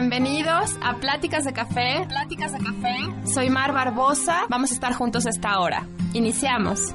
Bienvenidos 0.00 0.78
a 0.80 0.94
Pláticas 0.94 1.44
de 1.44 1.52
Café. 1.52 2.06
Pláticas 2.06 2.52
de 2.52 2.58
Café. 2.60 3.26
Soy 3.26 3.50
Mar 3.50 3.72
Barbosa. 3.72 4.46
Vamos 4.48 4.70
a 4.70 4.74
estar 4.74 4.92
juntos 4.92 5.26
esta 5.26 5.58
hora. 5.58 5.88
Iniciamos. 6.12 6.94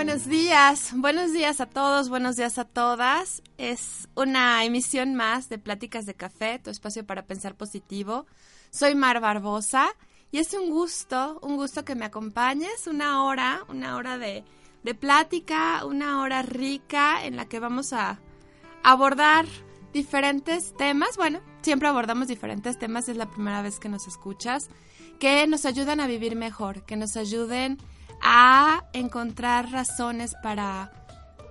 Buenos 0.00 0.24
días. 0.24 0.92
Buenos 0.94 1.34
días 1.34 1.60
a 1.60 1.66
todos, 1.66 2.08
buenos 2.08 2.36
días 2.36 2.56
a 2.56 2.64
todas. 2.64 3.42
Es 3.58 4.08
una 4.14 4.64
emisión 4.64 5.14
más 5.14 5.50
de 5.50 5.58
Pláticas 5.58 6.06
de 6.06 6.14
Café, 6.14 6.58
tu 6.58 6.70
espacio 6.70 7.04
para 7.04 7.26
pensar 7.26 7.54
positivo. 7.54 8.24
Soy 8.70 8.94
Mar 8.94 9.20
Barbosa 9.20 9.90
y 10.32 10.38
es 10.38 10.54
un 10.54 10.70
gusto, 10.70 11.38
un 11.42 11.56
gusto 11.56 11.84
que 11.84 11.96
me 11.96 12.06
acompañes. 12.06 12.86
Una 12.86 13.24
hora, 13.24 13.62
una 13.68 13.96
hora 13.96 14.16
de, 14.16 14.42
de 14.84 14.94
plática, 14.94 15.84
una 15.84 16.22
hora 16.22 16.40
rica 16.40 17.22
en 17.26 17.36
la 17.36 17.44
que 17.44 17.60
vamos 17.60 17.92
a 17.92 18.20
abordar 18.82 19.44
diferentes 19.92 20.74
temas. 20.78 21.18
Bueno, 21.18 21.42
siempre 21.60 21.88
abordamos 21.88 22.26
diferentes 22.26 22.78
temas, 22.78 23.10
es 23.10 23.18
la 23.18 23.28
primera 23.28 23.60
vez 23.60 23.78
que 23.78 23.90
nos 23.90 24.08
escuchas, 24.08 24.70
que 25.18 25.46
nos 25.46 25.66
ayudan 25.66 26.00
a 26.00 26.06
vivir 26.06 26.36
mejor, 26.36 26.86
que 26.86 26.96
nos 26.96 27.18
ayuden 27.18 27.76
a 28.22 28.84
encontrar 28.92 29.70
razones 29.70 30.34
para, 30.42 30.92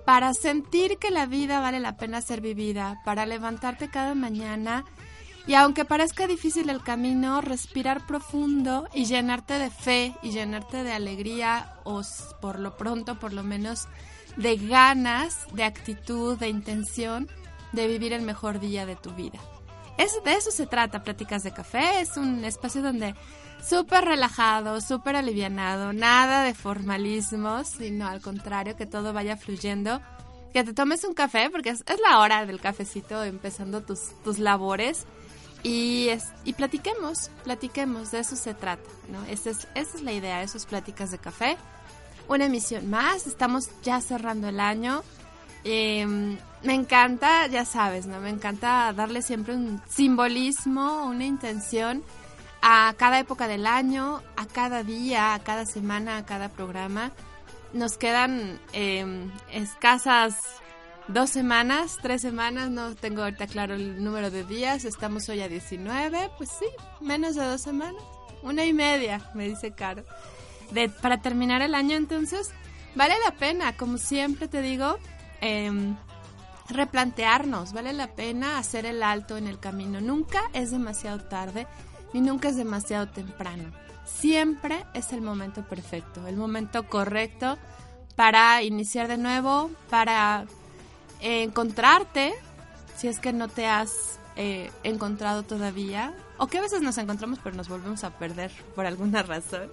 para 0.04 0.34
sentir 0.34 0.98
que 0.98 1.10
la 1.10 1.26
vida 1.26 1.60
vale 1.60 1.80
la 1.80 1.96
pena 1.96 2.20
ser 2.20 2.40
vivida, 2.40 3.00
para 3.04 3.26
levantarte 3.26 3.88
cada 3.88 4.14
mañana 4.14 4.84
y 5.46 5.54
aunque 5.54 5.84
parezca 5.84 6.26
difícil 6.26 6.70
el 6.70 6.82
camino, 6.82 7.40
respirar 7.40 8.06
profundo 8.06 8.88
y 8.94 9.06
llenarte 9.06 9.54
de 9.58 9.70
fe 9.70 10.14
y 10.22 10.30
llenarte 10.30 10.84
de 10.84 10.92
alegría 10.92 11.74
o 11.84 12.02
por 12.40 12.58
lo 12.58 12.76
pronto, 12.76 13.18
por 13.18 13.32
lo 13.32 13.42
menos, 13.42 13.88
de 14.36 14.56
ganas, 14.56 15.46
de 15.52 15.64
actitud, 15.64 16.38
de 16.38 16.48
intención 16.48 17.28
de 17.72 17.86
vivir 17.86 18.12
el 18.12 18.22
mejor 18.22 18.60
día 18.60 18.86
de 18.86 18.96
tu 18.96 19.10
vida. 19.10 19.38
Es, 19.96 20.12
de 20.24 20.34
eso 20.34 20.50
se 20.50 20.66
trata, 20.66 21.02
Pláticas 21.02 21.42
de 21.42 21.52
Café. 21.52 22.00
Es 22.00 22.16
un 22.16 22.44
espacio 22.44 22.82
donde 22.82 23.14
súper 23.68 24.04
relajado, 24.04 24.80
súper 24.80 25.16
alivianado, 25.16 25.92
nada 25.92 26.42
de 26.44 26.54
formalismos, 26.54 27.68
sino 27.68 28.06
al 28.06 28.20
contrario, 28.20 28.76
que 28.76 28.86
todo 28.86 29.12
vaya 29.12 29.36
fluyendo. 29.36 30.00
Que 30.52 30.64
te 30.64 30.72
tomes 30.72 31.04
un 31.04 31.14
café, 31.14 31.48
porque 31.50 31.70
es, 31.70 31.84
la 32.08 32.18
hora 32.18 32.44
del 32.44 32.60
cafecito, 32.60 33.22
empezando 33.22 33.82
tus, 33.82 34.10
tus 34.24 34.38
labores. 34.38 35.06
Y, 35.62 36.08
es, 36.08 36.28
y 36.44 36.54
platiquemos, 36.54 37.30
platiquemos, 37.44 38.10
de 38.10 38.20
eso 38.20 38.34
se 38.34 38.54
trata, 38.54 38.88
¿no? 39.08 39.22
Esa 39.26 39.50
es, 39.50 39.68
esa 39.74 39.98
es 39.98 40.02
la 40.02 40.12
idea, 40.12 40.42
esos 40.42 40.66
pláticas 40.66 41.10
de 41.10 41.18
café. 41.18 41.56
Una 42.28 42.46
emisión 42.46 42.88
más, 42.88 43.26
estamos 43.26 43.68
ya 43.82 44.00
cerrando 44.00 44.48
el 44.48 44.58
año. 44.58 45.02
Eh, 45.64 46.06
me 46.62 46.74
encanta, 46.74 47.46
ya 47.46 47.64
sabes, 47.64 48.06
¿no? 48.06 48.20
Me 48.20 48.30
encanta 48.30 48.92
darle 48.92 49.22
siempre 49.22 49.54
un 49.54 49.82
simbolismo, 49.88 51.04
una 51.04 51.26
intención 51.26 52.02
a 52.62 52.94
cada 52.96 53.18
época 53.18 53.48
del 53.48 53.66
año, 53.66 54.22
a 54.36 54.46
cada 54.46 54.82
día, 54.82 55.34
a 55.34 55.38
cada 55.40 55.66
semana, 55.66 56.18
a 56.18 56.26
cada 56.26 56.48
programa. 56.48 57.12
Nos 57.72 57.96
quedan 57.96 58.60
eh, 58.72 59.30
escasas 59.52 60.36
dos 61.08 61.30
semanas, 61.30 61.98
tres 62.02 62.22
semanas, 62.22 62.70
no 62.70 62.94
tengo 62.94 63.22
ahorita 63.22 63.46
claro 63.46 63.74
el 63.74 64.02
número 64.02 64.30
de 64.30 64.44
días, 64.44 64.84
estamos 64.84 65.28
hoy 65.28 65.40
a 65.40 65.48
19, 65.48 66.30
pues 66.36 66.50
sí, 66.58 66.66
menos 67.00 67.34
de 67.34 67.44
dos 67.44 67.60
semanas, 67.60 68.02
una 68.42 68.64
y 68.64 68.72
media, 68.72 69.20
me 69.34 69.48
dice 69.48 69.72
Caro. 69.72 70.04
Para 71.02 71.20
terminar 71.20 71.62
el 71.62 71.74
año 71.74 71.96
entonces, 71.96 72.52
vale 72.94 73.14
la 73.24 73.32
pena, 73.32 73.76
como 73.76 73.98
siempre 73.98 74.46
te 74.46 74.62
digo, 74.62 74.98
eh, 75.40 75.72
replantearnos, 76.68 77.72
vale 77.72 77.92
la 77.92 78.08
pena 78.14 78.58
hacer 78.58 78.86
el 78.86 79.02
alto 79.02 79.36
en 79.36 79.48
el 79.48 79.58
camino. 79.58 80.00
Nunca 80.00 80.42
es 80.52 80.70
demasiado 80.70 81.20
tarde 81.24 81.66
ni 82.12 82.20
nunca 82.20 82.48
es 82.48 82.56
demasiado 82.56 83.08
temprano. 83.08 83.70
Siempre 84.04 84.84
es 84.94 85.12
el 85.12 85.20
momento 85.20 85.62
perfecto, 85.62 86.26
el 86.26 86.36
momento 86.36 86.86
correcto 86.86 87.58
para 88.16 88.62
iniciar 88.62 89.08
de 89.08 89.16
nuevo, 89.16 89.70
para 89.88 90.44
eh, 91.20 91.42
encontrarte, 91.42 92.34
si 92.96 93.08
es 93.08 93.18
que 93.18 93.32
no 93.32 93.48
te 93.48 93.66
has 93.66 94.18
eh, 94.36 94.70
encontrado 94.82 95.42
todavía, 95.42 96.14
o 96.36 96.46
que 96.46 96.58
a 96.58 96.62
veces 96.62 96.82
nos 96.82 96.98
encontramos 96.98 97.38
pero 97.42 97.56
nos 97.56 97.68
volvemos 97.68 98.04
a 98.04 98.10
perder 98.18 98.50
por 98.74 98.86
alguna 98.86 99.22
razón. 99.22 99.70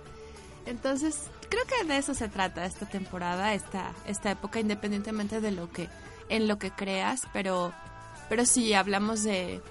Entonces, 0.65 1.23
creo 1.49 1.63
que 1.65 1.87
de 1.87 1.97
eso 1.97 2.13
se 2.13 2.27
trata 2.27 2.65
esta 2.65 2.85
temporada, 2.85 3.53
esta, 3.53 3.91
esta 4.05 4.31
época, 4.31 4.59
independientemente 4.59 5.39
de 5.39 5.51
lo 5.51 5.71
que, 5.71 5.89
en 6.29 6.47
lo 6.47 6.59
que 6.59 6.71
creas, 6.71 7.21
pero, 7.31 7.73
pero 8.29 8.45
sí, 8.45 8.73
hablamos 8.73 9.23
de, 9.23 9.61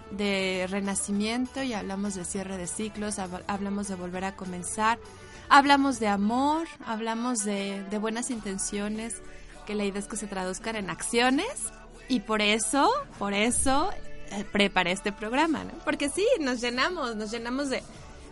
renacimiento 0.71 1.63
y 1.63 1.75
hablamos 1.75 2.15
de 2.15 2.25
cierre 2.25 2.57
de 2.57 2.67
ciclos, 2.67 3.19
hablamos 3.19 3.89
de 3.89 3.95
volver 3.95 4.25
a 4.25 4.37
comenzar, 4.37 4.99
hablamos 5.49 6.01
de 6.01 6.09
amor, 6.09 6.67
hablamos 6.85 7.45
de, 7.45 7.85
de 7.91 7.99
buenas 7.99 8.31
intenciones, 8.31 9.21
que 9.67 9.75
la 9.75 9.85
idea 9.85 10.01
es 10.01 10.07
que 10.07 10.17
se 10.17 10.27
traduzcan 10.27 10.77
en 10.77 10.91
acciones 10.91 11.73
y 12.09 12.21
por 12.21 12.41
eso, 12.41 12.91
por 13.19 13.35
eso 13.35 13.91
eh, 14.31 14.45
preparé 14.51 14.93
este 14.93 15.13
programa, 15.13 15.65
¿no? 15.65 15.73
Porque 15.85 16.09
sí, 16.09 16.27
nos 16.41 16.61
llenamos, 16.61 17.17
nos 17.17 17.31
llenamos 17.31 17.69
de, 17.69 17.83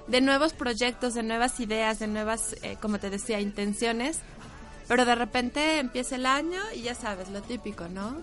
de 0.07 0.21
nuevos 0.21 0.53
proyectos, 0.53 1.15
de 1.15 1.23
nuevas 1.23 1.61
ideas, 1.61 1.99
de 1.99 2.07
nuevas, 2.07 2.57
eh, 2.63 2.77
como 2.81 2.99
te 2.99 3.11
decía, 3.11 3.41
intenciones, 3.41 4.19
pero 4.89 5.05
de 5.05 5.15
repente 5.15 5.79
empieza 5.79 6.17
el 6.17 6.27
año 6.27 6.61
y 6.75 6.83
ya 6.83 6.95
sabes, 6.95 7.29
lo 7.31 7.43
típico, 7.43 7.89
¿no? 7.89 8.23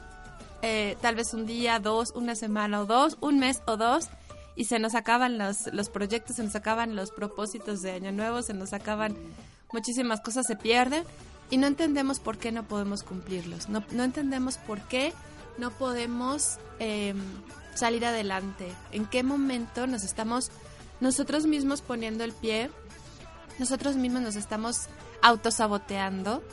Eh, 0.61 0.97
tal 1.01 1.15
vez 1.15 1.33
un 1.33 1.45
día, 1.45 1.79
dos, 1.79 2.11
una 2.15 2.35
semana 2.35 2.81
o 2.81 2.85
dos, 2.85 3.17
un 3.19 3.39
mes 3.39 3.61
o 3.65 3.77
dos, 3.77 4.09
y 4.55 4.65
se 4.65 4.79
nos 4.79 4.95
acaban 4.95 5.37
los, 5.37 5.67
los 5.73 5.89
proyectos, 5.89 6.35
se 6.35 6.43
nos 6.43 6.55
acaban 6.55 6.95
los 6.95 7.11
propósitos 7.11 7.81
de 7.81 7.91
año 7.91 8.11
nuevo, 8.11 8.41
se 8.41 8.53
nos 8.53 8.73
acaban 8.73 9.15
muchísimas 9.71 10.21
cosas, 10.21 10.45
se 10.45 10.55
pierden 10.55 11.03
y 11.49 11.57
no 11.57 11.67
entendemos 11.67 12.19
por 12.19 12.37
qué 12.37 12.51
no 12.51 12.63
podemos 12.63 13.03
cumplirlos, 13.03 13.69
no, 13.69 13.83
no 13.91 14.03
entendemos 14.03 14.57
por 14.57 14.81
qué 14.81 15.13
no 15.57 15.71
podemos 15.71 16.59
eh, 16.79 17.13
salir 17.73 18.05
adelante, 18.05 18.71
en 18.91 19.05
qué 19.05 19.23
momento 19.23 19.87
nos 19.87 20.03
estamos 20.03 20.51
nosotros 20.99 21.45
mismos 21.45 21.81
poniendo 21.81 22.23
el 22.23 22.33
pie, 22.33 22.69
nosotros 23.59 23.95
mismos 23.95 24.21
nos 24.21 24.35
estamos 24.35 24.87
autosaboteando 25.21 26.43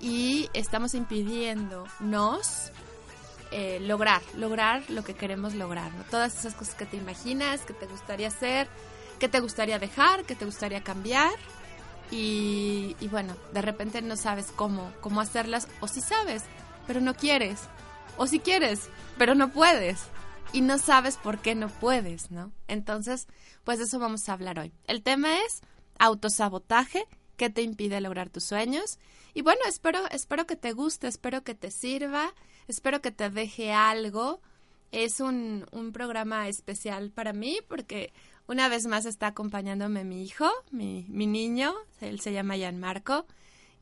y 0.00 0.48
estamos 0.54 0.94
impidiéndonos 0.94 2.72
eh, 3.52 3.80
lograr, 3.80 4.22
lograr 4.36 4.88
lo 4.88 5.02
que 5.02 5.14
queremos 5.14 5.54
lograr, 5.54 5.92
¿no? 5.94 6.04
Todas 6.04 6.38
esas 6.38 6.54
cosas 6.54 6.74
que 6.74 6.86
te 6.86 6.96
imaginas, 6.96 7.62
que 7.62 7.72
te 7.72 7.86
gustaría 7.86 8.28
hacer, 8.28 8.68
que 9.18 9.28
te 9.28 9.40
gustaría 9.40 9.78
dejar, 9.78 10.24
que 10.24 10.34
te 10.34 10.44
gustaría 10.44 10.82
cambiar. 10.82 11.32
Y, 12.12 12.96
bueno, 13.10 13.36
de 13.52 13.62
repente 13.62 14.02
no 14.02 14.16
sabes 14.16 14.46
cómo, 14.54 14.92
cómo 15.00 15.20
hacerlas, 15.20 15.68
o 15.80 15.86
si 15.86 16.00
sabes, 16.00 16.44
pero 16.86 17.00
no 17.00 17.14
quieres. 17.14 17.60
O 18.16 18.26
si 18.26 18.40
quieres, 18.40 18.88
pero 19.18 19.34
no 19.34 19.52
puedes. 19.52 20.00
Y 20.52 20.62
no 20.62 20.78
sabes 20.78 21.16
por 21.16 21.38
qué 21.38 21.54
no 21.54 21.68
puedes, 21.68 22.30
¿no? 22.30 22.50
Entonces, 22.66 23.28
pues 23.62 23.78
de 23.78 23.84
eso 23.84 23.98
vamos 24.00 24.28
a 24.28 24.32
hablar 24.32 24.58
hoy. 24.58 24.72
El 24.86 25.02
tema 25.02 25.38
es 25.46 25.60
autosabotaje, 25.98 27.04
¿qué 27.36 27.50
te 27.50 27.62
impide 27.62 28.00
lograr 28.00 28.30
tus 28.30 28.44
sueños? 28.44 28.98
Y 29.32 29.42
bueno, 29.42 29.60
espero, 29.68 30.00
espero 30.10 30.46
que 30.46 30.56
te 30.56 30.72
guste, 30.72 31.06
espero 31.06 31.44
que 31.44 31.54
te 31.54 31.70
sirva, 31.70 32.34
espero 32.70 33.00
que 33.00 33.10
te 33.10 33.30
deje 33.30 33.72
algo. 33.72 34.40
Es 34.92 35.20
un, 35.20 35.66
un 35.70 35.92
programa 35.92 36.48
especial 36.48 37.10
para 37.10 37.32
mí 37.32 37.58
porque 37.68 38.12
una 38.50 38.68
vez 38.68 38.86
más 38.86 39.06
está 39.06 39.28
acompañándome 39.28 40.02
mi 40.04 40.24
hijo, 40.24 40.50
mi, 40.72 41.06
mi 41.08 41.28
niño, 41.28 41.72
él 42.00 42.20
se 42.20 42.32
llama 42.32 42.56
Marco 42.72 43.26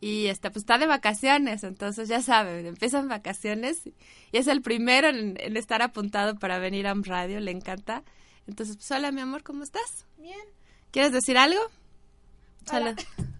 y 0.00 0.26
está, 0.26 0.50
pues 0.50 0.62
está 0.62 0.76
de 0.76 0.86
vacaciones, 0.86 1.64
entonces 1.64 2.08
ya 2.08 2.20
saben, 2.20 2.66
empiezan 2.66 3.08
vacaciones 3.08 3.86
y 3.86 4.36
es 4.36 4.46
el 4.46 4.60
primero 4.60 5.08
en, 5.08 5.56
estar 5.56 5.80
apuntado 5.80 6.38
para 6.38 6.58
venir 6.58 6.86
a 6.86 6.92
un 6.92 7.02
radio, 7.02 7.40
le 7.40 7.50
encanta. 7.50 8.04
Entonces, 8.46 8.76
pues 8.76 8.90
hola 8.90 9.10
mi 9.10 9.22
amor, 9.22 9.42
¿cómo 9.42 9.62
estás? 9.62 10.04
Bien. 10.18 10.36
¿Quieres 10.90 11.12
decir 11.12 11.38
algo? 11.38 11.60
Hola. 12.70 12.94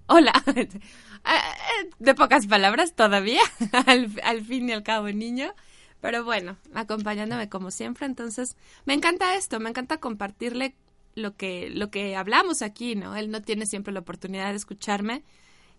Hola. 0.07 0.33
Ah, 1.31 1.55
eh, 1.83 1.91
de 1.99 2.15
pocas 2.15 2.47
palabras 2.47 2.95
todavía, 2.95 3.43
al, 3.87 4.11
al 4.25 4.43
fin 4.47 4.71
y 4.71 4.73
al 4.73 4.83
cabo 4.83 5.11
niño. 5.11 5.53
Pero 6.01 6.25
bueno, 6.25 6.57
acompañándome 6.73 7.51
como 7.51 7.71
siempre, 7.71 8.07
entonces 8.07 8.57
me 8.87 8.95
encanta 8.95 9.35
esto, 9.35 9.61
me 9.61 9.69
encanta 9.69 9.99
compartirle 9.99 10.75
lo 11.15 11.37
que, 11.37 11.69
lo 11.69 11.91
que 11.91 12.17
hablamos 12.17 12.63
aquí, 12.63 12.95
¿no? 12.95 13.15
Él 13.15 13.31
no 13.31 13.43
tiene 13.43 13.67
siempre 13.67 13.93
la 13.93 14.01
oportunidad 14.01 14.53
de 14.53 14.57
escucharme 14.57 15.23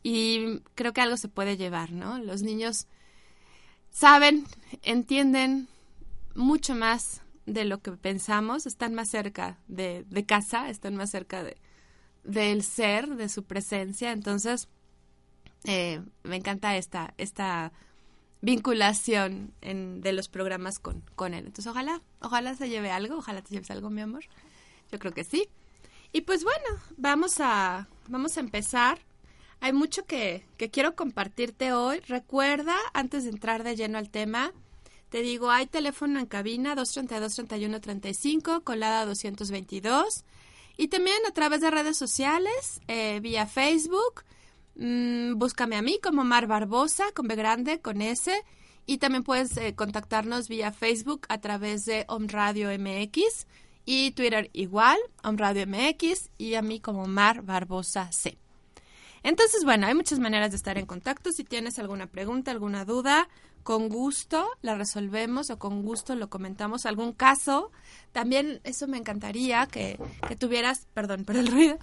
y 0.04 0.60
creo 0.76 0.94
que 0.94 1.02
algo 1.02 1.18
se 1.18 1.30
puede 1.30 1.58
llevar, 1.58 1.94
¿no? 1.94 2.20
Los 2.20 2.44
niños 2.44 2.86
saben, 3.90 4.46
entienden 4.84 5.68
mucho 6.36 6.76
más 6.76 7.22
de 7.48 7.66
lo 7.66 7.82
que 7.82 7.94
pensamos, 7.94 8.68
están 8.68 8.94
más 8.94 9.10
cerca 9.10 9.58
de, 9.68 10.06
de 10.12 10.26
casa, 10.28 10.70
están 10.70 10.96
más 10.96 11.10
cerca 11.10 11.44
de, 11.44 11.58
del 12.24 12.62
ser, 12.62 13.08
de 13.16 13.30
su 13.30 13.46
presencia, 13.46 14.12
entonces 14.12 14.68
eh, 15.66 16.02
me 16.24 16.38
encanta 16.38 16.78
esta, 16.78 17.14
esta 17.18 17.72
vinculación 18.42 19.54
de 19.62 20.14
los 20.14 20.30
programas 20.30 20.80
con, 20.80 21.04
con 21.16 21.34
él. 21.34 21.46
Entonces 21.46 21.68
ojalá, 21.68 22.02
ojalá 22.22 22.56
se 22.56 22.70
lleve 22.70 22.92
algo, 22.92 23.18
ojalá 23.18 23.42
te 23.42 23.54
lleves 23.54 23.72
algo, 23.72 23.90
mi 23.90 24.02
amor. 24.02 24.24
Yo 24.92 25.00
creo 25.00 25.14
que 25.14 25.24
sí. 25.24 25.48
Y 26.12 26.22
pues 26.22 26.44
bueno, 26.44 26.66
vamos 26.98 27.40
a, 27.40 27.88
vamos 28.08 28.38
a 28.38 28.40
empezar. 28.40 29.00
Hay 29.60 29.74
mucho 29.74 30.06
que, 30.06 30.46
que 30.58 30.70
quiero 30.70 30.96
compartirte 30.96 31.74
hoy. 31.74 32.00
Recuerda, 32.08 32.78
antes 32.94 33.26
de 33.26 33.32
entrar 33.32 33.64
de 33.64 33.76
lleno 33.76 33.98
al 33.98 34.10
tema, 34.10 34.54
te 35.10 35.22
digo, 35.22 35.52
hay 35.52 35.66
teléfono 35.68 36.20
en 36.20 36.26
cabina 36.28 36.76
232-3135, 36.76 38.64
colada 38.64 39.06
222. 39.06 40.24
Y 40.78 40.88
también 40.88 41.18
a 41.28 41.32
través 41.32 41.60
de 41.62 41.72
redes 41.72 41.98
sociales, 41.98 42.80
eh, 42.88 43.20
vía 43.20 43.46
Facebook. 43.46 44.24
Mm, 44.80 45.38
búscame 45.38 45.76
a 45.76 45.82
mí 45.82 46.00
como 46.02 46.24
Mar 46.24 46.48
Barbosa, 46.48 47.12
con 47.14 47.28
B 47.28 47.36
grande, 47.36 47.82
con 47.82 48.02
S. 48.02 48.32
Y 48.86 48.98
también 48.98 49.24
puedes 49.24 49.56
eh, 49.58 49.76
contactarnos 49.76 50.48
vía 50.48 50.72
Facebook 50.72 51.26
a 51.28 51.40
través 51.40 51.84
de 51.84 52.06
Om 52.08 52.28
Radio 52.28 52.70
MX 52.80 53.46
y 53.86 54.12
Twitter 54.12 54.50
igual, 54.54 54.98
Om 55.22 55.38
Radio 55.38 55.68
MX 55.68 56.32
y 56.38 56.56
a 56.56 56.62
mí 56.62 56.80
como 56.80 57.06
Mar 57.08 57.42
Barbosa 57.42 58.10
C. 58.14 58.38
Entonces, 59.22 59.66
bueno, 59.66 59.86
hay 59.86 59.94
muchas 59.94 60.18
maneras 60.20 60.52
de 60.52 60.58
estar 60.58 60.78
en 60.78 60.86
contacto. 60.86 61.34
Si 61.34 61.44
tienes 61.44 61.78
alguna 61.78 62.08
pregunta, 62.08 62.52
alguna 62.52 62.86
duda, 62.86 63.28
con 63.64 63.90
gusto 63.90 64.50
la 64.62 64.76
resolvemos 64.76 65.50
o 65.50 65.60
con 65.60 65.84
gusto 65.84 66.16
lo 66.16 66.30
comentamos. 66.30 66.86
Algún 66.86 67.12
caso, 67.12 67.72
también 68.14 68.62
eso 68.64 68.88
me 68.88 68.98
encantaría 68.98 69.68
que, 69.68 70.00
que 70.26 70.38
tuvieras, 70.38 70.88
perdón 70.94 71.26
por 71.26 71.36
el 71.36 71.48
ruido, 71.48 71.78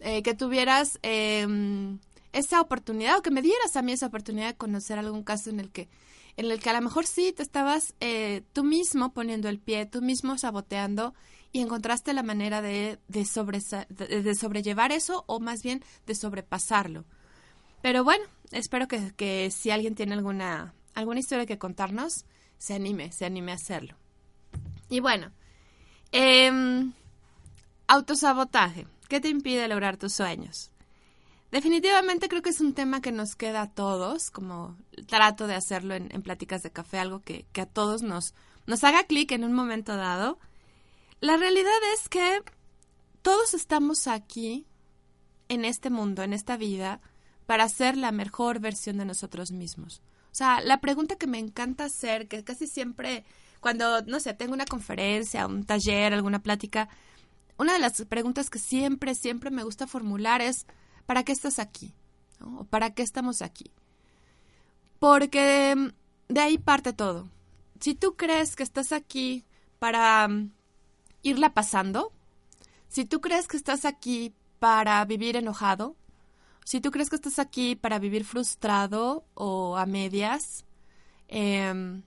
eh, 0.00 0.22
que 0.22 0.34
tuvieras 0.34 0.98
em, 1.02 1.98
esa 2.32 2.60
oportunidad 2.60 3.18
o 3.18 3.22
que 3.22 3.30
me 3.30 3.42
dieras 3.42 3.76
a 3.76 3.82
mí 3.82 3.92
esa 3.92 4.06
oportunidad 4.06 4.48
de 4.48 4.56
conocer 4.56 4.98
algún 4.98 5.22
caso 5.22 5.50
en 5.50 5.60
el 5.60 5.70
que 5.70 5.88
en 6.36 6.48
el 6.52 6.60
que 6.60 6.70
a 6.70 6.72
lo 6.72 6.80
mejor 6.82 7.04
sí 7.04 7.32
te 7.32 7.42
estabas 7.42 7.94
eh, 7.98 8.42
tú 8.52 8.62
mismo 8.62 9.12
poniendo 9.12 9.48
el 9.48 9.58
pie, 9.58 9.86
tú 9.86 10.00
mismo 10.02 10.38
saboteando 10.38 11.12
y 11.50 11.60
encontraste 11.60 12.12
la 12.12 12.22
manera 12.22 12.62
de, 12.62 13.00
de, 13.08 13.26
de, 14.22 14.34
sobrellevar 14.36 14.92
eso 14.92 15.24
o 15.26 15.40
más 15.40 15.64
bien 15.64 15.82
de 16.06 16.14
sobrepasarlo. 16.14 17.04
Pero 17.82 18.04
bueno, 18.04 18.24
espero 18.52 18.86
que, 18.86 19.12
que, 19.16 19.50
si 19.50 19.72
alguien 19.72 19.96
tiene 19.96 20.14
alguna, 20.14 20.74
alguna 20.94 21.18
historia 21.18 21.44
que 21.44 21.58
contarnos, 21.58 22.24
se 22.56 22.74
anime, 22.74 23.10
se 23.10 23.24
anime 23.24 23.50
a 23.50 23.56
hacerlo. 23.56 23.96
Y 24.88 25.00
bueno, 25.00 25.32
eh, 26.12 26.52
autosabotaje. 27.88 28.86
¿Qué 29.08 29.20
te 29.20 29.28
impide 29.28 29.66
lograr 29.66 29.96
tus 29.96 30.12
sueños? 30.12 30.70
Definitivamente 31.50 32.28
creo 32.28 32.42
que 32.42 32.50
es 32.50 32.60
un 32.60 32.74
tema 32.74 33.00
que 33.00 33.12
nos 33.12 33.34
queda 33.34 33.62
a 33.62 33.70
todos, 33.70 34.30
como 34.30 34.76
trato 35.06 35.46
de 35.46 35.54
hacerlo 35.54 35.94
en, 35.94 36.22
pláticas 36.22 36.62
de 36.62 36.70
café, 36.70 36.98
algo 36.98 37.22
que, 37.22 37.46
que 37.52 37.62
a 37.62 37.66
todos 37.66 38.02
nos, 38.02 38.34
nos 38.66 38.84
haga 38.84 39.04
clic 39.04 39.32
en 39.32 39.44
un 39.44 39.54
momento 39.54 39.96
dado 39.96 40.38
la 41.20 41.36
realidad 41.36 41.72
es 41.94 42.08
que 42.08 42.42
todos 43.22 43.52
estamos 43.52 44.06
aquí, 44.06 44.66
en 45.48 45.64
este 45.64 45.90
mundo, 45.90 46.22
en 46.22 46.32
esta 46.32 46.56
vida, 46.56 47.00
para 47.46 47.68
ser 47.68 47.96
la 47.96 48.12
mejor 48.12 48.60
versión 48.60 48.98
de 48.98 49.04
nosotros 49.04 49.50
mismos. 49.50 50.00
O 50.30 50.34
sea, 50.34 50.60
la 50.60 50.80
pregunta 50.80 51.16
que 51.16 51.26
me 51.26 51.38
encanta 51.38 51.86
hacer, 51.86 52.28
que 52.28 52.44
casi 52.44 52.68
siempre, 52.68 53.24
cuando, 53.58 54.02
no 54.02 54.20
sé, 54.20 54.32
tengo 54.34 54.52
una 54.52 54.66
conferencia, 54.66 55.46
un 55.46 55.64
taller, 55.64 56.12
alguna 56.12 56.40
plática, 56.40 56.88
una 57.56 57.72
de 57.72 57.80
las 57.80 58.04
preguntas 58.04 58.48
que 58.48 58.60
siempre, 58.60 59.16
siempre 59.16 59.50
me 59.50 59.64
gusta 59.64 59.88
formular 59.88 60.40
es, 60.40 60.66
¿para 61.08 61.24
qué 61.24 61.32
estás 61.32 61.58
aquí? 61.58 61.94
¿O 62.38 62.64
para 62.64 62.90
qué 62.90 63.02
estamos 63.02 63.40
aquí? 63.40 63.72
Porque 64.98 65.74
de 66.28 66.40
ahí 66.40 66.58
parte 66.58 66.92
todo. 66.92 67.30
Si 67.80 67.94
tú 67.94 68.14
crees 68.14 68.56
que 68.56 68.62
estás 68.62 68.92
aquí 68.92 69.46
para 69.78 70.28
irla 71.22 71.54
pasando, 71.54 72.12
si 72.88 73.06
tú 73.06 73.22
crees 73.22 73.48
que 73.48 73.56
estás 73.56 73.86
aquí 73.86 74.34
para 74.58 75.02
vivir 75.06 75.36
enojado, 75.36 75.96
si 76.66 76.78
tú 76.78 76.90
crees 76.90 77.08
que 77.08 77.16
estás 77.16 77.38
aquí 77.38 77.74
para 77.74 77.98
vivir 77.98 78.26
frustrado 78.26 79.24
o 79.32 79.78
a 79.78 79.86
medias, 79.86 80.66
em, 81.28 82.02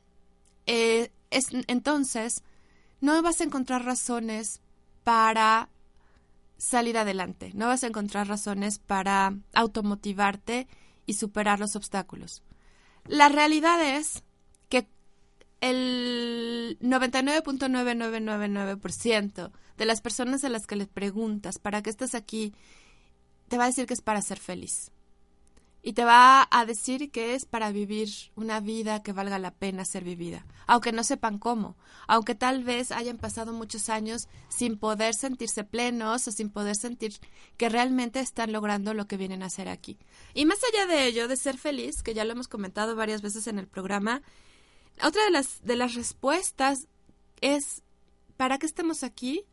eh, 0.67 1.11
es, 1.31 1.47
entonces 1.65 2.43
no 2.99 3.19
vas 3.23 3.41
a 3.41 3.45
encontrar 3.45 3.83
razones 3.83 4.61
para 5.03 5.69
salir 6.61 6.95
adelante, 6.95 7.49
no 7.55 7.65
vas 7.65 7.83
a 7.83 7.87
encontrar 7.87 8.27
razones 8.27 8.77
para 8.77 9.35
automotivarte 9.53 10.67
y 11.07 11.15
superar 11.15 11.59
los 11.59 11.75
obstáculos. 11.75 12.43
La 13.07 13.29
realidad 13.29 13.83
es 13.83 14.21
el 15.61 16.77
99.9999% 16.81 19.51
de 19.77 19.85
las 19.85 20.01
personas 20.01 20.43
a 20.43 20.49
las 20.49 20.67
que 20.67 20.75
les 20.75 20.87
preguntas 20.87 21.59
para 21.59 21.81
qué 21.81 21.89
estás 21.91 22.15
aquí, 22.15 22.53
te 23.47 23.57
va 23.57 23.63
a 23.65 23.67
decir 23.67 23.85
que 23.85 23.93
es 23.93 24.01
para 24.01 24.23
ser 24.23 24.39
feliz. 24.39 24.91
Y 25.83 25.93
te 25.93 26.03
va 26.03 26.47
a 26.51 26.65
decir 26.65 27.09
que 27.09 27.33
es 27.33 27.45
para 27.45 27.71
vivir 27.71 28.09
una 28.35 28.59
vida 28.59 29.01
que 29.01 29.13
valga 29.13 29.39
la 29.39 29.51
pena 29.51 29.83
ser 29.83 30.03
vivida, 30.03 30.45
aunque 30.67 30.91
no 30.91 31.03
sepan 31.03 31.39
cómo, 31.39 31.75
aunque 32.07 32.35
tal 32.35 32.63
vez 32.63 32.91
hayan 32.91 33.17
pasado 33.17 33.51
muchos 33.51 33.89
años 33.89 34.27
sin 34.49 34.77
poder 34.77 35.15
sentirse 35.15 35.63
plenos 35.63 36.27
o 36.27 36.31
sin 36.31 36.51
poder 36.51 36.75
sentir 36.75 37.13
que 37.57 37.69
realmente 37.69 38.19
están 38.19 38.51
logrando 38.51 38.93
lo 38.93 39.07
que 39.07 39.17
vienen 39.17 39.41
a 39.41 39.47
hacer 39.47 39.69
aquí. 39.69 39.97
Y 40.35 40.45
más 40.45 40.59
allá 40.63 40.85
de 40.85 41.07
ello, 41.07 41.27
de 41.27 41.35
ser 41.35 41.57
feliz, 41.57 42.03
que 42.03 42.13
ya 42.13 42.25
lo 42.25 42.33
hemos 42.33 42.47
comentado 42.47 42.95
varias 42.95 43.23
veces 43.23 43.47
en 43.47 43.57
el 43.57 43.67
programa, 43.67 44.21
otra 45.03 45.23
de 45.23 45.31
las, 45.31 45.63
de 45.63 45.75
las 45.75 45.95
respuestas 45.95 46.87
es, 47.41 47.81
¿para 48.37 48.57
qué 48.57 48.65
estamos 48.65 49.03
aquí? 49.03 49.45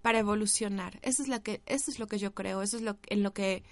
Para 0.00 0.20
evolucionar. 0.20 0.98
Eso 1.02 1.22
es, 1.22 1.28
la 1.28 1.42
que, 1.42 1.60
eso 1.66 1.90
es 1.90 1.98
lo 1.98 2.06
que 2.06 2.18
yo 2.18 2.34
creo, 2.34 2.62
eso 2.62 2.76
es 2.76 2.82
lo, 2.82 2.96
en, 3.06 3.22
lo 3.22 3.32
que, 3.32 3.64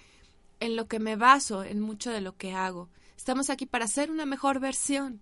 en 0.61 0.77
lo 0.77 0.87
que 0.87 0.99
me 0.99 1.17
baso 1.17 1.65
en 1.65 1.81
mucho 1.81 2.11
de 2.11 2.21
lo 2.21 2.37
que 2.37 2.53
hago. 2.53 2.89
Estamos 3.17 3.49
aquí 3.49 3.65
para 3.65 3.87
ser 3.87 4.09
una 4.09 4.25
mejor 4.25 4.61
versión. 4.61 5.21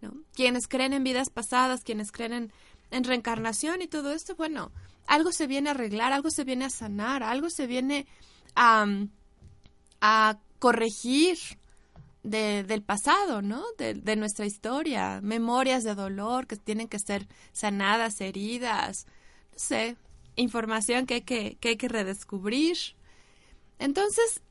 ¿no? 0.00 0.14
Quienes 0.32 0.68
creen 0.68 0.92
en 0.92 1.02
vidas 1.02 1.30
pasadas, 1.30 1.82
quienes 1.82 2.12
creen 2.12 2.32
en, 2.32 2.52
en 2.92 3.02
reencarnación 3.02 3.82
y 3.82 3.88
todo 3.88 4.12
esto, 4.12 4.36
bueno, 4.36 4.70
algo 5.08 5.32
se 5.32 5.48
viene 5.48 5.70
a 5.70 5.72
arreglar, 5.72 6.12
algo 6.12 6.30
se 6.30 6.44
viene 6.44 6.66
a 6.66 6.70
sanar, 6.70 7.24
algo 7.24 7.50
se 7.50 7.66
viene 7.66 8.06
a, 8.54 8.86
a 10.00 10.38
corregir, 10.60 11.38
del 12.26 12.82
pasado, 12.82 13.40
¿no? 13.40 13.64
De, 13.78 14.16
nuestra 14.16 14.46
historia, 14.46 15.20
memorias 15.22 15.84
de 15.84 15.94
dolor 15.94 16.46
que 16.46 16.56
tienen 16.56 16.88
que 16.88 16.98
ser 16.98 17.28
sanadas, 17.52 18.20
heridas, 18.20 19.06
no 19.52 19.58
sé, 19.58 19.96
información 20.34 21.06
que 21.06 21.14
hay 21.14 21.20
que, 21.22 21.56
que, 21.60 21.68
hay 21.70 21.76
que 21.76 21.88
redescubrir. 21.88 22.76
Entonces, 23.78 24.42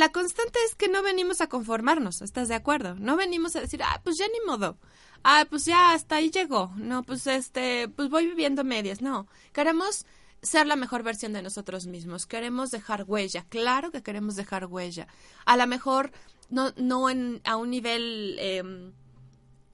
la 0.00 0.12
constante 0.12 0.58
es 0.66 0.74
que 0.74 0.88
no 0.88 1.02
venimos 1.02 1.42
a 1.42 1.48
conformarnos, 1.50 2.22
¿estás 2.22 2.48
de 2.48 2.54
acuerdo? 2.54 2.94
No 2.94 3.16
venimos 3.16 3.54
a 3.54 3.60
decir, 3.60 3.82
ah, 3.82 4.00
pues 4.02 4.16
ya 4.16 4.24
ni 4.28 4.40
modo. 4.46 4.78
Ah, 5.22 5.44
pues 5.50 5.66
ya 5.66 5.92
hasta 5.92 6.16
ahí 6.16 6.30
llegó. 6.30 6.72
No, 6.76 7.02
pues 7.02 7.26
este, 7.26 7.86
pues 7.86 8.08
voy 8.08 8.26
viviendo 8.26 8.64
medias. 8.64 9.02
No, 9.02 9.28
queremos 9.52 10.06
ser 10.40 10.66
la 10.66 10.76
mejor 10.76 11.02
versión 11.02 11.34
de 11.34 11.42
nosotros 11.42 11.86
mismos. 11.86 12.24
Queremos 12.24 12.70
dejar 12.70 13.04
huella. 13.06 13.44
Claro 13.50 13.90
que 13.90 14.02
queremos 14.02 14.36
dejar 14.36 14.64
huella. 14.64 15.06
A 15.44 15.58
lo 15.58 15.66
mejor 15.66 16.12
no, 16.48 16.72
no 16.78 17.10
en, 17.10 17.42
a 17.44 17.56
un 17.56 17.68
nivel 17.68 18.36
em, 18.38 18.92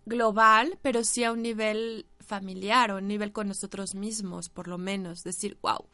global, 0.06 0.76
pero 0.82 1.04
sí 1.04 1.22
a 1.22 1.30
un 1.30 1.42
nivel 1.42 2.06
familiar 2.18 2.90
o 2.90 2.96
un 2.96 3.06
nivel 3.06 3.30
con 3.30 3.46
nosotros 3.46 3.94
mismos, 3.94 4.48
por 4.48 4.66
lo 4.66 4.76
menos. 4.76 5.22
Decir, 5.22 5.56
wow, 5.62 5.86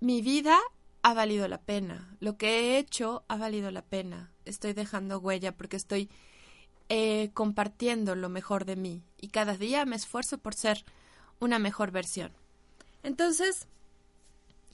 mi 0.00 0.22
vida 0.22 0.58
ha 1.02 1.14
valido 1.14 1.48
la 1.48 1.58
pena. 1.58 2.16
Lo 2.20 2.36
que 2.36 2.60
he 2.60 2.78
hecho 2.78 3.24
ha 3.28 3.36
valido 3.36 3.70
la 3.70 3.82
pena. 3.82 4.30
Estoy 4.44 4.72
dejando 4.72 5.18
huella 5.18 5.52
porque 5.52 5.76
estoy 5.76 6.08
eh, 6.88 7.30
compartiendo 7.34 8.14
lo 8.14 8.28
mejor 8.28 8.64
de 8.64 8.76
mí 8.76 9.02
y 9.20 9.28
cada 9.28 9.56
día 9.56 9.84
me 9.84 9.96
esfuerzo 9.96 10.38
por 10.38 10.54
ser 10.54 10.84
una 11.40 11.58
mejor 11.58 11.90
versión. 11.90 12.32
Entonces, 13.02 13.66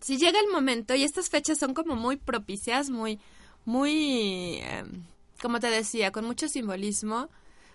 si 0.00 0.18
llega 0.18 0.38
el 0.40 0.48
momento, 0.48 0.94
y 0.94 1.04
estas 1.04 1.30
fechas 1.30 1.58
son 1.58 1.74
como 1.74 1.96
muy 1.96 2.16
propicias, 2.16 2.90
muy, 2.90 3.18
muy, 3.64 4.58
em, 4.62 5.04
como 5.40 5.60
te 5.60 5.68
decía, 5.68 6.12
con 6.12 6.24
mucho 6.24 6.48
simbolismo, 6.48 7.28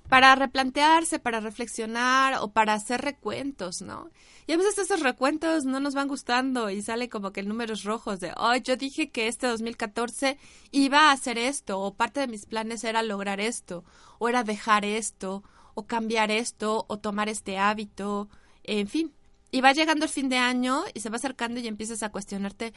para 0.10 0.36
replantearse, 0.36 1.20
para 1.20 1.40
reflexionar 1.40 2.36
o 2.42 2.52
para 2.52 2.74
hacer 2.74 3.02
recuentos, 3.02 3.82
¿no? 3.82 4.10
Y 4.46 4.52
a 4.52 4.58
veces 4.58 4.78
esos 4.78 5.00
recuentos 5.00 5.66
no 5.66 5.80
nos 5.80 5.96
van 5.96 6.08
gustando 6.08 6.70
y 6.70 6.82
sale 6.82 7.10
como 7.10 7.32
que 7.32 7.40
el 7.40 7.48
números 7.48 7.84
rojos 7.84 8.20
de, 8.20 8.34
oh, 8.36 8.56
yo 8.58 8.76
dije 8.76 9.10
que 9.10 9.28
este 9.28 9.48
2014 9.48 10.38
iba 10.72 11.10
a 11.10 11.12
hacer 11.12 11.38
esto, 11.38 11.80
o 11.80 11.96
parte 11.96 12.20
de 12.20 12.28
mis 12.28 12.46
planes 12.46 12.84
era 12.84 13.04
lograr 13.04 13.40
esto, 13.40 13.86
o 14.20 14.28
era 14.28 14.44
dejar 14.44 14.84
esto, 14.84 15.44
o 15.74 15.88
cambiar 15.88 16.30
esto, 16.30 16.86
o 16.90 17.00
tomar 17.00 17.30
este 17.30 17.58
hábito, 17.58 18.30
en 18.64 18.88
fin. 18.88 19.14
Y 19.52 19.62
va 19.62 19.72
llegando 19.72 20.06
el 20.06 20.12
fin 20.12 20.30
de 20.30 20.38
año 20.38 20.84
y 20.94 21.00
se 21.00 21.10
va 21.10 21.18
acercando 21.18 21.60
y 21.60 21.68
empiezas 21.68 22.02
a 22.02 22.10
cuestionarte 22.10 22.74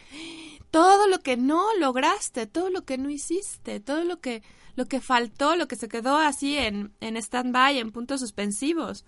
todo 0.71 1.09
lo 1.09 1.21
que 1.21 1.37
no 1.37 1.75
lograste, 1.79 2.47
todo 2.47 2.69
lo 2.69 2.85
que 2.85 2.99
no 2.99 3.09
hiciste, 3.09 3.81
todo 3.81 4.05
lo 4.05 4.21
que, 4.21 4.43
lo 4.77 4.87
que 4.87 5.01
faltó, 5.01 5.57
lo 5.57 5.69
que 5.69 5.77
se 5.77 5.89
quedó 5.89 6.17
así 6.17 6.57
en, 6.57 6.95
en 7.01 7.17
stand-by, 7.17 7.79
en 7.79 7.91
puntos 7.91 8.21
suspensivos. 8.21 9.05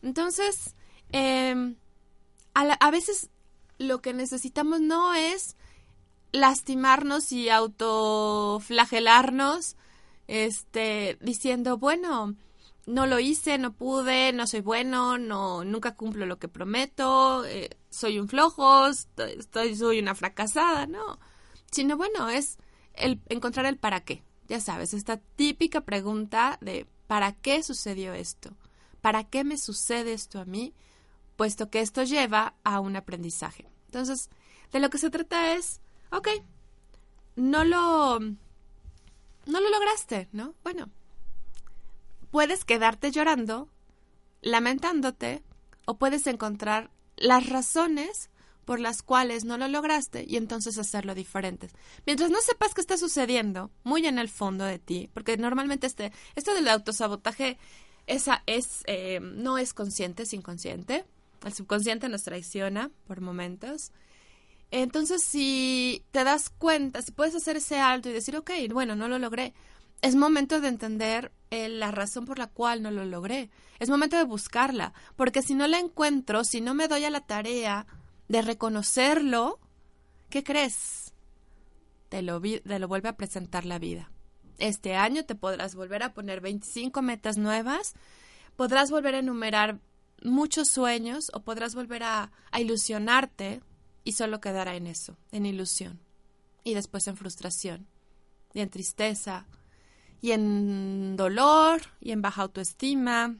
Entonces, 0.00 0.74
eh, 1.12 1.74
a, 2.54 2.90
veces 2.90 3.28
lo 3.78 4.00
que 4.00 4.14
necesitamos 4.14 4.80
no 4.80 5.12
es 5.14 5.56
lastimarnos 6.32 7.30
y 7.32 7.50
autoflagelarnos, 7.50 9.76
este, 10.26 11.18
diciendo, 11.20 11.76
bueno, 11.78 12.34
no 12.86 13.06
lo 13.06 13.18
hice, 13.18 13.58
no 13.58 13.74
pude, 13.74 14.32
no 14.32 14.46
soy 14.46 14.60
bueno, 14.60 15.18
no, 15.18 15.64
nunca 15.64 15.94
cumplo 15.94 16.26
lo 16.26 16.38
que 16.38 16.48
prometo, 16.48 17.44
eh, 17.44 17.70
soy 17.90 18.18
un 18.18 18.28
flojo, 18.28 18.86
estoy, 18.86 19.76
soy 19.76 19.98
una 20.00 20.14
fracasada, 20.14 20.86
no. 20.86 21.18
Sino 21.70 21.96
bueno, 21.96 22.28
es 22.28 22.58
el 22.94 23.20
encontrar 23.28 23.66
el 23.66 23.78
para 23.78 24.00
qué. 24.00 24.22
Ya 24.48 24.60
sabes, 24.60 24.94
esta 24.94 25.18
típica 25.18 25.82
pregunta 25.82 26.58
de 26.60 26.86
¿para 27.06 27.32
qué 27.32 27.62
sucedió 27.62 28.14
esto? 28.14 28.56
¿Para 29.00 29.24
qué 29.24 29.44
me 29.44 29.58
sucede 29.58 30.12
esto 30.12 30.40
a 30.40 30.44
mí? 30.44 30.74
puesto 31.38 31.70
que 31.70 31.80
esto 31.80 32.02
lleva 32.02 32.54
a 32.64 32.80
un 32.80 32.96
aprendizaje. 32.96 33.70
Entonces, 33.86 34.28
de 34.72 34.80
lo 34.80 34.90
que 34.90 34.98
se 34.98 35.08
trata 35.08 35.54
es, 35.54 35.80
ok, 36.10 36.28
no 37.36 37.62
lo, 37.62 38.18
no 38.18 39.60
lo 39.60 39.70
lograste, 39.70 40.28
¿no? 40.32 40.54
Bueno, 40.64 40.90
puedes 42.32 42.64
quedarte 42.64 43.12
llorando, 43.12 43.68
lamentándote, 44.42 45.44
o 45.86 45.94
puedes 45.94 46.26
encontrar 46.26 46.90
las 47.16 47.48
razones 47.48 48.30
por 48.68 48.80
las 48.80 49.00
cuales 49.00 49.46
no 49.46 49.56
lo 49.56 49.66
lograste 49.66 50.26
y 50.28 50.36
entonces 50.36 50.76
hacerlo 50.76 51.14
diferente. 51.14 51.70
Mientras 52.04 52.30
no 52.30 52.38
sepas 52.42 52.74
qué 52.74 52.82
está 52.82 52.98
sucediendo 52.98 53.70
muy 53.82 54.06
en 54.06 54.18
el 54.18 54.28
fondo 54.28 54.66
de 54.66 54.78
ti, 54.78 55.08
porque 55.14 55.38
normalmente 55.38 55.86
este, 55.86 56.12
esto 56.34 56.52
del 56.52 56.68
autosabotaje 56.68 57.56
esa 58.06 58.42
es, 58.44 58.82
eh, 58.86 59.20
no 59.22 59.56
es 59.56 59.72
consciente, 59.72 60.24
es 60.24 60.34
inconsciente 60.34 61.06
el 61.46 61.54
subconsciente 61.54 62.10
nos 62.10 62.24
traiciona 62.24 62.90
por 63.06 63.22
momentos. 63.22 63.92
Entonces, 64.70 65.22
si 65.22 66.04
te 66.10 66.24
das 66.24 66.50
cuenta, 66.50 67.00
si 67.00 67.12
puedes 67.12 67.34
hacer 67.34 67.56
ese 67.56 67.80
alto 67.80 68.10
y 68.10 68.12
decir, 68.12 68.36
ok, 68.36 68.50
bueno, 68.70 68.96
no 68.96 69.08
lo 69.08 69.18
logré, 69.18 69.54
es 70.02 70.14
momento 70.14 70.60
de 70.60 70.68
entender 70.68 71.32
eh, 71.50 71.68
la 71.68 71.90
razón 71.90 72.24
por 72.24 72.38
la 72.38 72.48
cual 72.48 72.82
no 72.82 72.90
lo 72.90 73.04
logré. 73.04 73.50
Es 73.78 73.88
momento 73.88 74.16
de 74.16 74.24
buscarla, 74.24 74.92
porque 75.16 75.42
si 75.42 75.54
no 75.54 75.66
la 75.66 75.78
encuentro, 75.78 76.44
si 76.44 76.60
no 76.60 76.74
me 76.74 76.88
doy 76.88 77.04
a 77.04 77.10
la 77.10 77.20
tarea 77.20 77.86
de 78.28 78.42
reconocerlo, 78.42 79.58
¿qué 80.30 80.44
crees? 80.44 81.12
Te 82.08 82.22
lo, 82.22 82.40
te 82.40 82.78
lo 82.78 82.88
vuelve 82.88 83.08
a 83.08 83.16
presentar 83.16 83.64
la 83.64 83.78
vida. 83.78 84.10
Este 84.58 84.96
año 84.96 85.24
te 85.24 85.34
podrás 85.34 85.74
volver 85.74 86.02
a 86.02 86.14
poner 86.14 86.40
25 86.40 87.00
metas 87.02 87.38
nuevas, 87.38 87.94
podrás 88.56 88.90
volver 88.90 89.14
a 89.14 89.20
enumerar 89.20 89.80
muchos 90.22 90.68
sueños 90.68 91.30
o 91.32 91.40
podrás 91.40 91.74
volver 91.74 92.02
a, 92.02 92.32
ilusionarte 92.58 93.62
y 94.04 94.12
solo 94.12 94.40
quedará 94.40 94.74
en 94.74 94.86
eso, 94.86 95.16
en 95.32 95.46
ilusión. 95.46 96.00
Y 96.64 96.74
después 96.74 97.06
en 97.06 97.16
frustración, 97.16 97.86
y 98.52 98.60
en 98.60 98.68
tristeza, 98.68 99.46
y 100.20 100.32
en 100.32 101.16
dolor, 101.16 101.82
y 102.00 102.10
en 102.10 102.20
baja 102.20 102.42
autoestima, 102.42 103.36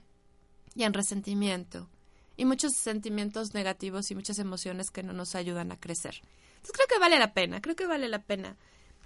y 0.75 0.85
en 0.85 0.95
resentimiento, 0.95 1.91
y 2.39 2.45
muchos 2.45 2.73
sentimientos 2.73 3.53
negativos 3.53 4.11
y 4.11 4.15
muchas 4.15 4.39
emociones 4.39 4.93
que 4.93 5.03
no 5.03 5.13
nos 5.13 5.35
ayudan 5.35 5.73
a 5.73 5.77
crecer. 5.77 6.23
Entonces 6.55 6.73
creo 6.73 6.87
que 6.87 6.99
vale 7.01 7.19
la 7.19 7.35
pena, 7.35 7.61
creo 7.61 7.75
que 7.75 7.87
vale 7.87 8.09
la 8.09 8.23
pena 8.23 8.57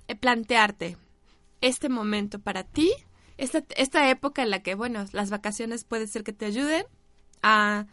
eh, 0.07 0.15
plantearte 0.15 0.99
este 1.63 1.89
momento 1.89 2.41
para 2.41 2.63
ti, 2.63 2.93
esta, 3.39 3.65
esta 3.77 4.11
época 4.11 4.43
en 4.43 4.51
la 4.51 4.63
que, 4.63 4.75
bueno, 4.75 5.07
las 5.13 5.31
vacaciones 5.31 5.85
puede 5.85 6.07
ser 6.09 6.25
que 6.25 6.35
te 6.35 6.45
ayuden, 6.45 6.85
a, 7.43 7.87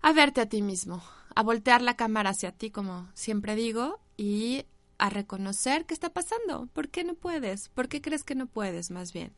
a 0.00 0.12
verte 0.12 0.40
a 0.40 0.48
ti 0.48 0.62
mismo, 0.62 1.02
a 1.34 1.42
voltear 1.42 1.82
la 1.82 1.96
cámara 1.96 2.30
hacia 2.30 2.52
ti, 2.52 2.70
como 2.70 3.08
siempre 3.14 3.56
digo, 3.56 3.98
y 4.16 4.64
a 4.98 5.10
reconocer 5.10 5.86
qué 5.86 5.92
está 5.92 6.10
pasando. 6.10 6.68
¿Por 6.72 6.88
qué 6.88 7.02
no 7.02 7.14
puedes? 7.14 7.68
¿Por 7.70 7.88
qué 7.88 8.00
crees 8.00 8.22
que 8.22 8.36
no 8.36 8.46
puedes, 8.46 8.92
más 8.92 9.12
bien? 9.12 9.32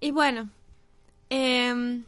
Y 0.00 0.10
bueno, 0.10 0.50
em, 1.30 2.04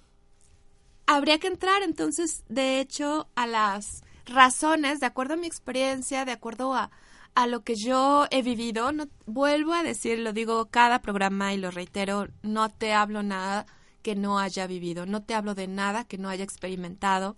habría 1.17 1.38
que 1.38 1.49
entrar 1.49 1.83
entonces, 1.83 2.45
de 2.49 2.79
hecho, 2.79 3.29
a 3.35 3.47
las 3.49 4.05
razones, 4.26 5.00
de 5.00 5.07
acuerdo 5.07 5.35
a 5.35 5.37
mi 5.37 5.49
experiencia, 5.49 6.25
de 6.25 6.31
acuerdo 6.31 6.73
a, 6.73 6.93
a 7.35 7.49
lo 7.49 7.64
que 7.64 7.75
yo 7.75 8.26
he 8.31 8.43
vivido. 8.43 8.93
No, 8.93 9.09
vuelvo 9.26 9.73
a 9.73 9.83
decir, 9.83 10.21
lo 10.21 10.33
digo 10.33 10.67
cada 10.67 11.02
programa 11.02 11.52
y 11.52 11.57
lo 11.57 11.73
reitero, 11.73 12.29
no 12.43 12.69
te 12.71 12.93
hablo 12.93 13.25
nada 13.25 13.67
que 14.02 14.14
no 14.14 14.38
haya 14.38 14.69
vivido, 14.69 15.05
no 15.05 15.23
te 15.23 15.35
hablo 15.35 15.57
de 15.57 15.67
nada 15.67 16.05
que 16.05 16.17
no 16.17 16.29
haya 16.29 16.45
experimentado, 16.45 17.37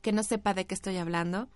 que 0.00 0.12
no 0.12 0.22
sepa 0.22 0.54
de 0.54 0.66
qué 0.66 0.74
estoy 0.74 0.96
hablando. 0.96 1.48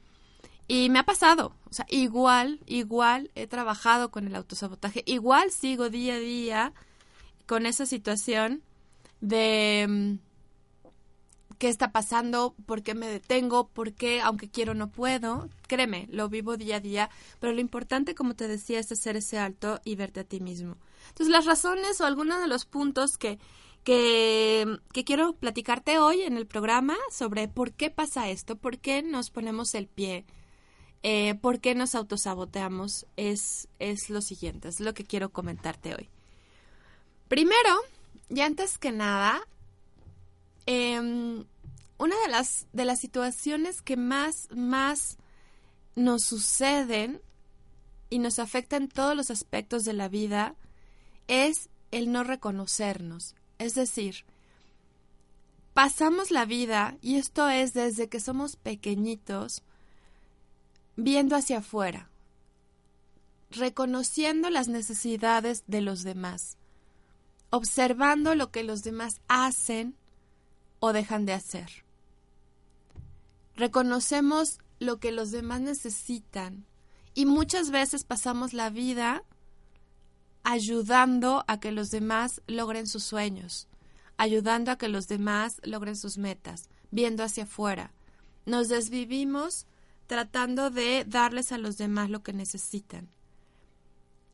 Y 0.67 0.91
me 0.91 0.99
ha 0.99 1.05
pasado, 1.05 1.55
o 1.71 1.73
sea, 1.73 1.87
igual, 1.89 2.61
igual 2.67 3.31
he 3.37 3.47
trabajado 3.47 4.11
con 4.11 4.27
el 4.27 4.35
autosabotaje, 4.35 5.05
igual 5.07 5.53
sigo 5.53 5.91
día 5.91 6.15
a 6.15 6.19
día 6.19 6.73
con 7.47 7.67
esa 7.67 7.87
situación 7.87 8.63
de 9.21 9.87
mm, 9.89 10.32
qué 11.63 11.69
está 11.69 11.93
pasando, 11.93 12.57
por 12.67 12.83
qué 12.83 12.93
me 12.93 13.07
detengo, 13.07 13.69
por 13.69 13.93
qué, 13.93 14.21
aunque 14.21 14.51
quiero, 14.51 14.75
no 14.75 14.91
puedo. 14.91 15.49
Créeme, 15.69 16.09
lo 16.11 16.29
vivo 16.29 16.57
día 16.57 16.79
a 16.79 16.81
día, 16.81 17.09
pero 17.39 17.53
lo 17.53 17.61
importante, 17.61 18.17
como 18.17 18.35
te 18.35 18.49
decía, 18.49 18.81
es 18.81 18.91
hacer 18.91 19.17
ese 19.17 19.39
alto 19.39 19.81
y 19.85 19.95
verte 19.95 20.19
a 20.19 20.25
ti 20.25 20.41
mismo. 20.41 20.77
Entonces, 21.11 21.29
las 21.29 21.45
razones 21.45 22.01
o 22.01 22.05
algunos 22.05 22.41
de 22.41 22.49
los 22.49 22.65
puntos 22.65 23.17
que, 23.17 23.39
que, 23.85 24.77
quiero 25.07 25.35
platicarte 25.35 26.01
hoy 26.01 26.23
en 26.23 26.37
el 26.37 26.49
programa 26.49 26.97
sobre 27.13 27.47
por 27.47 27.71
qué 27.71 27.91
pasa 27.91 28.29
esto, 28.29 28.57
por 28.57 28.81
qué 28.81 29.05
nos 29.05 29.31
ponemos 29.31 29.77
el 29.77 29.87
pie, 29.87 30.25
eh, 31.05 31.37
por 31.37 31.61
qué 31.61 31.77
nos 31.77 31.95
autosaboteamos, 31.95 33.07
es, 33.17 33.69
es 33.79 34.11
lo 34.11 34.21
siguiente, 34.21 34.67
es 34.67 34.81
lo 34.81 34.95
que 34.95 35.05
quiero 35.05 35.29
comentarte 35.31 35.95
hoy. 35.95 36.09
Primero, 37.29 37.77
y 38.31 38.41
antes 38.41 38.79
que 38.79 38.91
nada, 38.91 39.47
em, 40.67 41.45
una 42.03 42.21
de 42.23 42.29
las, 42.29 42.67
de 42.73 42.85
las 42.85 42.99
situaciones 42.99 43.81
que 43.81 43.97
más, 43.97 44.49
más 44.51 45.19
nos 45.95 46.25
suceden 46.25 47.23
y 48.11 48.19
nos 48.19 48.41
afectan 48.41 48.89
todos 48.89 49.15
los 49.15 49.31
aspectos 49.31 49.85
de 49.85 49.93
la 49.93 50.09
vida 50.09 50.57
es 51.29 51.71
el 51.93 52.11
no 52.11 52.25
reconocernos, 52.25 53.37
es 53.59 53.77
decir, 53.77 54.25
pasamos 55.75 56.33
la 56.33 56.45
vida, 56.45 56.97
y 57.03 57.19
esto 57.19 57.49
es 57.49 57.73
desde 57.73 58.09
que 58.09 58.19
somos 58.19 58.57
pequeñitos, 58.57 59.63
viendo 60.97 61.37
hacia 61.37 61.59
afuera, 61.59 62.11
reconociendo 63.49 64.51
las 64.51 64.67
necesidades 64.67 65.63
de 65.69 65.83
los 65.83 66.03
demás, 66.03 66.57
observando 67.51 68.35
lo 68.35 68.51
que 68.51 68.65
los 68.65 68.83
demás 68.83 69.21
hacen 69.29 69.95
o 70.81 70.93
dejan 70.93 71.27
de 71.27 71.35
hacer. 71.35 71.82
Reconocemos 73.57 74.59
lo 74.79 74.99
que 74.99 75.13
los 75.13 75.31
demás 75.31 75.61
necesitan 75.61 76.67
y 77.15 77.27
muchas 77.27 77.71
veces 77.71 78.05
pasamos 78.05 78.53
la 78.53 78.71
vida 78.71 79.25
ayudando 80.43 81.45
a 81.47 81.61
que 81.61 81.73
los 81.73 81.91
demás 81.91 82.43
logren 82.47 82.87
sus 82.87 83.05
sueños, 83.05 83.69
ayudando 84.17 84.71
a 84.71 84.77
que 84.77 84.89
los 84.89 85.09
demás 85.09 85.61
logren 85.65 85.97
sus 85.97 86.19
metas, 86.19 86.69
viendo 86.91 87.23
hacia 87.23 87.45
afuera. 87.45 87.93
Nos 88.45 88.69
desvivimos 88.69 89.67
tratando 90.07 90.71
de 90.71 91.05
darles 91.07 91.53
a 91.53 91.59
los 91.59 91.79
demás 91.79 92.11
lo 92.11 92.23
que 92.23 92.33
necesitan. 92.33 93.09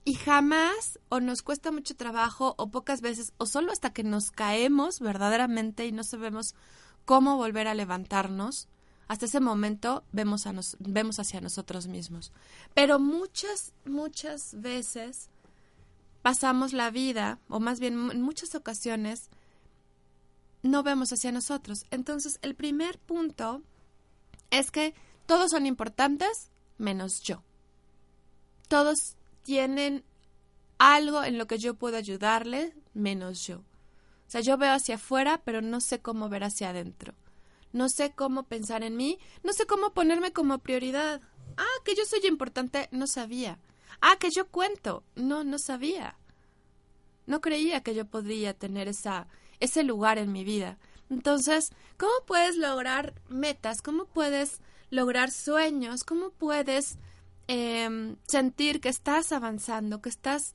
Y 0.04 0.14
jamás 0.14 0.98
o 1.10 1.20
nos 1.20 1.42
cuesta 1.42 1.70
mucho 1.70 1.94
trabajo 1.94 2.54
o 2.56 2.70
pocas 2.70 3.02
veces 3.02 3.34
o 3.36 3.44
solo 3.44 3.72
hasta 3.72 3.92
que 3.92 4.04
nos 4.04 4.30
caemos 4.30 5.00
verdaderamente 5.00 5.86
y 5.86 5.92
no 5.92 6.02
sabemos 6.02 6.54
cómo 7.04 7.36
volver 7.36 7.68
a 7.68 7.74
levantarnos, 7.74 8.68
hasta 9.08 9.24
ese 9.24 9.40
momento 9.40 10.04
vemos, 10.12 10.46
a 10.46 10.52
nos, 10.52 10.76
vemos 10.78 11.18
hacia 11.18 11.40
nosotros 11.40 11.86
mismos. 11.86 12.30
Pero 12.74 12.98
muchas, 12.98 13.72
muchas 13.86 14.60
veces 14.60 15.30
pasamos 16.20 16.74
la 16.74 16.90
vida, 16.90 17.38
o 17.48 17.58
más 17.58 17.80
bien 17.80 18.10
en 18.10 18.20
muchas 18.20 18.54
ocasiones, 18.54 19.30
no 20.62 20.82
vemos 20.82 21.10
hacia 21.10 21.32
nosotros. 21.32 21.86
Entonces, 21.90 22.38
el 22.42 22.54
primer 22.54 22.98
punto 22.98 23.62
es 24.50 24.70
que 24.70 24.94
todos 25.26 25.50
son 25.50 25.64
importantes 25.64 26.50
menos 26.76 27.22
yo. 27.22 27.42
Todos 28.68 29.16
tienen 29.42 30.04
algo 30.78 31.24
en 31.24 31.38
lo 31.38 31.46
que 31.46 31.58
yo 31.58 31.74
puedo 31.74 31.96
ayudarle 31.96 32.74
menos 32.92 33.46
yo. 33.46 33.58
O 33.58 34.30
sea, 34.30 34.42
yo 34.42 34.58
veo 34.58 34.74
hacia 34.74 34.96
afuera, 34.96 35.40
pero 35.42 35.62
no 35.62 35.80
sé 35.80 36.00
cómo 36.00 36.28
ver 36.28 36.44
hacia 36.44 36.70
adentro. 36.70 37.14
No 37.72 37.88
sé 37.88 38.12
cómo 38.14 38.44
pensar 38.44 38.82
en 38.82 38.96
mí, 38.96 39.18
no 39.42 39.52
sé 39.52 39.66
cómo 39.66 39.92
ponerme 39.92 40.32
como 40.32 40.58
prioridad. 40.58 41.20
Ah, 41.56 41.82
que 41.84 41.94
yo 41.94 42.04
soy 42.04 42.20
importante, 42.26 42.88
no 42.92 43.06
sabía. 43.06 43.58
Ah, 44.00 44.16
que 44.18 44.30
yo 44.30 44.48
cuento, 44.48 45.02
no, 45.16 45.44
no 45.44 45.58
sabía. 45.58 46.16
No 47.26 47.40
creía 47.40 47.82
que 47.82 47.94
yo 47.94 48.06
podría 48.06 48.54
tener 48.54 48.88
esa, 48.88 49.26
ese 49.60 49.82
lugar 49.82 50.18
en 50.18 50.32
mi 50.32 50.44
vida. 50.44 50.78
Entonces, 51.10 51.70
¿cómo 51.96 52.12
puedes 52.26 52.56
lograr 52.56 53.14
metas? 53.28 53.82
¿Cómo 53.82 54.06
puedes 54.06 54.60
lograr 54.90 55.30
sueños? 55.30 56.04
¿Cómo 56.04 56.30
puedes 56.30 56.98
em, 57.48 58.16
sentir 58.26 58.80
que 58.80 58.88
estás 58.88 59.32
avanzando, 59.32 60.00
que 60.00 60.08
estás 60.08 60.54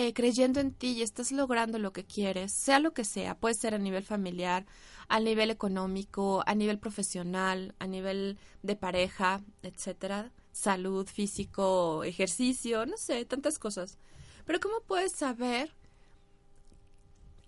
eh, 0.00 0.12
creyendo 0.12 0.60
en 0.60 0.72
ti 0.72 0.92
y 0.92 1.02
estás 1.02 1.32
logrando 1.32 1.76
lo 1.80 1.92
que 1.92 2.04
quieres, 2.04 2.52
sea 2.52 2.78
lo 2.78 2.94
que 2.94 3.02
sea? 3.02 3.34
Puede 3.36 3.56
ser 3.56 3.74
a 3.74 3.78
nivel 3.78 4.04
familiar, 4.04 4.64
a 5.08 5.18
nivel 5.18 5.50
económico, 5.50 6.44
a 6.46 6.54
nivel 6.54 6.78
profesional, 6.78 7.74
a 7.80 7.88
nivel 7.88 8.38
de 8.62 8.76
pareja, 8.76 9.42
etcétera, 9.60 10.30
salud, 10.52 11.04
físico, 11.08 12.04
ejercicio, 12.04 12.86
no 12.86 12.96
sé, 12.96 13.24
tantas 13.24 13.58
cosas. 13.58 13.98
Pero 14.44 14.60
¿cómo 14.60 14.82
puedes 14.86 15.10
saber 15.10 15.74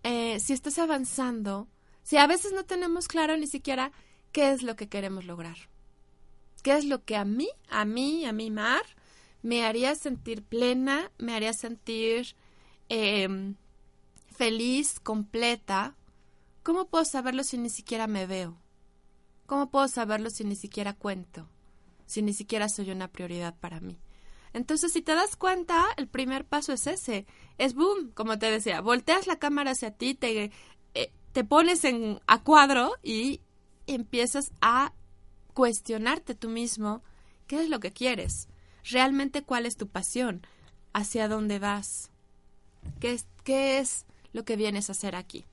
eh, 0.03 0.41
si 0.41 0.53
estás 0.53 0.81
avanzando, 0.81 1.69
si 2.03 2.17
a 2.17 2.27
veces 2.27 2.53
no 2.53 2.65
tenemos 2.65 3.07
claro 3.07 3.37
ni 3.37 3.47
siquiera 3.47 3.93
qué 4.33 4.51
es 4.51 4.65
lo 4.65 4.75
que 4.75 4.89
queremos 4.89 5.25
lograr? 5.25 5.57
¿Qué 6.65 6.73
es 6.73 6.85
lo 6.85 7.05
que 7.05 7.15
a 7.15 7.25
mí, 7.25 7.49
a 7.69 7.85
mí, 7.85 8.27
a 8.27 8.33
mi 8.33 8.51
mar, 8.51 8.83
me 9.41 9.65
haría 9.65 9.95
sentir 9.95 10.43
plena, 10.43 11.13
me 11.17 11.33
haría 11.33 11.53
sentir 11.53 12.35
em, 12.91 13.55
feliz, 14.37 15.01
completa, 15.01 15.97
¿Cómo 16.63 16.89
puedo 16.89 17.05
saberlo 17.05 17.43
si 17.43 17.57
ni 17.57 17.71
siquiera 17.71 18.07
me 18.07 18.27
veo? 18.27 18.57
¿Cómo 19.47 19.71
puedo 19.71 19.89
saberlo 19.89 20.29
si 20.29 20.45
ni 20.45 20.57
siquiera 20.57 20.93
cuento? 20.93 21.49
Si 22.05 22.21
ni 22.21 22.35
siquiera 22.35 22.69
soy 22.69 22.91
una 22.91 23.09
prioridad 23.09 23.59
para 23.59 23.81
mí. 23.81 23.99
Entonces, 24.53 24.93
si 24.93 25.01
te 25.01 25.15
das 25.15 25.37
cuenta, 25.37 25.87
el 25.97 26.07
primer 26.07 26.45
paso 26.45 26.73
es 26.73 26.87
ese. 26.87 27.27
Es 27.57 27.75
boom, 27.75 28.11
como 28.13 28.39
te 28.39 28.51
decía, 28.51 28.83
volteas 28.83 29.27
la 29.27 29.39
cámara 29.39 29.71
hacia 29.71 29.93
ti, 29.93 30.15
te, 30.15 30.51
eh, 30.95 31.13
pones 31.49 31.85
en, 31.85 32.21
a 32.27 32.43
cuadro 32.43 32.93
y 33.03 33.41
empiezas 33.87 34.53
a 34.61 34.93
cuestionarte 35.55 36.35
tú 36.35 36.51
mismo 36.51 37.03
qué 37.47 37.63
es 37.63 37.71
lo 37.71 37.81
que 37.81 37.93
quieres. 37.93 38.49
Realmente 38.85 39.43
cuál 39.43 39.65
es 39.65 39.77
tu 39.77 39.89
pasión, 39.89 40.47
hacia 40.93 41.27
dónde 41.27 41.59
vas, 41.59 42.10
qué 43.01 43.79
es, 43.79 44.07
lo 44.33 44.45
que 44.45 44.57
vienes 44.57 44.89
a 44.89 44.93
hacer 44.93 45.17
aquí. 45.17 45.45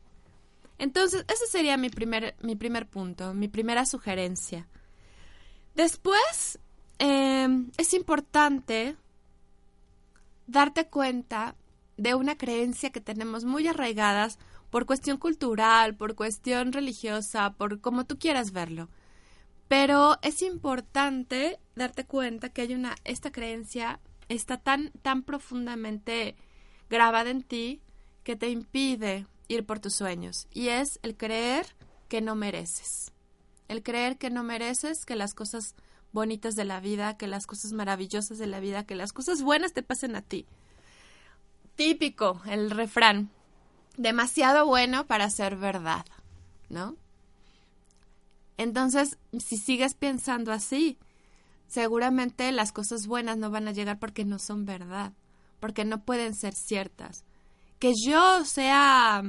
Entonces, 0.77 1.25
ese 1.27 1.47
sería 1.47 1.77
mi 1.77 1.89
primer, 1.89 2.35
mi 2.41 2.55
primer 2.55 2.87
punto, 2.87 3.33
mi 3.33 3.47
primera 3.47 3.85
sugerencia. 3.85 4.67
Después, 5.73 6.59
em, 6.99 7.71
es 7.77 7.93
importante 7.93 8.95
darte 10.45 10.87
cuenta 10.87 11.55
de 11.97 12.13
una 12.13 12.37
creencia 12.37 12.91
que 12.91 13.01
tenemos 13.01 13.43
muy 13.43 13.67
arraigadas 13.67 14.37
por 14.69 14.85
cuestión 14.85 15.17
cultural, 15.17 15.95
por 15.95 16.15
cuestión 16.15 16.71
religiosa, 16.71 17.53
por 17.53 17.81
como 17.81 18.05
tú 18.05 18.19
quieras 18.19 18.51
verlo. 18.51 18.89
Pero 19.67 20.17
es 20.21 20.41
importante 20.41 21.59
darte 21.75 22.05
cuenta 22.05 22.49
que 22.49 22.61
hay 22.61 22.73
una 22.73 22.95
esta 23.03 23.31
creencia 23.31 23.99
está 24.29 24.57
tan 24.57 24.91
tan 25.01 25.23
profundamente 25.23 26.35
grabada 26.89 27.29
en 27.29 27.43
ti 27.43 27.81
que 28.23 28.35
te 28.35 28.49
impide 28.49 29.25
ir 29.47 29.65
por 29.65 29.79
tus 29.79 29.93
sueños 29.95 30.47
y 30.51 30.69
es 30.69 30.99
el 31.03 31.15
creer 31.15 31.65
que 32.07 32.21
no 32.21 32.35
mereces. 32.35 33.11
El 33.67 33.83
creer 33.83 34.17
que 34.17 34.29
no 34.29 34.43
mereces 34.43 35.05
que 35.05 35.15
las 35.15 35.33
cosas 35.33 35.75
bonitas 36.11 36.55
de 36.55 36.65
la 36.65 36.79
vida, 36.79 37.17
que 37.17 37.27
las 37.27 37.45
cosas 37.47 37.73
maravillosas 37.73 38.37
de 38.37 38.47
la 38.47 38.59
vida, 38.59 38.85
que 38.85 38.95
las 38.95 39.13
cosas 39.13 39.41
buenas 39.41 39.73
te 39.73 39.83
pasen 39.83 40.15
a 40.15 40.21
ti. 40.21 40.45
Típico, 41.75 42.41
el 42.45 42.71
refrán. 42.71 43.29
Demasiado 43.97 44.65
bueno 44.65 45.05
para 45.05 45.29
ser 45.29 45.55
verdad, 45.55 46.05
¿no? 46.69 46.95
Entonces, 48.57 49.17
si 49.39 49.57
sigues 49.57 49.93
pensando 49.93 50.51
así, 50.51 50.97
seguramente 51.67 52.51
las 52.51 52.71
cosas 52.71 53.05
buenas 53.05 53.37
no 53.37 53.51
van 53.51 53.67
a 53.67 53.71
llegar 53.71 53.99
porque 53.99 54.25
no 54.25 54.39
son 54.39 54.65
verdad, 54.65 55.13
porque 55.59 55.85
no 55.85 56.03
pueden 56.03 56.35
ser 56.35 56.53
ciertas. 56.53 57.25
Que 57.79 57.93
yo 58.05 58.45
sea 58.45 59.23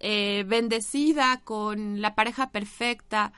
eh, 0.00 0.44
bendecida 0.46 1.40
con 1.44 2.00
la 2.00 2.14
pareja 2.14 2.50
perfecta 2.50 3.32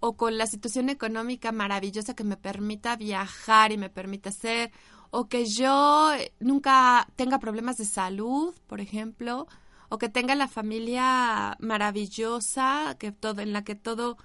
o 0.00 0.16
con 0.16 0.38
la 0.38 0.46
situación 0.46 0.88
económica 0.88 1.52
maravillosa 1.52 2.14
que 2.14 2.24
me 2.24 2.36
permita 2.36 2.96
viajar 2.96 3.72
y 3.72 3.78
me 3.78 3.90
permita 3.90 4.30
hacer, 4.30 4.70
o 5.10 5.28
que 5.28 5.46
yo 5.46 6.12
nunca 6.40 7.08
tenga 7.16 7.38
problemas 7.38 7.76
de 7.76 7.84
salud, 7.84 8.54
por 8.66 8.80
ejemplo, 8.80 9.46
o 9.88 9.98
que 9.98 10.08
tenga 10.08 10.34
la 10.34 10.48
familia 10.48 11.56
maravillosa, 11.60 12.96
que 12.98 13.12
todo, 13.12 13.40
en 13.40 13.52
la 13.52 13.64
que 13.64 13.74
todo 13.74 14.16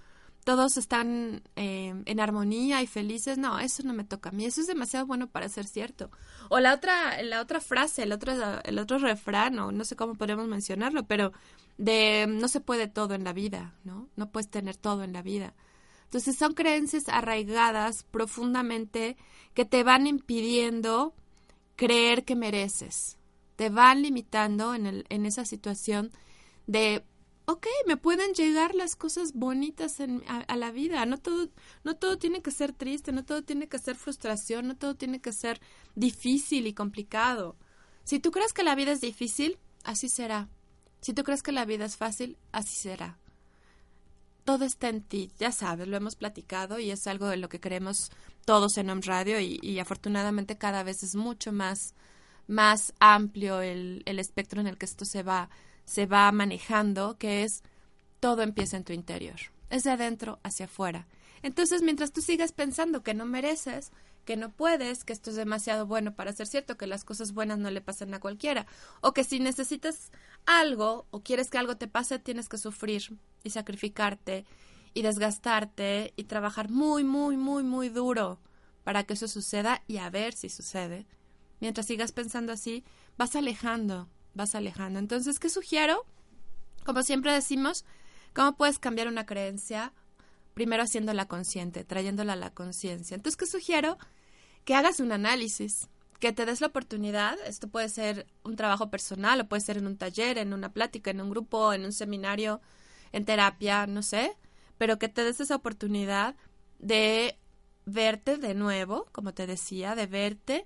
todos 0.43 0.77
están 0.77 1.43
eh, 1.55 1.93
en 2.05 2.19
armonía 2.19 2.81
y 2.81 2.87
felices, 2.87 3.37
no, 3.37 3.59
eso 3.59 3.83
no 3.83 3.93
me 3.93 4.03
toca 4.03 4.29
a 4.29 4.31
mí, 4.31 4.45
eso 4.45 4.61
es 4.61 4.67
demasiado 4.67 5.05
bueno 5.05 5.27
para 5.27 5.49
ser 5.49 5.65
cierto. 5.65 6.09
O 6.49 6.59
la 6.59 6.73
otra, 6.73 7.21
la 7.21 7.41
otra 7.41 7.61
frase, 7.61 8.03
el 8.03 8.11
otro, 8.11 8.33
el 8.63 8.79
otro 8.79 8.97
refrán, 8.97 9.59
o 9.59 9.71
no 9.71 9.83
sé 9.85 9.95
cómo 9.95 10.15
podemos 10.15 10.47
mencionarlo, 10.47 11.03
pero 11.03 11.31
de 11.77 12.25
no 12.27 12.47
se 12.47 12.59
puede 12.59 12.87
todo 12.87 13.13
en 13.13 13.23
la 13.23 13.33
vida, 13.33 13.75
¿no? 13.83 14.07
No 14.15 14.31
puedes 14.31 14.49
tener 14.49 14.77
todo 14.77 15.03
en 15.03 15.13
la 15.13 15.21
vida. 15.21 15.53
Entonces 16.05 16.35
son 16.35 16.53
creencias 16.53 17.07
arraigadas 17.07 18.03
profundamente 18.03 19.17
que 19.53 19.65
te 19.65 19.83
van 19.83 20.07
impidiendo 20.07 21.13
creer 21.75 22.25
que 22.25 22.35
mereces, 22.35 23.17
te 23.55 23.69
van 23.69 24.01
limitando 24.01 24.75
en, 24.75 24.87
el, 24.87 25.05
en 25.09 25.25
esa 25.25 25.45
situación 25.45 26.11
de 26.67 27.05
ok, 27.45 27.67
me 27.87 27.97
pueden 27.97 28.33
llegar 28.33 28.75
las 28.75 28.95
cosas 28.95 29.33
bonitas 29.33 29.99
en, 29.99 30.23
a, 30.27 30.55
la 30.55 30.71
vida. 30.71 31.05
No 31.05 31.17
todo, 31.17 31.49
no 31.83 31.95
todo 31.95 32.17
tiene 32.17 32.41
que 32.41 32.51
ser 32.51 32.73
triste, 32.73 33.11
no 33.11 33.25
todo 33.25 33.43
tiene 33.43 33.67
que 33.67 33.79
ser 33.79 33.95
frustración, 33.95 34.67
no 34.67 34.77
todo 34.77 34.95
tiene 34.95 35.21
que 35.21 35.33
ser 35.33 35.59
difícil 35.95 36.67
y 36.67 36.73
complicado. 36.73 37.55
Si 38.03 38.19
tú 38.19 38.31
crees 38.31 38.53
que 38.53 38.63
la 38.63 38.75
vida 38.75 38.91
es 38.91 39.01
difícil, 39.01 39.59
así 39.83 40.09
será. 40.09 40.49
Si 41.01 41.13
tú 41.13 41.23
crees 41.23 41.43
que 41.43 41.51
la 41.51 41.65
vida 41.65 41.85
es 41.85 41.97
fácil, 41.97 42.37
así 42.51 42.75
será. 42.75 43.17
Todo 44.43 44.65
está 44.65 44.89
en 44.89 45.03
ti, 45.03 45.31
ya 45.37 45.51
sabes, 45.51 45.87
lo 45.87 45.97
hemos 45.97 46.15
platicado 46.15 46.79
y 46.79 46.89
es 46.89 47.05
algo 47.05 47.27
de 47.27 47.37
lo 47.37 47.47
que 47.47 47.59
creemos 47.59 48.11
todos 48.45 48.77
en 48.77 48.89
Home 48.89 49.01
Radio 49.05 49.39
y, 49.39 49.59
y 49.61 49.77
afortunadamente 49.77 50.57
cada 50.57 50.81
vez 50.81 51.03
es 51.03 51.15
mucho 51.15 51.51
más, 51.51 51.93
más 52.47 52.93
amplio 52.99 53.61
el, 53.61 54.01
el 54.05 54.17
espectro 54.17 54.59
en 54.59 54.65
el 54.65 54.79
que 54.79 54.85
esto 54.85 55.05
se 55.05 55.21
va 55.21 55.49
se 55.91 56.05
va 56.05 56.31
manejando, 56.31 57.17
que 57.17 57.43
es 57.43 57.63
todo 58.21 58.43
empieza 58.43 58.77
en 58.77 58.85
tu 58.85 58.93
interior, 58.93 59.35
es 59.69 59.83
de 59.83 59.91
adentro 59.91 60.39
hacia 60.41 60.67
afuera. 60.67 61.05
Entonces, 61.43 61.81
mientras 61.81 62.13
tú 62.13 62.21
sigas 62.21 62.53
pensando 62.53 63.03
que 63.03 63.13
no 63.13 63.25
mereces, 63.25 63.91
que 64.23 64.37
no 64.37 64.53
puedes, 64.53 65.03
que 65.03 65.11
esto 65.11 65.31
es 65.31 65.35
demasiado 65.35 65.85
bueno 65.85 66.15
para 66.15 66.31
ser 66.31 66.47
cierto, 66.47 66.77
que 66.77 66.87
las 66.87 67.03
cosas 67.03 67.33
buenas 67.33 67.57
no 67.57 67.69
le 67.69 67.81
pasan 67.81 68.13
a 68.13 68.21
cualquiera, 68.21 68.67
o 69.01 69.11
que 69.11 69.25
si 69.25 69.41
necesitas 69.41 70.13
algo 70.45 71.07
o 71.11 71.23
quieres 71.23 71.49
que 71.49 71.57
algo 71.57 71.75
te 71.75 71.89
pase, 71.89 72.19
tienes 72.19 72.47
que 72.47 72.57
sufrir 72.57 73.17
y 73.43 73.49
sacrificarte 73.49 74.45
y 74.93 75.01
desgastarte 75.01 76.13
y 76.15 76.23
trabajar 76.23 76.69
muy, 76.69 77.03
muy, 77.03 77.35
muy, 77.35 77.63
muy 77.63 77.89
duro 77.89 78.39
para 78.85 79.03
que 79.03 79.15
eso 79.15 79.27
suceda 79.27 79.83
y 79.87 79.97
a 79.97 80.09
ver 80.09 80.35
si 80.35 80.47
sucede. 80.47 81.05
Mientras 81.59 81.87
sigas 81.87 82.13
pensando 82.13 82.53
así, 82.53 82.85
vas 83.17 83.35
alejando, 83.35 84.07
vas 84.33 84.55
alejando. 84.55 84.99
Entonces, 84.99 85.39
¿qué 85.39 85.49
sugiero? 85.49 86.05
Como 86.85 87.03
siempre 87.03 87.31
decimos, 87.31 87.85
¿cómo 88.33 88.55
puedes 88.55 88.79
cambiar 88.79 89.07
una 89.07 89.25
creencia? 89.25 89.93
Primero 90.53 90.83
haciéndola 90.83 91.27
consciente, 91.27 91.83
trayéndola 91.83 92.33
a 92.33 92.37
la 92.37 92.53
conciencia. 92.53 93.15
Entonces, 93.15 93.37
¿qué 93.37 93.45
sugiero? 93.45 93.97
Que 94.65 94.75
hagas 94.75 94.99
un 94.99 95.11
análisis, 95.11 95.89
que 96.19 96.33
te 96.33 96.45
des 96.45 96.61
la 96.61 96.67
oportunidad. 96.67 97.37
Esto 97.45 97.67
puede 97.67 97.89
ser 97.89 98.27
un 98.43 98.55
trabajo 98.55 98.89
personal 98.89 99.41
o 99.41 99.47
puede 99.47 99.61
ser 99.61 99.77
en 99.77 99.87
un 99.87 99.97
taller, 99.97 100.37
en 100.37 100.53
una 100.53 100.71
plática, 100.71 101.11
en 101.11 101.21
un 101.21 101.29
grupo, 101.29 101.73
en 101.73 101.83
un 101.83 101.93
seminario, 101.93 102.61
en 103.11 103.25
terapia, 103.25 103.87
no 103.87 104.03
sé, 104.03 104.37
pero 104.77 104.97
que 104.99 105.09
te 105.09 105.23
des 105.23 105.39
esa 105.39 105.55
oportunidad 105.55 106.35
de 106.79 107.37
verte 107.85 108.37
de 108.37 108.53
nuevo, 108.53 109.07
como 109.11 109.33
te 109.33 109.47
decía, 109.47 109.95
de 109.95 110.07
verte 110.07 110.65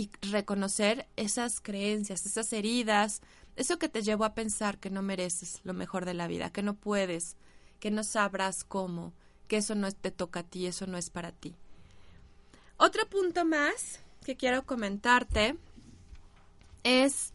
y 0.00 0.10
reconocer 0.30 1.06
esas 1.16 1.60
creencias, 1.60 2.24
esas 2.24 2.50
heridas, 2.54 3.20
eso 3.56 3.78
que 3.78 3.90
te 3.90 4.00
llevó 4.00 4.24
a 4.24 4.32
pensar 4.32 4.78
que 4.78 4.88
no 4.88 5.02
mereces 5.02 5.60
lo 5.62 5.74
mejor 5.74 6.06
de 6.06 6.14
la 6.14 6.26
vida, 6.26 6.48
que 6.48 6.62
no 6.62 6.72
puedes, 6.72 7.36
que 7.80 7.90
no 7.90 8.02
sabrás 8.02 8.64
cómo, 8.64 9.12
que 9.46 9.58
eso 9.58 9.74
no 9.74 9.92
te 9.92 10.10
toca 10.10 10.40
a 10.40 10.42
ti, 10.42 10.64
eso 10.64 10.86
no 10.86 10.96
es 10.96 11.10
para 11.10 11.32
ti. 11.32 11.54
Otro 12.78 13.06
punto 13.10 13.44
más 13.44 14.00
que 14.24 14.36
quiero 14.36 14.64
comentarte 14.64 15.58
es 16.82 17.32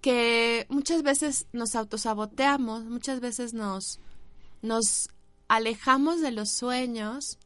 que 0.00 0.66
muchas 0.68 1.04
veces 1.04 1.46
nos 1.52 1.76
autosaboteamos, 1.76 2.86
muchas 2.86 3.20
veces 3.20 3.54
nos, 3.54 4.00
nos 4.62 5.10
alejamos 5.46 6.20
de 6.20 6.32
los 6.32 6.50
sueños 6.50 7.38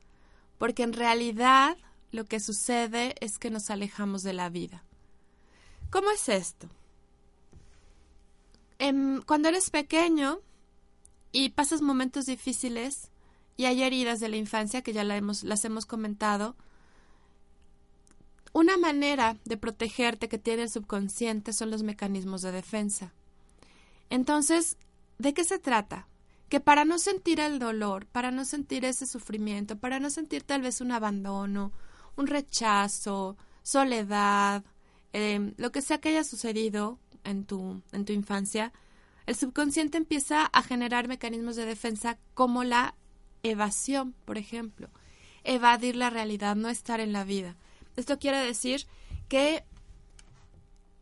porque 0.56 0.84
en 0.84 0.94
realidad 0.94 1.76
lo 2.11 2.25
que 2.25 2.40
sucede 2.40 3.14
es 3.21 3.38
que 3.38 3.51
nos 3.51 3.71
alejamos 3.71 4.23
de 4.23 4.33
la 4.33 4.49
vida. 4.49 4.83
¿Cómo 5.90 6.11
es 6.11 6.29
esto? 6.29 6.68
Em, 8.79 9.23
cuando 9.23 9.49
eres 9.49 9.71
pequeño 9.71 10.40
y 11.33 11.51
pasas 11.51 11.83
momentos 11.83 12.27
difíciles 12.27 13.11
y 13.57 13.64
hay 13.64 13.83
heridas 13.83 14.21
de 14.21 14.29
la 14.29 14.37
infancia 14.37 14.83
que 14.83 14.92
ya 14.92 15.05
las 15.05 15.64
hemos 15.64 15.87
comentado, 15.87 16.55
una 18.53 18.77
manera 18.77 19.37
de 19.44 19.57
protegerte 19.57 20.29
que 20.29 20.38
tiene 20.38 20.62
el 20.62 20.71
subconsciente 20.71 21.53
son 21.53 21.71
los 21.71 21.83
mecanismos 21.83 22.42
de 22.42 22.53
defensa. 22.53 23.12
Entonces, 24.11 24.77
¿de 25.18 25.35
qué 25.35 25.44
se 25.44 25.59
trata? 25.59 26.07
que 26.49 26.61
para 26.61 26.85
no 26.85 26.99
sentir 26.99 27.40
el 27.40 27.59
dolor, 27.59 28.07
para 28.07 28.31
no 28.31 28.44
sentir 28.44 28.85
ese 28.85 29.07
sufrimiento, 29.07 29.77
para 29.77 30.01
no 30.01 30.11
sentir 30.11 30.42
tal 30.42 30.62
vez 30.62 30.81
un 30.81 30.92
abandono, 30.92 31.73
un 32.18 32.26
rechazo, 32.26 33.37
soledad, 33.62 34.64
em, 35.12 35.54
lo 35.57 35.72
que 35.72 35.83
sea 35.83 35.98
que 35.98 36.11
haya 36.11 36.24
sucedido 36.24 36.98
en 37.24 37.44
tu, 37.44 37.81
en 37.92 38.04
tu 38.04 38.12
infancia, 38.12 38.72
el 39.26 39.37
subconsciente 39.37 39.98
empieza 39.98 40.44
a 40.44 40.62
generar 40.62 41.07
mecanismos 41.07 41.57
de 41.57 41.64
defensa 41.64 42.18
como 42.35 42.64
la 42.64 42.94
evasión, 43.42 44.14
por 44.24 44.37
ejemplo, 44.37 44.90
evadir 45.44 45.96
la 45.96 46.11
realidad, 46.11 46.57
no 46.57 46.68
estar 46.68 47.00
en 47.00 47.12
la 47.12 47.24
vida. 47.24 47.57
Esto 47.96 48.18
quiere 48.18 48.38
decir 48.38 48.87
que 49.28 49.64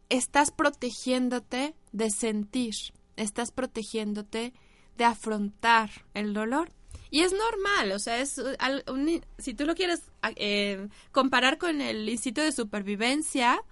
estás 0.09 0.51
protegiéndote 0.51 1.75
de 1.93 2.11
sentir, 2.11 2.75
estás 3.17 3.53
protegiéndote 3.53 4.53
de 4.99 5.05
afrontar 5.05 5.91
el 6.15 6.35
dolor. 6.35 6.73
Y 7.11 7.21
es 7.21 7.33
normal, 7.33 7.93
o 7.93 7.99
sea, 7.99 8.21
es 8.21 8.41
si 9.39 9.55
tú 9.55 9.65
lo 9.65 9.75
quieres 9.75 10.03
eh, 10.37 10.89
comparar 11.13 11.59
con 11.59 11.81
el 11.81 12.09
instinto 12.09 12.41
de 12.41 12.53
supervivencia, 12.53 13.63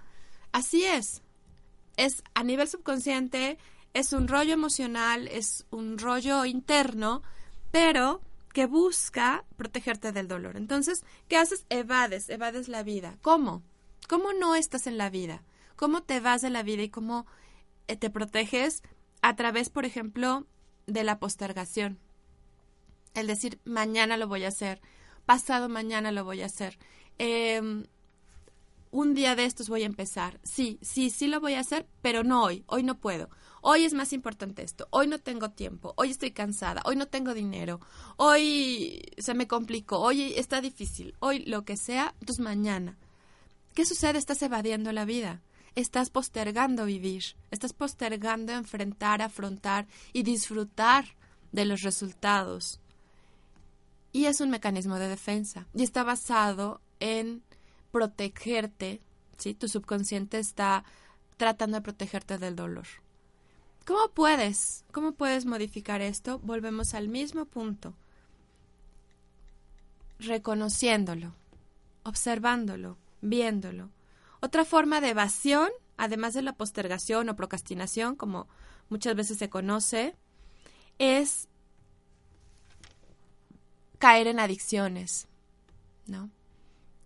así 0.53 0.85
es. 0.85 1.23
Es 1.97 2.23
a 2.35 2.45
nivel 2.45 2.69
subconsciente, 2.69 3.59
es 3.93 4.13
un 4.13 4.29
rollo 4.29 4.53
emocional, 4.53 5.29
es 5.29 5.67
un 5.71 5.99
rollo 5.99 6.45
interno, 6.45 7.23
pero 7.71 8.21
que 8.53 8.67
busca 8.67 9.45
protegerte 9.57 10.13
del 10.13 10.29
dolor. 10.29 10.57
Entonces, 10.57 11.05
¿qué 11.29 11.37
haces? 11.37 11.67
Evades, 11.71 12.29
evades 12.29 12.69
la 12.69 12.83
vida. 12.85 13.17
¿Cómo? 13.21 13.63
¿Cómo 14.09 14.33
no 14.33 14.55
estás 14.55 14.87
en 14.87 14.97
la 14.97 15.11
vida? 15.11 15.43
¿Cómo 15.77 16.03
te 16.03 16.21
vas 16.21 16.41
de 16.43 16.51
la 16.51 16.63
vida 16.63 16.83
y 16.83 16.89
cómo 16.89 17.27
eh, 17.89 17.97
te 17.97 18.11
proteges 18.11 18.83
a 19.23 19.37
través, 19.37 19.71
por 19.71 19.85
ejemplo, 19.85 20.47
de 20.87 21.05
la 21.05 21.19
postergación. 21.19 21.99
El 23.15 23.27
decir, 23.27 23.61
mañana 23.65 24.17
lo 24.17 24.29
voy 24.29 24.45
a 24.45 24.49
hacer, 24.49 24.81
pasado 25.25 25.69
mañana 25.69 26.13
lo 26.13 26.25
voy 26.25 26.43
a 26.43 26.47
hacer. 26.47 26.79
Em, 27.19 27.87
un 28.91 29.15
día 29.15 29.35
de 29.35 29.45
estos 29.45 29.69
voy 29.69 29.83
a 29.83 29.87
empezar. 29.87 30.41
Sí, 30.45 30.79
sí, 30.83 31.11
sí 31.11 31.27
lo 31.27 31.41
voy 31.41 31.55
a 31.55 31.61
hacer, 31.61 31.87
pero 32.03 32.23
no 32.23 32.43
hoy. 32.43 32.65
Hoy 32.67 32.83
no 32.83 32.99
puedo. 32.99 33.29
Hoy 33.61 33.85
es 33.85 33.95
más 33.95 34.13
importante 34.13 34.63
esto. 34.63 34.87
Hoy 34.91 35.07
no 35.07 35.19
tengo 35.19 35.51
tiempo. 35.51 35.95
Hoy 35.97 36.11
estoy 36.11 36.33
cansada. 36.33 36.83
Hoy 36.85 36.97
no 36.97 37.09
tengo 37.09 37.35
dinero. 37.35 37.81
Hoy 38.17 39.03
se 39.19 39.35
me 39.35 39.49
complicó. 39.49 39.99
Hoy 39.99 40.35
está 40.37 40.61
difícil. 40.61 41.15
Hoy 41.19 41.41
lo 41.47 41.65
que 41.65 41.77
sea. 41.77 42.15
Entonces 42.21 42.45
mañana. 42.45 42.97
¿Qué 43.75 43.85
sucede? 43.85 44.19
Estás 44.19 44.43
evadiendo 44.43 44.93
la 44.93 45.05
vida 45.05 45.43
estás 45.75 46.11
postergando 46.11 46.87
vivir, 46.87 47.25
estás 47.51 47.73
postergando 47.73 48.53
enfrentar, 48.53 49.23
afrontar 49.23 49.87
y 50.13 50.23
disfrutar 50.23 51.05
de 51.53 51.65
los 51.65 51.83
resultados. 51.83 52.81
Y 54.15 54.27
es 54.27 54.41
un 54.41 54.49
mecanismo 54.49 55.01
de 55.01 55.09
defensa 55.09 55.67
y 55.75 55.83
está 55.83 56.05
basado 56.05 56.81
en 57.01 57.43
protegerte, 57.91 59.01
¿sí? 59.39 59.55
Tu 59.55 59.67
subconsciente 59.67 60.39
está 60.39 60.85
tratando 61.37 61.79
de 61.79 61.83
protegerte 61.83 62.39
del 62.39 62.55
dolor. 62.55 62.87
¿Cómo 63.85 64.13
puedes? 64.15 64.85
¿Cómo 64.93 65.15
puedes 65.15 65.47
modificar 65.47 66.01
esto? 66.01 66.39
Volvemos 66.39 66.95
al 66.95 67.09
mismo 67.09 67.45
punto. 67.45 67.97
Reconociéndolo, 70.21 71.35
observándolo, 72.05 72.97
viéndolo, 73.21 73.91
otra 74.41 74.65
forma 74.65 75.01
de 75.01 75.09
evasión, 75.09 75.71
además 75.97 76.35
de 76.35 76.43
la 76.43 76.53
postergación 76.53 77.29
o 77.31 77.35
procrastinación, 77.35 78.15
como 78.15 78.47
muchas 78.91 79.17
veces 79.17 79.39
se 79.39 79.51
conoce, 79.51 80.15
es 80.99 81.49
caer 84.05 84.27
en 84.27 84.39
adicciones, 84.39 85.29
¿no? 86.07 86.29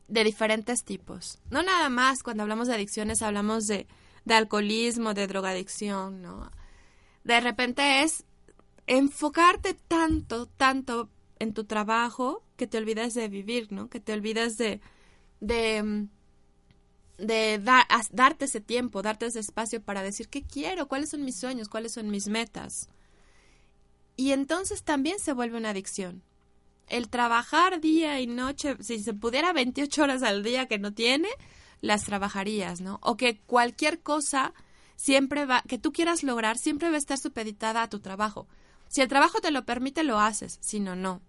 De 0.09 0.25
diferentes 0.25 0.83
tipos. 0.83 1.39
No 1.49 1.63
nada 1.63 1.89
más 1.91 2.25
cuando 2.25 2.43
hablamos 2.43 2.67
de 2.67 2.75
adicciones 2.75 3.23
hablamos 3.23 3.69
de, 3.69 3.87
alcoholismo, 4.29 5.15
de 5.15 5.29
drogadicción, 5.29 6.23
¿no? 6.23 6.51
De 7.23 7.39
repente 7.39 8.03
es 8.03 8.25
enfocarte 8.89 9.75
tanto, 9.75 10.47
tanto 10.47 11.09
en 11.39 11.55
tu 11.55 11.63
trabajo 11.67 12.43
que 12.57 12.67
te 12.67 12.79
olvidas 12.79 13.15
de 13.15 13.29
vivir, 13.29 13.71
¿no? 13.71 13.89
Que 13.89 14.01
te 14.01 14.13
olvidas 14.13 14.57
de, 14.57 14.81
de 15.39 16.09
de 17.17 17.61
darte 18.11 18.47
ese 18.47 18.61
tiempo, 18.61 19.03
darte 19.03 19.27
ese 19.27 19.39
espacio 19.39 19.81
para 19.81 20.03
decir 20.03 20.29
qué 20.29 20.43
quiero, 20.43 20.89
cuáles 20.89 21.11
son 21.11 21.25
mis 21.25 21.39
sueños, 21.39 21.69
cuáles 21.69 21.93
son 21.93 22.11
mis 22.11 22.27
metas. 22.27 22.89
Y 24.17 24.33
entonces 24.33 24.83
también 24.83 25.21
se 25.21 25.33
vuelve 25.33 25.59
una 25.59 25.71
adicción. 25.71 26.25
El 26.89 27.09
trabajar 27.09 27.81
día 27.81 28.21
y 28.21 28.27
noche, 28.27 28.77
si 28.81 29.03
se 29.03 29.15
pudiera 29.15 29.53
28 29.53 30.03
horas 30.03 30.23
al 30.23 30.43
día 30.43 30.67
que 30.67 30.79
no 30.79 30.93
tiene, 30.93 31.29
las 31.81 32.05
trabajarías, 32.05 32.81
¿no? 32.81 32.99
O 33.03 33.17
que 33.17 33.39
cualquier 33.41 34.01
cosa 34.01 34.55
siempre 34.97 35.47
va, 35.47 35.63
que 35.67 35.79
tú 35.79 35.93
quieras 35.93 36.23
lograr, 36.23 36.59
siempre 36.59 36.89
va 36.89 36.97
a 36.97 36.99
estar 36.99 37.19
supeditada 37.19 37.83
a 37.83 37.89
tu 37.89 38.01
trabajo. 38.01 38.49
Si 38.89 39.01
el 39.01 39.09
trabajo 39.09 39.41
te 39.41 39.51
lo 39.51 39.65
permite, 39.65 40.03
lo 40.03 40.19
haces, 40.19 40.59
si 40.61 40.81
no, 40.81 40.97
no. 40.97 41.21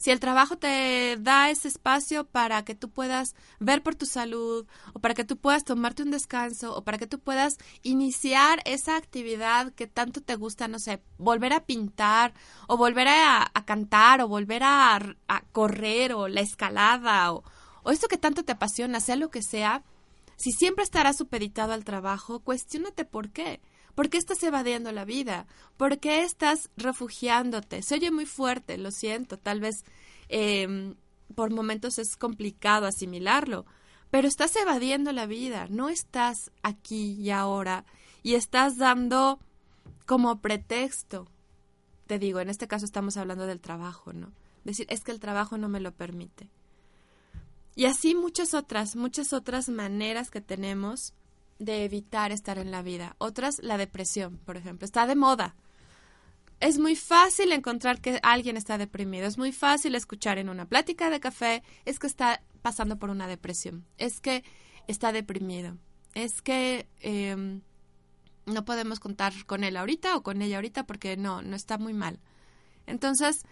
Si 0.00 0.10
el 0.10 0.18
trabajo 0.18 0.56
te 0.56 1.18
da 1.20 1.50
ese 1.50 1.68
espacio 1.68 2.24
para 2.24 2.64
que 2.64 2.74
tú 2.74 2.88
puedas 2.88 3.34
ver 3.58 3.82
por 3.82 3.94
tu 3.96 4.06
salud 4.06 4.66
o 4.94 4.98
para 4.98 5.12
que 5.12 5.26
tú 5.26 5.36
puedas 5.36 5.62
tomarte 5.62 6.02
un 6.02 6.10
descanso 6.10 6.74
o 6.74 6.82
para 6.84 6.96
que 6.96 7.06
tú 7.06 7.18
puedas 7.18 7.58
iniciar 7.82 8.62
esa 8.64 8.96
actividad 8.96 9.74
que 9.74 9.86
tanto 9.86 10.22
te 10.22 10.36
gusta, 10.36 10.68
no 10.68 10.78
sé, 10.78 11.02
volver 11.18 11.52
a 11.52 11.66
pintar 11.66 12.32
o 12.66 12.78
volver 12.78 13.08
a, 13.08 13.52
cantar 13.66 14.22
o 14.22 14.28
volver 14.28 14.62
a, 14.64 15.16
correr 15.52 16.14
o 16.14 16.28
la 16.28 16.40
escalada 16.40 17.34
o, 17.34 17.44
o 17.82 17.90
esto 17.90 18.08
que 18.08 18.16
tanto 18.16 18.42
te 18.42 18.52
apasiona, 18.52 19.00
sea 19.00 19.16
lo 19.16 19.30
que 19.30 19.42
sea, 19.42 19.84
si 20.36 20.52
siempre 20.52 20.82
estarás 20.82 21.18
supeditado 21.18 21.74
al 21.74 21.84
trabajo, 21.84 22.40
cuestiónate 22.40 23.04
por 23.04 23.28
qué. 23.28 23.60
¿Por 23.94 24.08
qué 24.08 24.18
estás 24.18 24.42
evadiendo 24.42 24.92
la 24.92 25.04
vida? 25.04 25.46
¿Por 25.76 25.98
qué 25.98 26.22
estás 26.22 26.70
refugiándote? 26.76 27.82
Se 27.82 27.96
oye 27.96 28.10
muy 28.10 28.26
fuerte, 28.26 28.78
lo 28.78 28.90
siento, 28.90 29.38
tal 29.38 29.60
vez 29.60 29.84
em, 30.28 30.94
por 31.34 31.50
momentos 31.50 31.98
es 31.98 32.16
complicado 32.16 32.86
asimilarlo, 32.86 33.66
pero 34.10 34.28
estás 34.28 34.54
evadiendo 34.56 35.12
la 35.12 35.26
vida, 35.26 35.66
no 35.70 35.88
estás 35.88 36.50
aquí 36.62 37.12
y 37.12 37.30
ahora 37.30 37.84
y 38.22 38.34
estás 38.34 38.76
dando 38.76 39.38
como 40.06 40.40
pretexto. 40.40 41.28
Te 42.06 42.18
digo, 42.18 42.40
en 42.40 42.50
este 42.50 42.66
caso 42.66 42.84
estamos 42.84 43.16
hablando 43.16 43.46
del 43.46 43.60
trabajo, 43.60 44.12
¿no? 44.12 44.32
Decir, 44.64 44.86
es 44.90 45.04
que 45.04 45.12
el 45.12 45.20
trabajo 45.20 45.58
no 45.58 45.68
me 45.68 45.80
lo 45.80 45.92
permite. 45.92 46.50
Y 47.76 47.86
así 47.86 48.14
muchas 48.14 48.52
otras, 48.52 48.96
muchas 48.96 49.32
otras 49.32 49.68
maneras 49.68 50.30
que 50.30 50.40
tenemos 50.40 51.14
de 51.60 51.84
evitar 51.84 52.32
estar 52.32 52.58
en 52.58 52.72
la 52.72 52.82
vida. 52.82 53.14
Otras, 53.18 53.60
la 53.62 53.76
depresión, 53.78 54.38
por 54.38 54.56
ejemplo, 54.56 54.86
está 54.86 55.06
de 55.06 55.14
moda. 55.14 55.54
Es 56.58 56.78
muy 56.78 56.96
fácil 56.96 57.52
encontrar 57.52 58.00
que 58.00 58.18
alguien 58.22 58.56
está 58.56 58.76
deprimido, 58.78 59.26
es 59.26 59.38
muy 59.38 59.52
fácil 59.52 59.94
escuchar 59.94 60.38
en 60.38 60.48
una 60.48 60.66
plática 60.66 61.08
de 61.08 61.20
café, 61.20 61.62
es 61.84 61.98
que 61.98 62.06
está 62.06 62.42
pasando 62.60 62.98
por 62.98 63.10
una 63.10 63.26
depresión, 63.26 63.86
es 63.96 64.20
que 64.20 64.42
está 64.88 65.12
deprimido, 65.12 65.78
es 66.14 66.42
que 66.42 66.86
em, 67.00 67.62
no 68.44 68.64
podemos 68.64 69.00
contar 69.00 69.32
con 69.46 69.64
él 69.64 69.76
ahorita 69.76 70.16
o 70.16 70.22
con 70.22 70.42
ella 70.42 70.56
ahorita 70.56 70.84
porque 70.84 71.16
no, 71.16 71.40
no 71.40 71.56
está 71.56 71.78
muy 71.78 71.94
mal. 71.94 72.20
Entonces, 72.86 73.44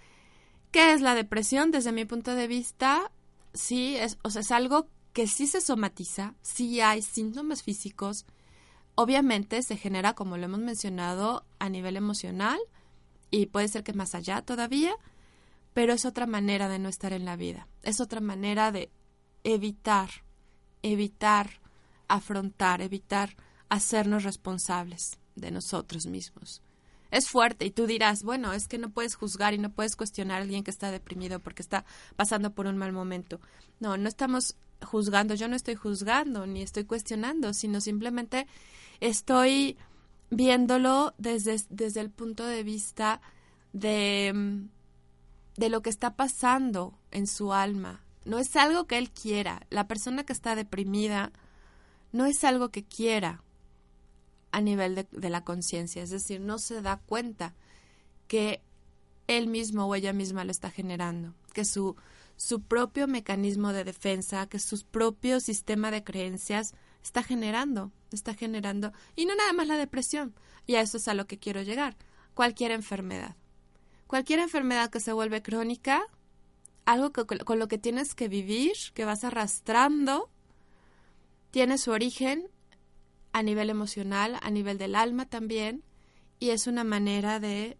¿qué 0.70 0.92
es 0.92 1.00
la 1.00 1.14
depresión? 1.14 1.70
Desde 1.70 1.92
mi 1.92 2.04
punto 2.04 2.34
de 2.34 2.46
vista, 2.46 3.10
sí, 3.54 3.96
es, 3.96 4.18
o 4.22 4.30
sea, 4.30 4.40
es 4.40 4.50
algo 4.50 4.88
que 5.18 5.26
sí 5.26 5.48
se 5.48 5.60
somatiza, 5.60 6.36
sí 6.42 6.80
hay 6.80 7.02
síntomas 7.02 7.64
físicos, 7.64 8.24
obviamente 8.94 9.64
se 9.64 9.76
genera, 9.76 10.14
como 10.14 10.36
lo 10.36 10.44
hemos 10.44 10.60
mencionado, 10.60 11.44
a 11.58 11.68
nivel 11.68 11.96
emocional 11.96 12.60
y 13.28 13.46
puede 13.46 13.66
ser 13.66 13.82
que 13.82 13.92
más 13.92 14.14
allá 14.14 14.42
todavía, 14.42 14.94
pero 15.74 15.92
es 15.92 16.04
otra 16.04 16.28
manera 16.28 16.68
de 16.68 16.78
no 16.78 16.88
estar 16.88 17.12
en 17.12 17.24
la 17.24 17.34
vida, 17.34 17.66
es 17.82 18.00
otra 18.00 18.20
manera 18.20 18.70
de 18.70 18.92
evitar, 19.42 20.08
evitar 20.82 21.50
afrontar, 22.06 22.80
evitar 22.80 23.34
hacernos 23.68 24.22
responsables 24.22 25.18
de 25.34 25.50
nosotros 25.50 26.06
mismos. 26.06 26.62
Es 27.10 27.28
fuerte 27.28 27.64
y 27.64 27.72
tú 27.72 27.88
dirás, 27.88 28.22
bueno, 28.22 28.52
es 28.52 28.68
que 28.68 28.78
no 28.78 28.90
puedes 28.90 29.16
juzgar 29.16 29.52
y 29.52 29.58
no 29.58 29.72
puedes 29.72 29.96
cuestionar 29.96 30.38
a 30.38 30.42
alguien 30.44 30.62
que 30.62 30.70
está 30.70 30.92
deprimido 30.92 31.40
porque 31.40 31.62
está 31.62 31.84
pasando 32.14 32.54
por 32.54 32.68
un 32.68 32.76
mal 32.76 32.92
momento. 32.92 33.40
No, 33.80 33.96
no 33.96 34.08
estamos 34.08 34.54
juzgando, 34.82 35.34
yo 35.34 35.48
no 35.48 35.56
estoy 35.56 35.74
juzgando 35.74 36.46
ni 36.46 36.62
estoy 36.62 36.84
cuestionando, 36.84 37.52
sino 37.54 37.80
simplemente 37.80 38.46
estoy 39.00 39.76
viéndolo 40.30 41.14
desde, 41.18 41.60
desde 41.70 42.00
el 42.00 42.10
punto 42.10 42.46
de 42.46 42.62
vista 42.62 43.20
de, 43.72 44.66
de 45.56 45.68
lo 45.68 45.82
que 45.82 45.90
está 45.90 46.16
pasando 46.16 46.98
en 47.10 47.26
su 47.26 47.52
alma. 47.52 48.02
No 48.24 48.38
es 48.38 48.54
algo 48.56 48.86
que 48.86 48.98
él 48.98 49.10
quiera. 49.10 49.66
La 49.70 49.88
persona 49.88 50.24
que 50.24 50.32
está 50.32 50.54
deprimida 50.54 51.32
no 52.12 52.26
es 52.26 52.44
algo 52.44 52.70
que 52.70 52.84
quiera 52.84 53.42
a 54.50 54.60
nivel 54.60 55.06
de, 55.10 55.30
la 55.30 55.44
conciencia, 55.44 56.02
es 56.02 56.10
decir, 56.10 56.40
no 56.40 56.58
se 56.58 56.80
da 56.80 56.96
cuenta 56.96 57.54
que 58.26 58.62
él 59.26 59.46
mismo 59.46 59.86
o 59.86 59.94
ella 59.94 60.12
misma 60.12 60.44
lo 60.44 60.50
está 60.50 60.70
generando, 60.70 61.34
que 61.52 61.64
su, 61.64 61.96
su 62.38 62.62
propio 62.62 63.08
mecanismo 63.08 63.72
de 63.72 63.82
defensa, 63.82 64.46
que 64.46 64.60
su 64.60 64.86
propio 64.86 65.40
sistema 65.40 65.90
de 65.90 66.04
creencias 66.04 66.72
está 67.02 67.24
generando, 67.24 67.90
está 68.12 68.32
generando, 68.32 68.92
y 69.16 69.26
no 69.26 69.34
nada 69.34 69.52
más 69.52 69.66
la 69.66 69.76
depresión, 69.76 70.34
y 70.64 70.76
a 70.76 70.80
eso 70.80 70.98
es 70.98 71.08
a 71.08 71.14
lo 71.14 71.26
que 71.26 71.38
quiero 71.38 71.62
llegar, 71.62 71.96
cualquier 72.34 72.70
enfermedad. 72.70 73.34
Cualquier 74.06 74.38
enfermedad 74.38 74.88
que 74.88 75.00
se 75.00 75.12
vuelve 75.12 75.42
crónica, 75.42 76.06
algo 76.84 77.12
con 77.12 77.58
lo 77.58 77.66
que 77.66 77.76
tienes 77.76 78.14
que 78.14 78.28
vivir, 78.28 78.72
que 78.94 79.04
vas 79.04 79.24
arrastrando, 79.24 80.30
tiene 81.50 81.76
su 81.76 81.90
origen 81.90 82.48
a 83.32 83.42
nivel 83.42 83.68
emocional, 83.68 84.38
a 84.40 84.50
nivel 84.50 84.78
del 84.78 84.94
alma 84.94 85.26
también, 85.26 85.82
y 86.38 86.50
es 86.50 86.68
una 86.68 86.84
manera 86.84 87.40
de, 87.40 87.78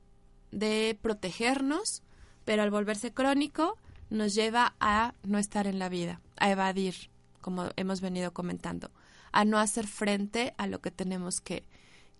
de 0.50 0.98
protegernos, 1.00 2.02
pero 2.44 2.64
al 2.64 2.72
volverse 2.72 3.14
crónico 3.14 3.78
nos 4.10 4.34
lleva 4.34 4.74
a 4.80 5.14
no 5.22 5.38
estar 5.38 5.66
en 5.66 5.78
la 5.78 5.88
vida, 5.88 6.20
a 6.36 6.50
evadir, 6.50 7.10
como 7.40 7.68
hemos 7.76 8.00
venido 8.00 8.32
comentando, 8.32 8.90
a 9.32 9.44
no 9.44 9.58
hacer 9.58 9.86
frente 9.86 10.54
a 10.58 10.66
lo 10.66 10.80
que 10.80 10.90
tenemos 10.90 11.40
que, 11.40 11.64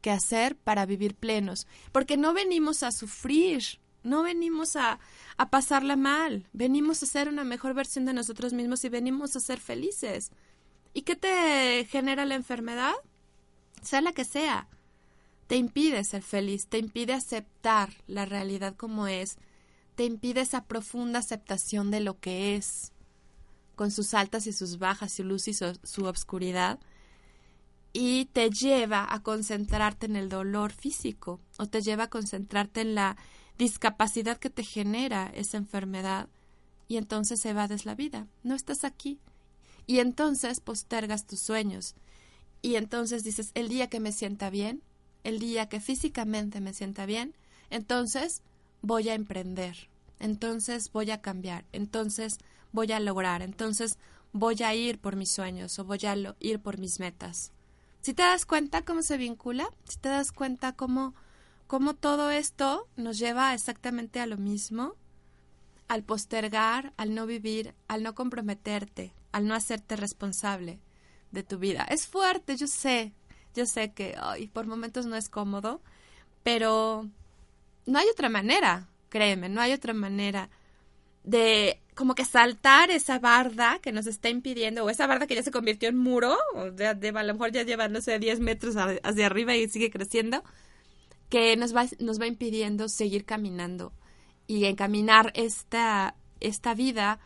que 0.01 0.11
hacer 0.11 0.57
para 0.57 0.87
vivir 0.87 1.15
plenos, 1.15 1.67
porque 1.93 2.17
no 2.17 2.33
venimos 2.33 2.83
a 2.83 2.93
sufrir, 2.93 3.63
no 4.03 4.23
venimos 4.23 4.77
a, 4.77 5.01
a 5.37 5.51
pasarla 5.51 5.97
mal, 5.97 6.47
venimos 6.53 7.03
a 7.03 7.07
ser 7.07 7.29
una 7.29 7.45
mejor 7.45 7.75
versión 7.75 8.05
de 8.05 8.13
nosotros 8.13 8.53
mismos 8.53 8.85
y 8.85 8.89
venimos 8.89 9.37
a 9.37 9.41
ser 9.41 9.61
felices. 9.61 10.31
¿Y 10.95 11.03
qué 11.03 11.17
te 11.17 11.87
genera 11.91 12.25
la 12.25 12.35
enfermedad? 12.35 12.95
sea 13.83 14.01
la 14.01 14.13
que 14.13 14.25
sea, 14.25 14.69
te 15.47 15.57
impide 15.57 16.05
ser 16.05 16.23
feliz, 16.23 16.67
te 16.67 16.79
impide 16.79 17.15
aceptar 17.15 17.91
la 18.07 18.25
realidad 18.25 18.77
como 18.77 19.07
es, 19.07 19.39
te 19.99 20.05
impide 20.05 20.43
esa 20.43 20.63
profunda 20.63 21.19
aceptación 21.19 21.91
de 21.91 21.99
lo 21.99 22.21
que 22.21 22.55
es, 22.55 22.93
con 23.75 23.91
sus 23.91 24.15
altas 24.15 24.47
y 24.47 24.53
sus 24.53 24.79
bajas, 24.79 25.13
su 25.13 25.25
luz 25.25 25.49
y 25.49 25.55
su, 25.55 26.05
obscuridad, 26.05 26.79
y 27.93 28.27
te 28.27 28.49
lleva 28.49 29.13
a 29.13 29.25
concentrarte 29.25 30.07
en 30.07 30.15
el 30.15 30.29
dolor 30.29 30.71
físico 30.71 31.41
o 31.59 31.67
te 31.67 31.83
lleva 31.83 32.05
a 32.05 32.11
concentrarte 32.11 32.83
en 32.83 32.95
la 32.95 33.17
discapacidad 33.59 34.39
que 34.39 34.51
te 34.51 34.63
genera 34.63 35.33
esa 35.35 35.57
enfermedad 35.57 36.29
y 36.87 36.97
entonces 36.97 37.45
evades 37.45 37.85
la 37.85 37.97
vida, 37.97 38.29
no 38.45 38.55
estás 38.55 38.85
aquí. 38.85 39.19
Y 39.89 39.99
entonces 39.99 40.61
postergas 40.61 41.27
tus 41.27 41.41
sueños. 41.41 41.97
Y 42.63 42.77
entonces 42.77 43.25
dices, 43.25 43.51
el 43.55 43.69
día 43.69 43.89
que 43.89 43.99
me 43.99 44.13
sienta 44.13 44.49
bien, 44.49 44.81
el 45.25 45.41
día 45.41 45.69
que 45.69 45.81
físicamente 45.81 46.61
me 46.61 46.73
sienta 46.73 47.05
bien, 47.05 47.35
entonces 47.69 48.43
voy 48.89 49.11
a 49.11 49.15
emprender, 49.15 49.91
entonces 50.19 50.91
voy 50.93 51.11
a 51.11 51.21
cambiar, 51.21 51.67
entonces 51.73 52.39
voy 52.73 52.91
a 52.93 53.01
lograr, 53.01 53.43
entonces 53.43 53.99
voy 54.33 54.63
a 54.63 54.75
ir 54.75 54.99
por 54.99 55.15
mis 55.15 55.31
sueños 55.31 55.79
o 55.79 55.85
voy 55.85 55.99
a 56.07 56.17
ir 56.41 56.59
por 56.61 56.79
mis 56.79 56.99
metas. 56.99 57.53
Si 58.01 58.15
te 58.15 58.23
das 58.23 58.47
cuenta 58.47 58.87
cómo 58.87 59.03
se 59.03 59.19
vincula, 59.19 59.69
si 59.85 59.99
te 59.99 60.09
das 60.09 60.33
cuenta 60.33 60.73
cómo, 60.73 61.15
cómo 61.67 61.93
todo 61.97 62.31
esto 62.31 62.89
nos 62.97 63.19
lleva 63.19 63.53
exactamente 63.53 64.21
a 64.21 64.27
lo 64.27 64.39
mismo, 64.39 64.95
al 65.87 66.03
postergar, 66.03 66.95
al 66.97 67.15
no 67.15 67.27
vivir, 67.27 67.75
al 67.89 68.03
no 68.03 68.15
comprometerte, 68.15 69.13
al 69.33 69.47
no 69.47 69.55
hacerte 69.55 69.97
responsable, 69.97 70.81
de 71.31 71.43
tu 71.43 71.59
vida. 71.59 71.87
Es 71.91 72.07
fuerte, 72.07 72.57
yo 72.57 72.67
sé, 72.67 73.13
yo 73.55 73.67
sé 73.67 73.93
que 73.93 74.17
ay, 74.19 74.49
por 74.49 74.67
momentos 74.67 75.05
no 75.05 75.15
es 75.15 75.29
cómodo, 75.29 75.83
pero 76.43 77.07
no 77.89 77.99
hay 77.99 78.07
otra 78.09 78.29
manera, 78.29 78.89
créeme, 79.09 79.49
no 79.49 79.61
hay 79.61 79.73
otra 79.73 79.95
manera 79.95 80.51
de 81.25 81.81
como 81.95 82.15
que 82.15 82.25
saltar 82.25 82.91
esa 82.91 83.19
barda 83.19 83.81
que 83.83 83.93
nos 83.93 84.07
está 84.07 84.29
impidiendo, 84.29 84.85
o 84.85 84.91
esa 84.91 85.07
barda 85.07 85.27
que 85.27 85.35
ya 85.35 85.43
se 85.43 85.51
convirtió 85.51 85.89
en 85.89 85.97
muro, 85.97 86.37
o 86.55 86.71
de, 86.71 86.87
a 86.87 86.95
lo 86.95 87.33
mejor 87.33 87.51
ya 87.51 87.65
llevándose 87.65 88.19
10 88.19 88.41
metros 88.41 88.77
hacia 88.77 89.27
arriba 89.27 89.57
y 89.57 89.69
sigue 89.69 89.91
creciendo, 89.91 90.45
que 91.29 91.57
nos 91.57 91.75
va, 91.75 91.87
nos 91.99 92.21
va 92.21 92.27
impidiendo 92.27 92.89
seguir 92.89 93.25
caminando 93.25 93.93
y 94.47 94.67
encaminar 94.67 95.33
esta, 95.35 96.15
esta 96.41 96.75
vida 96.75 97.19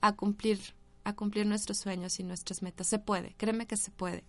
a 0.00 0.14
cumplir 0.16 0.60
a 1.02 1.14
cumplir 1.14 1.46
nuestros 1.46 1.78
sueños 1.78 2.20
y 2.20 2.24
nuestras 2.24 2.62
metas. 2.62 2.86
Se 2.86 2.98
puede, 2.98 3.34
créeme 3.36 3.66
que 3.66 3.76
se 3.76 3.90
puede. 3.90 4.24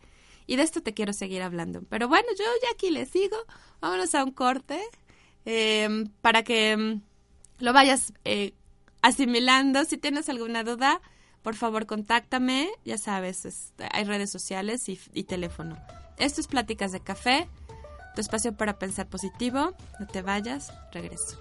Y 0.47 0.56
de 0.56 0.63
esto 0.63 0.82
te 0.82 0.93
quiero 0.93 1.13
seguir 1.13 1.41
hablando. 1.41 1.84
Pero 1.89 2.08
bueno, 2.08 2.27
yo 2.38 2.45
ya 2.63 2.69
aquí 2.73 2.89
le 2.89 3.06
sigo. 3.06 3.38
Vámonos 3.82 4.15
a 4.15 4.23
un 4.23 4.32
corte 4.32 4.82
em, 5.45 6.08
para 6.21 6.43
que 6.43 6.71
em, 6.71 7.01
lo 7.60 7.73
vayas 7.73 8.13
eh, 8.25 8.54
asimilando. 9.01 9.86
Si 9.86 9.97
tienes 9.97 10.30
alguna 10.30 10.63
duda, 10.63 11.01
por 11.41 11.56
favor, 11.56 11.86
contáctame. 11.86 12.69
Ya 12.86 12.97
sabes, 12.97 13.73
hay 13.91 14.04
redes 14.04 14.30
sociales 14.30 14.88
y, 14.89 14.99
y 15.13 15.23
teléfono. 15.23 15.77
Esto 16.17 16.41
es 16.41 16.47
Pláticas 16.47 16.91
de 16.91 16.99
Café, 16.99 17.47
tu 18.15 18.21
espacio 18.21 18.54
para 18.54 18.77
pensar 18.77 19.08
positivo. 19.08 19.73
No 19.99 20.08
te 20.08 20.21
vayas, 20.21 20.71
regreso. 20.91 21.39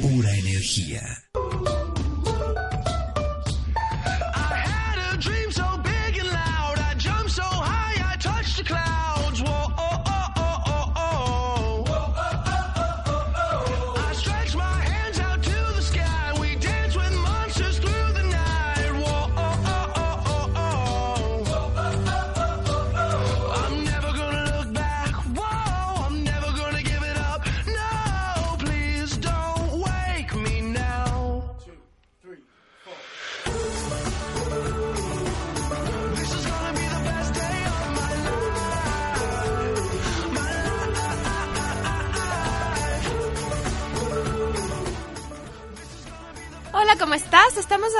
pura 0.00 0.36
energía. 0.36 1.02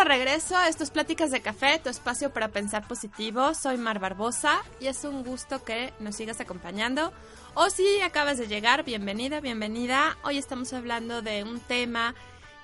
Regreso 0.05 0.57
a 0.57 0.69
estos 0.69 0.91
Pláticas 0.91 1.31
de 1.31 1.41
Café, 1.41 1.81
tu 1.83 1.89
espacio 1.89 2.31
para 2.31 2.49
pensar 2.49 2.87
positivo. 2.87 3.55
Soy 3.55 3.79
Mar 3.79 3.99
Barbosa 3.99 4.63
y 4.79 4.87
es 4.87 5.03
un 5.05 5.25
gusto 5.25 5.65
que 5.65 5.93
nos 5.99 6.17
sigas 6.17 6.41
acompañando. 6.41 7.13
O 7.55 7.71
si 7.71 8.01
acabas 8.01 8.39
de 8.39 8.47
llegar, 8.47 8.85
bienvenida, 8.85 9.41
bienvenida. 9.41 10.19
Hoy 10.23 10.37
estamos 10.39 10.73
hablando 10.73 11.23
de 11.23 11.43
un 11.43 11.59
tema 11.59 12.15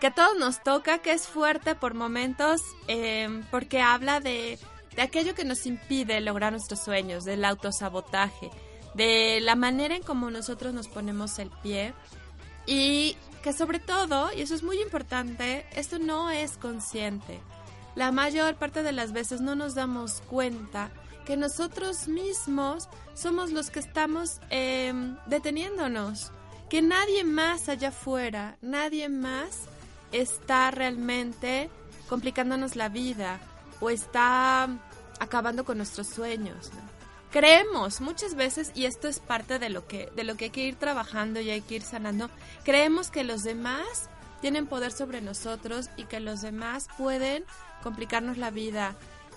que 0.01 0.09
a 0.09 0.15
todos 0.15 0.39
nos 0.39 0.63
toca, 0.63 0.99
que 0.99 1.13
es 1.13 1.27
fuerte 1.27 1.75
por 1.75 1.95
momentos, 1.95 2.63
em, 2.89 3.43
porque 3.51 3.81
habla 3.81 4.21
de, 4.21 4.59
de 4.95 5.03
aquello 5.03 5.35
que 5.35 5.45
nos 5.45 5.67
impide 5.67 6.21
lograr 6.21 6.53
nuestros 6.53 6.81
sueños, 6.81 7.25
del 7.25 7.45
autosabotaje, 7.45 8.51
de 8.95 9.41
la 9.41 9.57
manera 9.57 9.97
en 9.97 10.03
cómo 10.03 10.31
nosotros 10.31 10.75
nos 10.75 10.89
ponemos 10.89 11.39
el 11.39 11.51
pie. 11.63 11.95
Y 12.67 13.17
que 13.43 13.53
sobre 13.53 13.79
todo, 13.79 14.33
y 14.33 14.43
eso 14.43 14.55
es 14.55 14.63
muy 14.63 14.81
importante, 14.81 15.67
esto 15.75 15.99
no 15.99 16.31
es 16.31 16.57
consciente. 16.57 17.41
La 17.95 18.13
mayor 18.13 18.57
parte 18.57 18.83
de 18.83 18.93
las 18.93 19.13
veces 19.13 19.41
no 19.41 19.55
nos 19.55 19.75
damos 19.75 20.23
cuenta 20.29 20.91
que 21.25 21.37
nosotros 21.37 22.09
mismos 22.09 22.89
somos 23.15 23.51
los 23.51 23.71
que 23.71 23.81
estamos 23.81 24.41
em, 24.51 25.17
deteniéndonos, 25.27 26.33
que 26.69 26.83
nadie 26.83 27.25
más 27.25 27.69
allá 27.69 27.89
afuera, 27.89 28.57
nadie 28.63 29.09
más 29.09 29.63
está 30.13 30.71
realmente 30.71 31.71
complicándonos 32.09 32.77
la 32.77 32.89
vida 32.89 33.41
o 33.81 33.91
está 33.91 34.69
acabando 35.19 35.65
con 35.65 35.79
nuestros 35.79 36.09
sueños. 36.09 36.71
Creemos 37.31 38.01
muchas 38.01 38.35
veces, 38.35 38.73
y 38.75 38.87
esto 38.87 39.07
es 39.07 39.21
parte 39.21 39.61
de 39.61 39.71
lo, 39.71 39.87
que, 39.87 40.11
de 40.17 40.25
lo 40.25 40.37
que 40.37 40.47
hay 40.47 40.51
que 40.51 40.65
ir 40.65 40.75
trabajando 40.75 41.41
y 41.41 41.51
hay 41.51 41.61
que 41.61 41.77
ir 41.77 41.83
sanando, 41.83 42.29
creemos 42.65 43.11
que 43.11 43.23
los 43.23 43.45
demás 43.45 44.11
tienen 44.41 44.67
poder 44.67 44.91
sobre 44.91 45.21
nosotros 45.21 45.91
y 45.97 46.05
que 46.05 46.19
los 46.19 46.41
demás 46.41 46.89
pueden 46.99 47.45
complicarnos 47.85 48.37
la 48.37 48.51
vida. 48.51 48.97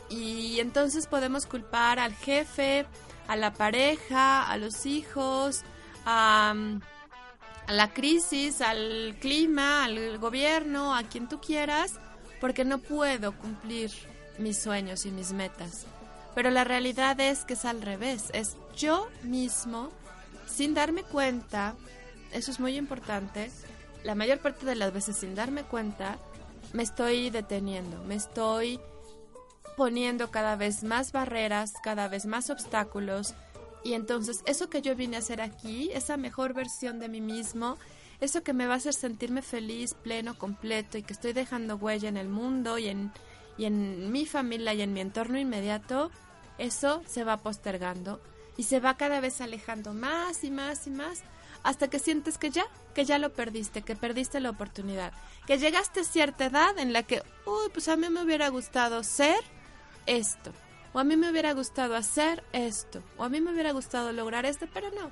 Y 0.09 0.59
entonces 0.59 1.05
podemos 1.05 1.45
culpar 1.45 1.99
al 1.99 2.15
jefe, 2.15 2.85
a 3.27 3.35
la 3.35 3.53
pareja, 3.53 4.49
a 4.49 4.57
los 4.57 4.87
hijos, 4.87 5.61
a, 6.05 6.55
a 7.67 7.71
la 7.71 7.93
crisis, 7.93 8.61
al 8.61 9.15
clima, 9.21 9.83
al 9.83 10.17
gobierno, 10.17 10.95
a 10.95 11.03
quien 11.03 11.29
tú 11.29 11.39
quieras, 11.39 11.93
porque 12.41 12.65
no 12.65 12.79
puedo 12.79 13.37
cumplir 13.37 13.91
mis 14.39 14.57
sueños 14.57 15.05
y 15.05 15.11
mis 15.11 15.31
metas. 15.31 15.85
Pero 16.35 16.49
la 16.49 16.63
realidad 16.63 17.19
es 17.19 17.45
que 17.45 17.53
es 17.53 17.65
al 17.65 17.81
revés, 17.81 18.29
es 18.33 18.57
yo 18.75 19.07
mismo, 19.23 19.91
sin 20.47 20.73
darme 20.73 21.03
cuenta, 21.03 21.75
eso 22.31 22.51
es 22.51 22.59
muy 22.59 22.75
importante, 22.75 23.51
la 24.03 24.15
mayor 24.15 24.39
parte 24.39 24.65
de 24.65 24.75
las 24.75 24.91
veces 24.91 25.17
sin 25.17 25.35
darme 25.35 25.63
cuenta, 25.63 26.17
me 26.73 26.83
estoy 26.83 27.29
deteniendo, 27.29 28.03
me 28.03 28.15
estoy 28.15 28.79
poniendo 29.77 30.31
cada 30.31 30.55
vez 30.55 30.83
más 30.83 31.11
barreras, 31.11 31.73
cada 31.83 32.07
vez 32.07 32.25
más 32.25 32.49
obstáculos, 32.49 33.35
y 33.83 33.93
entonces 33.93 34.41
eso 34.45 34.69
que 34.69 34.81
yo 34.81 34.95
vine 34.95 35.17
a 35.17 35.19
hacer 35.19 35.41
aquí, 35.41 35.91
esa 35.93 36.17
mejor 36.17 36.53
versión 36.53 36.99
de 36.99 37.09
mí 37.09 37.21
mismo, 37.21 37.77
eso 38.19 38.41
que 38.41 38.53
me 38.53 38.65
va 38.65 38.75
a 38.75 38.77
hacer 38.77 38.93
sentirme 38.93 39.41
feliz, 39.41 39.93
pleno, 39.93 40.37
completo 40.37 40.97
y 40.97 41.03
que 41.03 41.13
estoy 41.13 41.33
dejando 41.33 41.75
huella 41.75 42.07
en 42.07 42.17
el 42.17 42.29
mundo 42.29 42.77
y 42.77 42.87
en, 42.87 43.11
y 43.57 43.65
en 43.65 44.11
mi 44.11 44.25
familia 44.25 44.73
y 44.73 44.81
en 44.81 44.93
mi 44.93 45.01
entorno 45.01 45.37
inmediato, 45.37 46.09
eso 46.57 47.01
se 47.07 47.23
va 47.23 47.37
postergando 47.37 48.21
y 48.57 48.63
se 48.63 48.79
va 48.79 48.97
cada 48.97 49.19
vez 49.19 49.41
alejando 49.41 49.93
más 49.93 50.43
y 50.43 50.51
más 50.51 50.87
y 50.87 50.91
más 50.91 51.23
hasta 51.63 51.89
que 51.89 51.99
sientes 51.99 52.37
que 52.37 52.49
ya, 52.49 52.65
que 52.93 53.05
ya 53.05 53.17
lo 53.17 53.31
perdiste, 53.31 53.81
que 53.81 53.95
perdiste 53.95 54.39
la 54.39 54.49
oportunidad, 54.49 55.13
que 55.47 55.57
llegaste 55.57 56.01
a 56.01 56.03
cierta 56.03 56.45
edad 56.45 56.77
en 56.77 56.93
la 56.93 57.03
que, 57.03 57.23
uy, 57.45 57.69
pues 57.73 57.87
a 57.87 57.95
mí 57.95 58.09
me 58.09 58.21
hubiera 58.21 58.49
gustado 58.49 59.01
ser 59.03 59.39
esto, 60.05 60.51
o 60.91 60.99
a 60.99 61.03
mí 61.03 61.15
me 61.15 61.31
hubiera 61.31 61.53
gustado 61.53 61.95
hacer 61.95 62.43
esto, 62.51 63.01
o 63.17 63.23
a 63.23 63.29
mí 63.29 63.39
me 63.39 63.51
hubiera 63.51 63.71
gustado 63.71 64.11
lograr 64.11 64.45
esto, 64.45 64.67
pero 64.73 64.91
no, 64.91 65.09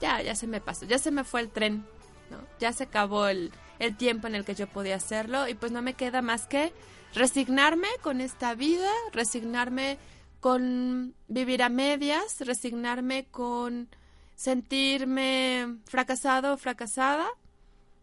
ya, 0.00 0.22
ya 0.22 0.36
se 0.36 0.46
me 0.46 0.60
pasó, 0.60 0.86
ya 0.86 0.98
se 0.98 1.10
me 1.10 1.24
fue 1.24 1.40
el 1.40 1.50
tren, 1.50 1.84
¿no? 2.30 2.38
Ya 2.60 2.72
se 2.72 2.84
acabó 2.84 3.26
el, 3.26 3.52
el 3.80 3.96
tiempo 3.96 4.28
en 4.28 4.36
el 4.36 4.44
que 4.44 4.54
yo 4.54 4.68
podía 4.68 4.96
hacerlo 4.96 5.48
y 5.48 5.54
pues 5.54 5.72
no 5.72 5.82
me 5.82 5.94
queda 5.94 6.22
más 6.22 6.46
que 6.46 6.72
resignarme 7.14 7.88
con 8.02 8.20
esta 8.20 8.54
vida, 8.54 8.90
resignarme 9.12 9.98
con 10.40 11.14
vivir 11.28 11.62
a 11.62 11.68
medias, 11.68 12.40
resignarme 12.40 13.26
con 13.30 13.88
sentirme 14.34 15.76
fracasado 15.84 16.54
o 16.54 16.56
fracasada, 16.56 17.28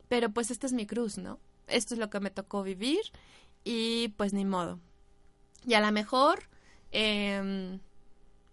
pero 0.07 0.29
pues 0.29 0.51
esta 0.51 0.67
es 0.67 0.73
mi 0.73 0.85
cruz, 0.85 1.17
¿no? 1.17 1.39
Esto 1.67 1.95
es 1.95 1.99
lo 1.99 2.09
que 2.09 2.19
me 2.19 2.29
tocó 2.29 2.63
vivir 2.63 3.01
y 3.63 4.09
pues 4.09 4.33
ni 4.33 4.45
modo. 4.45 4.79
Y 5.65 5.73
a 5.73 5.81
lo 5.81 5.91
mejor, 5.91 6.43
em, 6.91 7.79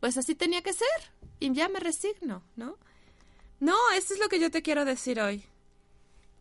pues 0.00 0.16
así 0.16 0.34
tenía 0.34 0.62
que 0.62 0.72
ser 0.72 1.12
y 1.38 1.52
ya 1.52 1.68
me 1.68 1.78
resigno, 1.78 2.42
¿no? 2.56 2.78
No, 3.60 3.76
esto 3.96 4.14
es 4.14 4.20
lo 4.20 4.28
que 4.28 4.40
yo 4.40 4.50
te 4.50 4.62
quiero 4.62 4.84
decir 4.84 5.20
hoy. 5.20 5.44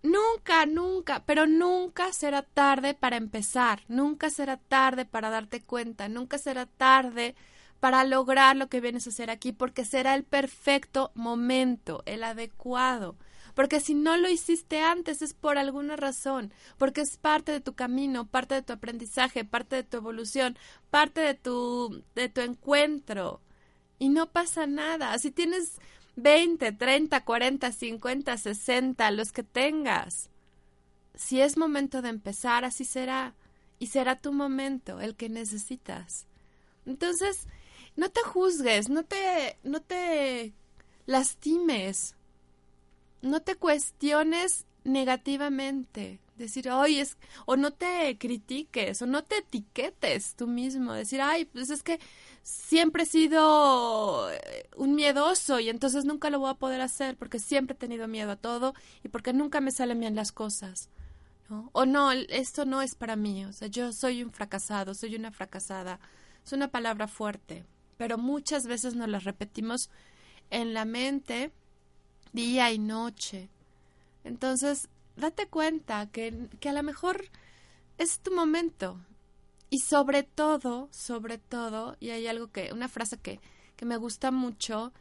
Nunca, 0.04 0.66
nunca, 0.66 1.24
pero 1.26 1.48
nunca 1.48 2.12
será 2.12 2.42
tarde 2.42 2.94
para 2.94 3.16
empezar, 3.16 3.84
nunca 3.88 4.30
será 4.30 4.58
tarde 4.58 5.06
para 5.06 5.30
darte 5.30 5.62
cuenta, 5.62 6.10
nunca 6.10 6.38
será 6.38 6.66
tarde 6.66 7.36
para 7.80 8.04
lograr 8.04 8.58
lo 8.58 8.68
que 8.68 8.82
vienes 8.82 9.08
a 9.08 9.12
hacer 9.12 9.30
aquí, 9.30 9.54
porque 9.54 9.86
será 9.86 10.16
el 10.16 10.26
perfecto 10.26 11.12
momento, 11.16 12.04
el 12.06 12.26
adecuado. 12.26 13.16
Porque 13.56 13.80
si 13.80 13.94
no 13.94 14.18
lo 14.18 14.30
hiciste 14.30 14.82
antes 14.82 15.22
es 15.22 15.34
por 15.34 15.58
alguna 15.58 15.96
razón, 15.96 16.52
porque 16.78 17.02
es 17.02 17.18
parte 17.18 17.54
de 17.54 17.62
tu 17.62 17.74
camino, 17.74 18.28
parte 18.28 18.56
de 18.56 18.62
tu 18.62 18.74
aprendizaje, 18.74 19.46
parte 19.46 19.78
de 19.78 19.84
tu 19.84 19.98
evolución, 19.98 20.58
parte 20.90 21.22
de 21.22 21.34
tu, 21.34 22.04
de 22.16 22.28
tu 22.30 22.42
encuentro. 22.42 23.42
Y 24.00 24.10
no 24.10 24.32
pasa 24.32 24.68
nada. 24.68 25.18
Si 25.20 25.32
tienes 25.32 25.80
20, 26.16 26.72
30, 26.72 27.24
40, 27.24 27.72
50, 27.72 28.38
60, 28.38 29.12
los 29.12 29.32
que 29.32 29.44
tengas. 29.44 30.30
Si 31.16 31.42
es 31.42 31.58
momento 31.58 32.02
de 32.02 32.10
empezar, 32.10 32.66
así 32.66 32.86
será. 32.86 33.34
Y 33.80 33.88
será 33.88 34.20
tu 34.20 34.32
momento, 34.32 35.02
el 35.02 35.16
que 35.16 35.30
necesitas. 35.30 36.26
Entonces, 36.86 37.48
no 37.96 38.10
te 38.10 38.22
juzgues, 38.22 38.90
no 38.90 39.04
te, 39.04 39.58
no 39.64 39.82
te 39.82 40.54
lastimes, 41.06 42.16
no 43.22 43.42
te 43.42 43.56
cuestiones 43.56 44.66
negativamente, 44.84 46.20
Decir, 46.38 46.68
ay, 46.72 47.00
es, 47.00 47.18
o 47.46 47.56
no 47.56 47.72
te 47.72 48.18
critiques, 48.18 49.02
o 49.04 49.06
no 49.06 49.24
te 49.24 49.38
etiquetes 49.38 50.34
tú 50.36 50.48
mismo. 50.48 50.94
Decir, 50.94 51.22
ay, 51.22 51.46
pues 51.46 51.70
es 51.70 51.84
que 51.84 52.00
siempre 52.44 53.04
he 53.04 53.06
sido 53.06 54.30
eh, 54.32 54.70
un 54.76 54.96
miedoso 54.96 55.60
y 55.60 55.70
entonces 55.70 56.06
nunca 56.06 56.30
lo 56.30 56.40
voy 56.40 56.52
a 56.52 56.56
poder 56.56 56.82
hacer 56.82 57.16
porque 57.18 57.40
siempre 57.40 57.76
he 57.76 57.80
tenido 57.80 58.08
miedo 58.08 58.32
a 58.32 58.36
todo 58.36 58.74
y 59.04 59.08
porque 59.08 59.34
nunca 59.34 59.62
me 59.62 59.72
salen 59.72 60.00
bien 60.00 60.16
las 60.16 60.32
cosas. 60.32 60.90
O 61.72 61.86
no, 61.86 62.12
esto 62.12 62.66
no 62.66 62.82
es 62.82 62.96
para 62.96 63.16
mí. 63.16 63.46
O 63.46 63.54
sea, 63.54 63.68
yo 63.68 63.94
soy 63.94 64.24
un 64.24 64.32
fracasado, 64.32 64.94
soy 64.96 65.16
una 65.16 65.32
fracasada. 65.32 66.00
Es 66.44 66.52
una 66.52 66.70
palabra 66.70 67.08
fuerte, 67.08 67.64
pero 67.98 68.18
muchas 68.18 68.66
veces 68.66 68.96
nos 68.96 69.08
la 69.08 69.20
repetimos 69.20 69.90
en 70.50 70.74
la 70.74 70.86
mente 70.86 71.52
día 72.32 72.72
y 72.72 72.80
noche. 72.80 73.50
Entonces, 74.24 74.90
date 75.16 75.48
cuenta 75.48 76.08
que, 76.08 76.50
que 76.60 76.70
a 76.70 76.74
lo 76.74 76.82
mejor 76.82 77.26
es 77.98 78.20
tu 78.20 78.34
momento. 78.34 79.00
Y 79.74 79.80
sobre 79.80 80.22
todo, 80.22 80.88
sobre 80.92 81.40
todo, 81.40 81.98
y 82.00 82.12
hay 82.12 82.28
algo 82.28 82.52
que, 82.52 82.72
una 82.74 82.88
frase 82.88 83.18
que, 83.18 83.40
que 83.76 83.86
me 83.88 83.98
gusta 83.98 84.30
mucho, 84.30 84.94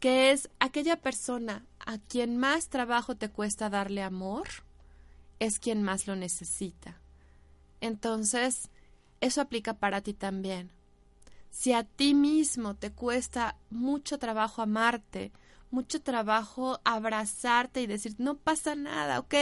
que 0.00 0.30
es 0.30 0.48
aquella 0.60 0.96
persona 0.96 1.66
a 1.84 1.98
quien 1.98 2.38
más 2.38 2.70
trabajo 2.70 3.16
te 3.16 3.28
cuesta 3.28 3.68
darle 3.68 4.02
amor, 4.02 4.48
es 5.40 5.58
quien 5.58 5.82
más 5.82 6.06
lo 6.06 6.16
necesita. 6.16 6.98
Entonces, 7.82 8.70
eso 9.20 9.42
aplica 9.42 9.74
para 9.74 10.00
ti 10.00 10.14
también. 10.14 10.70
Si 11.50 11.74
a 11.74 11.84
ti 11.84 12.14
mismo 12.14 12.76
te 12.76 12.92
cuesta 12.92 13.58
mucho 13.68 14.18
trabajo 14.18 14.62
amarte, 14.62 15.32
mucho 15.70 16.00
trabajo 16.00 16.80
abrazarte 16.82 17.82
y 17.82 17.86
decir, 17.86 18.14
no 18.16 18.38
pasa 18.38 18.74
nada, 18.74 19.18
¿ok? 19.18 19.34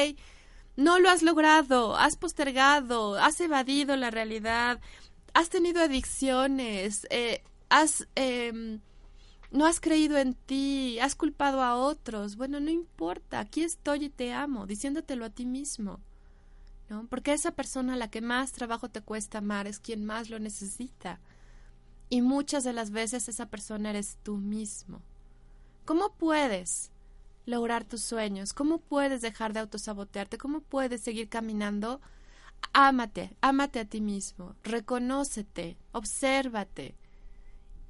No 0.77 0.99
lo 0.99 1.11
has 1.11 1.23
logrado, 1.23 1.97
has 1.97 2.17
postergado, 2.17 3.17
has 3.17 3.41
evadido 3.41 3.97
la 3.97 4.11
realidad, 4.11 4.81
has 5.35 5.49
tenido 5.49 5.83
adicciones, 5.83 7.07
eh, 7.11 7.43
has... 7.69 8.07
Eh, 8.17 8.81
no 9.53 9.67
has 9.67 9.81
creído 9.81 10.17
en 10.17 10.35
ti, 10.35 10.99
has 10.99 11.15
culpado 11.15 11.63
a 11.63 11.77
otros. 11.77 12.37
Bueno, 12.37 12.59
no 12.59 12.71
importa, 12.71 13.39
aquí 13.39 13.63
estoy 13.63 14.07
y 14.07 14.09
te 14.09 14.33
amo, 14.33 14.67
diciéndotelo 14.67 15.27
a 15.27 15.31
ti 15.31 15.45
mismo. 15.45 16.01
¿No? 16.89 17.07
Porque 17.09 17.33
esa 17.33 17.53
persona 17.53 17.95
a 17.95 17.97
la 17.97 18.11
que 18.11 18.21
más 18.21 18.53
trabajo 18.53 18.89
te 18.89 19.03
cuesta 19.03 19.39
amar 19.39 19.67
es 19.67 19.79
quien 19.79 20.05
más 20.05 20.31
lo 20.31 20.39
necesita. 20.39 21.21
Y 22.09 22.23
muchas 22.23 22.65
de 22.65 22.73
las 22.73 22.91
veces 22.91 23.29
esa 23.29 23.47
persona 23.47 23.91
eres 23.91 24.19
tú 24.23 24.37
mismo. 24.37 25.03
¿Cómo 25.85 26.13
puedes 26.15 26.92
lograr 27.47 27.85
tus 27.85 28.03
sueños? 28.03 28.53
¿Cómo 28.53 28.79
puedes 28.79 29.21
dejar 29.21 29.53
de 29.53 29.61
autosabotearte? 29.61 30.39
¿Cómo 30.39 30.61
puedes 30.61 31.01
seguir 31.01 31.29
caminando? 31.29 32.01
Ámate, 32.73 33.37
ámate 33.41 33.81
a 33.81 33.85
ti 33.85 34.01
mismo, 34.01 34.55
reconócete, 34.63 35.77
obsérvate 35.93 36.95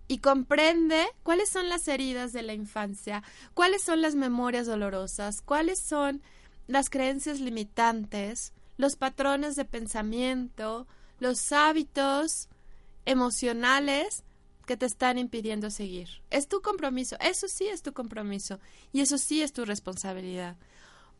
y 0.09 0.19
comprende 0.19 1.07
cuáles 1.23 1.49
son 1.49 1.69
las 1.69 1.87
heridas 1.89 2.33
de 2.33 2.43
la 2.43 2.53
infancia, 2.53 3.23
cuáles 3.55 3.83
son 3.83 4.03
las 4.03 4.15
memorias 4.15 4.67
dolorosas, 4.67 5.41
cuáles 5.41 5.79
son 5.79 6.23
las 6.67 6.91
creencias 6.91 7.41
limitantes, 7.41 8.53
los 8.77 8.97
patrones 8.97 9.57
de 9.57 9.65
pensamiento, 9.65 10.87
los 11.19 11.53
hábitos 11.53 12.49
emocionales 13.05 14.25
que 14.67 14.77
te 14.77 14.87
están 14.87 15.19
impidiendo 15.19 15.71
seguir. 15.71 16.09
Es 16.31 16.49
tu 16.49 16.63
compromiso, 16.63 17.17
eso 17.21 17.49
sí 17.49 17.67
es 17.67 17.83
tu 17.83 17.93
compromiso 17.93 18.61
y 18.93 19.01
eso 19.01 19.19
sí 19.19 19.43
es 19.43 19.53
tu 19.53 19.65
responsabilidad. 19.65 20.57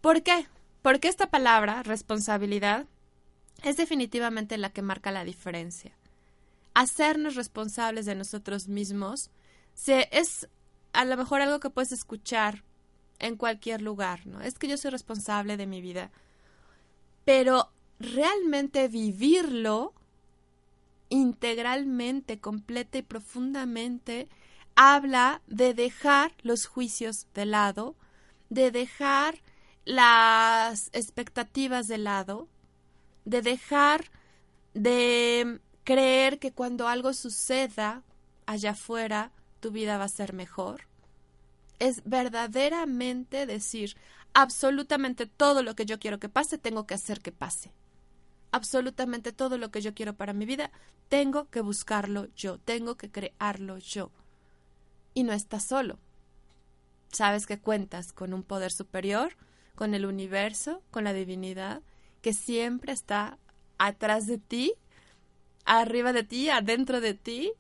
¿Por 0.01 0.23
qué? 0.23 0.47
Porque 0.83 1.09
esta 1.09 1.31
palabra, 1.31 1.83
responsabilidad, 1.83 2.87
es 3.63 3.77
definitivamente 3.77 4.59
la 4.59 4.71
que 4.71 4.83
marca 4.83 5.11
la 5.11 5.25
diferencia. 5.25 5.93
Hacernos 6.75 7.35
responsables 7.35 8.07
de 8.07 8.15
nosotros 8.15 8.69
mismos 8.69 9.31
se, 9.75 10.09
es 10.13 10.49
a 10.93 11.05
lo 11.05 11.17
mejor 11.17 11.41
algo 11.41 11.61
que 11.61 11.71
puedes 11.71 11.93
escuchar 11.93 12.65
en 13.19 13.37
cualquier 13.37 13.83
lugar, 13.83 14.27
¿no? 14.27 14.41
Es 14.41 14.59
que 14.59 14.69
yo 14.69 14.77
soy 14.77 14.91
responsable 14.91 15.57
de 15.57 15.67
mi 15.67 15.81
vida. 15.81 16.11
Pero 17.25 17.71
realmente 18.01 18.89
vivirlo 18.89 19.95
integralmente, 21.13 22.41
completa 22.41 22.97
y 22.97 23.03
profundamente, 23.03 24.29
habla 24.77 25.43
de 25.47 25.75
dejar 25.75 26.33
los 26.41 26.65
juicios 26.65 27.27
de 27.35 27.45
lado, 27.45 27.97
de 28.49 28.71
dejar 28.71 29.43
las 29.85 30.89
expectativas 30.95 31.87
de 31.87 31.99
lado, 31.99 32.49
de 33.27 33.43
dejar 33.43 34.11
de 34.73 35.61
creer 35.85 36.39
que 36.39 36.53
cuando 36.53 36.89
algo 36.89 37.13
suceda 37.13 38.03
allá 38.47 38.71
afuera, 38.71 39.33
tu 39.61 39.71
vida 39.71 39.99
va 39.99 40.05
a 40.05 40.09
ser 40.09 40.33
mejor. 40.33 40.89
Es 41.79 42.03
verdaderamente 42.07 43.45
decir, 43.45 43.99
absolutamente 44.33 45.27
todo 45.27 45.63
lo 45.63 45.75
que 45.75 45.85
yo 45.85 45.99
quiero 45.99 46.19
que 46.19 46.31
pase, 46.31 46.57
tengo 46.57 46.87
que 46.87 46.95
hacer 46.95 47.21
que 47.21 47.33
pase 47.33 47.71
absolutamente 48.53 49.33
todo 49.33 49.59
lo 49.59 49.71
que 49.71 49.81
yo 49.81 49.95
quiero 49.95 50.15
para 50.15 50.33
mi 50.33 50.47
vida, 50.47 50.71
tengo 51.09 51.49
que 51.51 51.61
buscarlo 51.61 52.29
yo, 52.37 52.59
tengo 52.59 52.97
que 52.97 53.11
crearlo 53.11 53.79
yo. 53.79 54.11
Y 55.15 55.25
no 55.25 55.33
estás 55.33 55.65
solo. 55.65 55.99
Sabes 57.11 57.47
que 57.47 57.59
cuentas 57.59 58.13
con 58.13 58.33
un 58.33 58.43
poder 58.43 58.71
superior, 58.71 59.37
con 59.75 59.95
el 59.95 60.07
universo, 60.07 60.83
con 60.91 61.05
la 61.05 61.13
divinidad, 61.13 61.83
que 62.21 62.33
siempre 62.33 62.93
está 62.93 63.39
atrás 63.79 64.27
de 64.27 64.39
ti, 64.39 64.75
arriba 65.65 66.13
de 66.13 66.23
ti, 66.23 66.49
adentro 66.49 67.01
de 67.01 67.15
ti, 67.15 67.53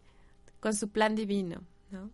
con 0.60 0.74
su 0.74 0.88
plan 0.88 1.14
divino, 1.14 1.62
¿no? 1.90 2.10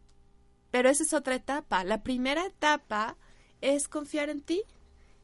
Pero 0.71 0.89
esa 0.89 1.03
es 1.03 1.13
otra 1.13 1.35
etapa. 1.35 1.85
La 1.85 2.03
primera 2.03 2.47
etapa 2.47 3.17
es 3.61 3.89
confiar 3.89 4.31
en 4.31 4.41
ti 4.41 4.63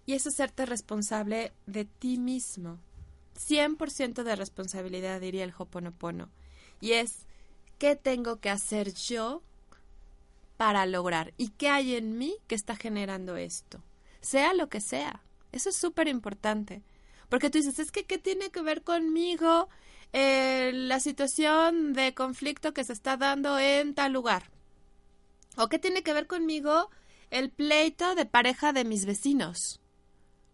y 0.06 0.14
es 0.14 0.26
hacerte 0.26 0.66
responsable 0.66 1.52
de 1.66 1.84
ti 1.84 2.18
mismo. 2.18 2.78
100% 3.34 4.22
de 4.22 4.36
responsabilidad, 4.36 5.20
diría 5.20 5.44
el 5.44 5.54
Hoponopono. 5.56 6.30
Y 6.80 6.92
es, 6.92 7.26
¿qué 7.78 7.96
tengo 7.96 8.40
que 8.40 8.50
hacer 8.50 8.94
yo 8.94 9.42
para 10.56 10.86
lograr? 10.86 11.34
¿Y 11.36 11.50
qué 11.50 11.68
hay 11.68 11.96
en 11.96 12.18
mí 12.18 12.36
que 12.46 12.54
está 12.54 12.76
generando 12.76 13.36
esto? 13.36 13.82
Sea 14.20 14.54
lo 14.54 14.68
que 14.68 14.80
sea. 14.80 15.22
Eso 15.52 15.68
es 15.68 15.76
súper 15.76 16.08
importante. 16.08 16.82
Porque 17.28 17.50
tú 17.50 17.58
dices, 17.58 17.78
es 17.78 17.90
que, 17.90 18.04
¿qué 18.04 18.18
tiene 18.18 18.50
que 18.50 18.62
ver 18.62 18.82
conmigo 18.82 19.68
eh, 20.12 20.72
la 20.74 21.00
situación 21.00 21.92
de 21.92 22.14
conflicto 22.14 22.72
que 22.72 22.84
se 22.84 22.92
está 22.92 23.16
dando 23.16 23.58
en 23.58 23.94
tal 23.94 24.12
lugar? 24.12 24.50
¿O 25.56 25.68
qué 25.68 25.78
tiene 25.78 26.02
que 26.02 26.12
ver 26.12 26.26
conmigo 26.26 26.90
el 27.30 27.50
pleito 27.50 28.14
de 28.14 28.26
pareja 28.26 28.72
de 28.72 28.84
mis 28.84 29.04
vecinos? 29.04 29.80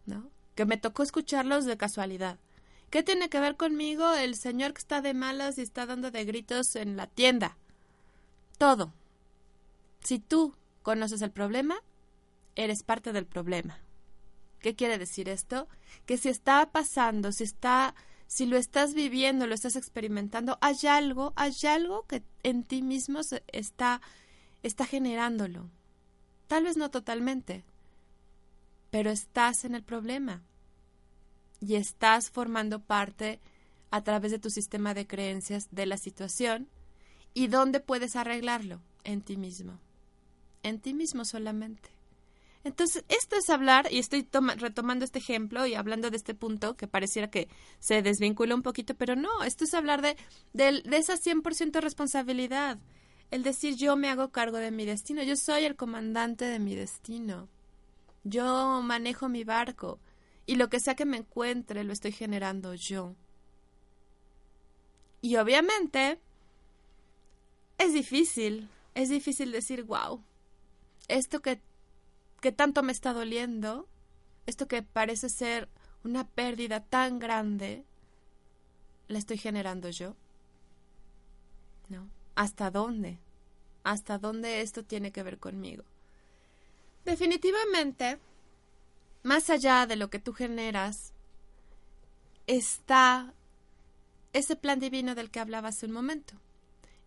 ¿No? 0.06 0.30
Que 0.54 0.66
me 0.66 0.76
tocó 0.76 1.02
escucharlos 1.02 1.64
de 1.64 1.76
casualidad. 1.76 2.38
¿Qué 2.90 3.04
tiene 3.04 3.28
que 3.28 3.38
ver 3.38 3.56
conmigo 3.56 4.14
el 4.14 4.34
señor 4.34 4.72
que 4.72 4.80
está 4.80 5.00
de 5.00 5.14
malas 5.14 5.58
y 5.58 5.62
está 5.62 5.86
dando 5.86 6.10
de 6.10 6.24
gritos 6.24 6.74
en 6.74 6.96
la 6.96 7.06
tienda? 7.06 7.56
Todo. 8.58 8.92
Si 10.02 10.18
tú 10.18 10.56
conoces 10.82 11.22
el 11.22 11.30
problema, 11.30 11.76
eres 12.56 12.82
parte 12.82 13.12
del 13.12 13.26
problema. 13.26 13.78
¿Qué 14.58 14.74
quiere 14.74 14.98
decir 14.98 15.28
esto? 15.28 15.68
Que 16.04 16.18
si 16.18 16.30
está 16.30 16.70
pasando, 16.72 17.30
si 17.30 17.44
está, 17.44 17.94
si 18.26 18.44
lo 18.44 18.56
estás 18.56 18.92
viviendo, 18.92 19.46
lo 19.46 19.54
estás 19.54 19.76
experimentando, 19.76 20.58
hay 20.60 20.76
algo, 20.88 21.32
hay 21.36 21.54
algo 21.68 22.06
que 22.08 22.24
en 22.42 22.64
ti 22.64 22.82
mismo 22.82 23.20
está, 23.52 24.00
está 24.64 24.84
generándolo. 24.84 25.70
Tal 26.48 26.64
vez 26.64 26.76
no 26.76 26.90
totalmente, 26.90 27.64
pero 28.90 29.10
estás 29.10 29.64
en 29.64 29.76
el 29.76 29.84
problema 29.84 30.42
y 31.60 31.76
estás 31.76 32.30
formando 32.30 32.80
parte 32.80 33.40
a 33.90 34.02
través 34.02 34.30
de 34.30 34.38
tu 34.38 34.50
sistema 34.50 34.94
de 34.94 35.06
creencias 35.06 35.68
de 35.70 35.86
la 35.86 35.96
situación 35.96 36.68
y 37.34 37.48
dónde 37.48 37.80
puedes 37.80 38.16
arreglarlo 38.16 38.80
en 39.04 39.22
ti 39.22 39.36
mismo, 39.36 39.78
en 40.62 40.80
ti 40.80 40.94
mismo 40.94 41.24
solamente. 41.24 41.90
Entonces, 42.62 43.04
esto 43.08 43.36
es 43.36 43.48
hablar, 43.48 43.88
y 43.90 43.98
estoy 43.98 44.28
retomando 44.58 45.04
este 45.04 45.18
ejemplo 45.18 45.66
y 45.66 45.74
hablando 45.74 46.10
de 46.10 46.18
este 46.18 46.34
punto 46.34 46.76
que 46.76 46.86
pareciera 46.86 47.30
que 47.30 47.48
se 47.78 48.02
desvincula 48.02 48.54
un 48.54 48.62
poquito, 48.62 48.94
pero 48.94 49.16
no, 49.16 49.44
esto 49.44 49.64
es 49.64 49.72
hablar 49.72 50.02
de, 50.02 50.16
de, 50.52 50.82
de 50.82 50.96
esa 50.98 51.14
100% 51.14 51.80
responsabilidad. 51.80 52.78
El 53.30 53.44
decir 53.44 53.76
yo 53.76 53.96
me 53.96 54.10
hago 54.10 54.30
cargo 54.30 54.58
de 54.58 54.72
mi 54.72 54.84
destino, 54.84 55.22
yo 55.22 55.36
soy 55.36 55.64
el 55.64 55.76
comandante 55.76 56.44
de 56.44 56.58
mi 56.58 56.74
destino. 56.74 57.48
Yo 58.24 58.82
manejo 58.82 59.30
mi 59.30 59.44
barco, 59.44 59.98
y 60.46 60.56
lo 60.56 60.68
que 60.68 60.80
sea 60.80 60.94
que 60.94 61.04
me 61.04 61.18
encuentre 61.18 61.84
lo 61.84 61.92
estoy 61.92 62.12
generando 62.12 62.74
yo. 62.74 63.14
Y 65.22 65.36
obviamente 65.36 66.18
es 67.78 67.92
difícil, 67.92 68.68
es 68.94 69.08
difícil 69.08 69.52
decir, 69.52 69.84
wow, 69.84 70.22
esto 71.08 71.40
que, 71.40 71.60
que 72.40 72.52
tanto 72.52 72.82
me 72.82 72.92
está 72.92 73.12
doliendo, 73.12 73.86
esto 74.46 74.66
que 74.66 74.82
parece 74.82 75.28
ser 75.28 75.68
una 76.04 76.26
pérdida 76.26 76.80
tan 76.80 77.18
grande 77.18 77.84
la 79.08 79.18
estoy 79.18 79.38
generando 79.38 79.90
yo? 79.90 80.14
¿No? 81.88 82.08
¿Hasta 82.34 82.70
dónde? 82.70 83.18
¿Hasta 83.82 84.18
dónde 84.18 84.60
esto 84.60 84.84
tiene 84.84 85.10
que 85.10 85.22
ver 85.22 85.38
conmigo? 85.38 85.84
Definitivamente, 87.04 88.18
más 89.22 89.50
allá 89.50 89.86
de 89.86 89.96
lo 89.96 90.10
que 90.10 90.18
tú 90.18 90.32
generas, 90.32 91.12
está 92.46 93.34
ese 94.32 94.56
plan 94.56 94.80
divino 94.80 95.14
del 95.14 95.30
que 95.30 95.40
hablaba 95.40 95.68
hace 95.68 95.86
un 95.86 95.92
momento. 95.92 96.34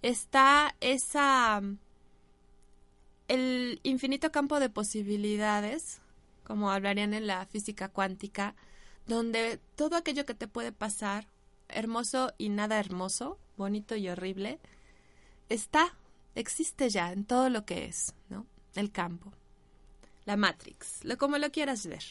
Está 0.01 0.75
esa 0.81 1.61
el 3.27 3.79
infinito 3.83 4.31
campo 4.31 4.59
de 4.59 4.69
posibilidades, 4.69 6.01
como 6.43 6.71
hablarían 6.71 7.13
en 7.13 7.25
la 7.27 7.45
física 7.45 7.89
cuántica, 7.89 8.55
donde 9.07 9.59
todo 9.75 9.95
aquello 9.95 10.25
que 10.25 10.33
te 10.33 10.47
puede 10.47 10.71
pasar, 10.71 11.27
hermoso 11.69 12.33
y 12.37 12.49
nada 12.49 12.79
hermoso, 12.79 13.39
bonito 13.57 13.95
y 13.95 14.09
horrible, 14.09 14.59
está, 15.49 15.95
existe 16.35 16.89
ya 16.89 17.11
en 17.11 17.25
todo 17.25 17.49
lo 17.49 17.65
que 17.65 17.85
es, 17.85 18.13
¿no? 18.29 18.45
El 18.75 18.91
campo. 18.91 19.31
La 20.25 20.37
Matrix, 20.37 21.03
lo 21.03 21.17
como 21.17 21.37
lo 21.37 21.51
quieras 21.51 21.85
ver. 21.85 22.03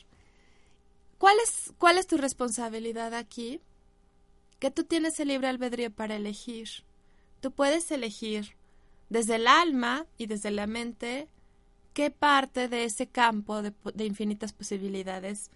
¿Cuál 1.18 1.36
es, 1.44 1.72
cuál 1.78 1.98
es 1.98 2.06
tu 2.06 2.16
responsabilidad 2.16 3.14
aquí? 3.14 3.60
Que 4.58 4.70
tú 4.70 4.84
tienes 4.84 5.18
el 5.20 5.28
libre 5.28 5.48
albedrío 5.48 5.90
para 5.90 6.16
elegir. 6.16 6.68
Tú 7.40 7.52
puedes 7.52 7.90
elegir 7.90 8.56
desde 9.08 9.36
el 9.36 9.46
alma 9.46 10.06
y 10.18 10.26
desde 10.26 10.50
la 10.50 10.66
mente 10.66 11.28
qué 11.94 12.10
parte 12.10 12.68
de 12.68 12.84
ese 12.84 13.06
campo 13.06 13.62
de, 13.62 13.72
de 13.94 14.04
infinitas 14.04 14.52
posibilidades 14.52 15.50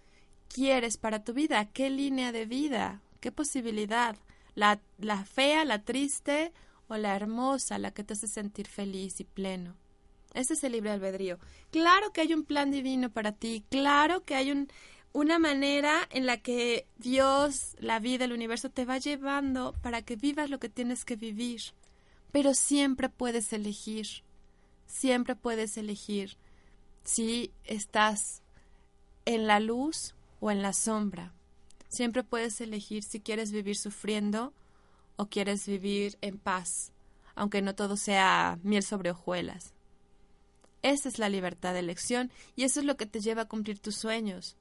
quieres 0.48 0.96
para 0.96 1.24
tu 1.24 1.32
vida, 1.32 1.64
qué 1.72 1.90
línea 1.90 2.32
de 2.32 2.46
vida, 2.46 3.00
qué 3.20 3.32
posibilidad, 3.32 4.16
la, 4.54 4.80
la 4.98 5.24
fea, 5.24 5.64
la 5.64 5.82
triste 5.82 6.52
o 6.88 6.96
la 6.96 7.14
hermosa, 7.14 7.78
la 7.78 7.90
que 7.92 8.04
te 8.04 8.14
hace 8.14 8.28
sentir 8.28 8.68
feliz 8.68 9.20
y 9.20 9.24
pleno. 9.24 9.74
Ese 10.36 10.52
es 10.52 10.62
el 10.64 10.72
libre 10.72 10.90
albedrío. 10.90 11.38
Claro 11.70 12.12
que 12.12 12.20
hay 12.20 12.34
un 12.34 12.44
plan 12.44 12.70
divino 12.70 13.10
para 13.10 13.32
ti, 13.32 13.64
claro 13.70 14.22
que 14.24 14.34
hay 14.34 14.50
un, 14.50 14.68
una 15.14 15.38
manera 15.38 16.06
en 16.10 16.26
la 16.26 16.36
que 16.36 16.86
Dios, 16.98 17.74
la 17.78 18.00
vida, 18.00 18.26
el 18.26 18.34
universo 18.34 18.68
te 18.68 18.84
va 18.84 18.98
llevando 18.98 19.72
para 19.80 20.02
que 20.02 20.16
vivas 20.16 20.50
lo 20.50 20.60
que 20.60 20.68
tienes 20.68 21.06
que 21.06 21.16
vivir. 21.16 21.62
Pero 22.32 22.52
siempre 22.52 23.08
puedes 23.08 23.50
elegir, 23.54 24.06
siempre 24.86 25.36
puedes 25.36 25.78
elegir 25.78 26.36
si 27.02 27.50
estás 27.64 28.42
en 29.24 29.46
la 29.46 29.58
luz 29.58 30.14
o 30.40 30.50
en 30.50 30.60
la 30.60 30.74
sombra. 30.74 31.32
Siempre 31.88 32.24
puedes 32.24 32.60
elegir 32.60 33.04
si 33.04 33.20
quieres 33.20 33.52
vivir 33.52 33.78
sufriendo 33.78 34.52
o 35.16 35.30
quieres 35.30 35.66
vivir 35.66 36.18
en 36.20 36.36
paz, 36.36 36.92
aunque 37.34 37.62
no 37.62 37.74
todo 37.74 37.96
sea 37.96 38.58
miel 38.62 38.82
sobre 38.82 39.12
hojuelas. 39.12 39.72
Esa 40.86 41.08
es 41.08 41.18
la 41.18 41.28
libertad 41.28 41.72
de 41.72 41.80
elección 41.80 42.30
y 42.54 42.64
eso 42.64 42.80
es 42.80 42.86
lo 42.86 42.96
que 42.96 43.06
te 43.06 43.20
lleva 43.20 43.42
a 43.42 43.48
cumplir 43.48 43.78
tus 43.78 43.96
sueños. 43.96 44.56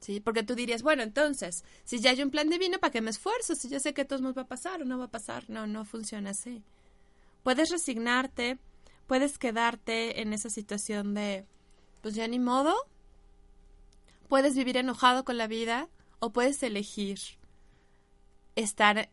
¿Sí? 0.00 0.20
Porque 0.20 0.42
tú 0.42 0.54
dirías, 0.54 0.82
bueno, 0.82 1.02
entonces, 1.02 1.64
si 1.84 2.00
ya 2.00 2.10
hay 2.10 2.22
un 2.22 2.30
plan 2.30 2.50
divino, 2.50 2.78
¿para 2.78 2.92
qué 2.92 3.00
me 3.00 3.10
esfuerzo? 3.10 3.54
Si 3.54 3.68
yo 3.68 3.80
sé 3.80 3.94
que 3.94 4.04
todo 4.04 4.32
va 4.34 4.42
a 4.42 4.46
pasar 4.46 4.82
o 4.82 4.84
no 4.84 4.98
va 4.98 5.06
a 5.06 5.10
pasar. 5.10 5.48
No, 5.48 5.66
no 5.66 5.84
funciona 5.84 6.30
así. 6.30 6.62
Puedes 7.42 7.70
resignarte, 7.70 8.58
puedes 9.06 9.38
quedarte 9.38 10.20
en 10.20 10.32
esa 10.34 10.50
situación 10.50 11.14
de, 11.14 11.46
pues 12.02 12.14
ya 12.14 12.28
ni 12.28 12.38
modo, 12.38 12.74
Puedes 14.28 14.56
vivir 14.56 14.76
enojado 14.76 15.24
con 15.24 15.38
la 15.38 15.46
vida 15.46 15.88
o 16.18 16.32
puedes 16.32 16.62
elegir 16.62 17.18
estar 18.56 19.10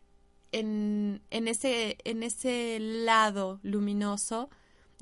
en, 0.51 1.21
en, 1.29 1.47
ese, 1.47 1.97
en 2.03 2.23
ese 2.23 2.79
lado 2.79 3.59
luminoso 3.61 4.49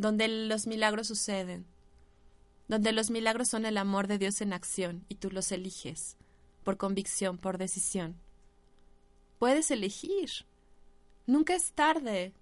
donde 0.01 0.27
los 0.27 0.65
milagros 0.65 1.07
suceden, 1.07 1.67
donde 2.67 2.91
los 2.91 3.11
milagros 3.11 3.49
son 3.49 3.67
el 3.67 3.77
amor 3.77 4.07
de 4.07 4.17
Dios 4.17 4.41
en 4.41 4.51
acción 4.51 5.05
y 5.09 5.15
tú 5.15 5.29
los 5.29 5.51
eliges 5.51 6.17
por 6.63 6.77
convicción, 6.77 7.37
por 7.37 7.59
decisión. 7.59 8.15
Puedes 9.37 9.69
elegir. 9.69 10.29
Nunca 11.27 11.53
es 11.53 11.73
tarde. 11.73 12.33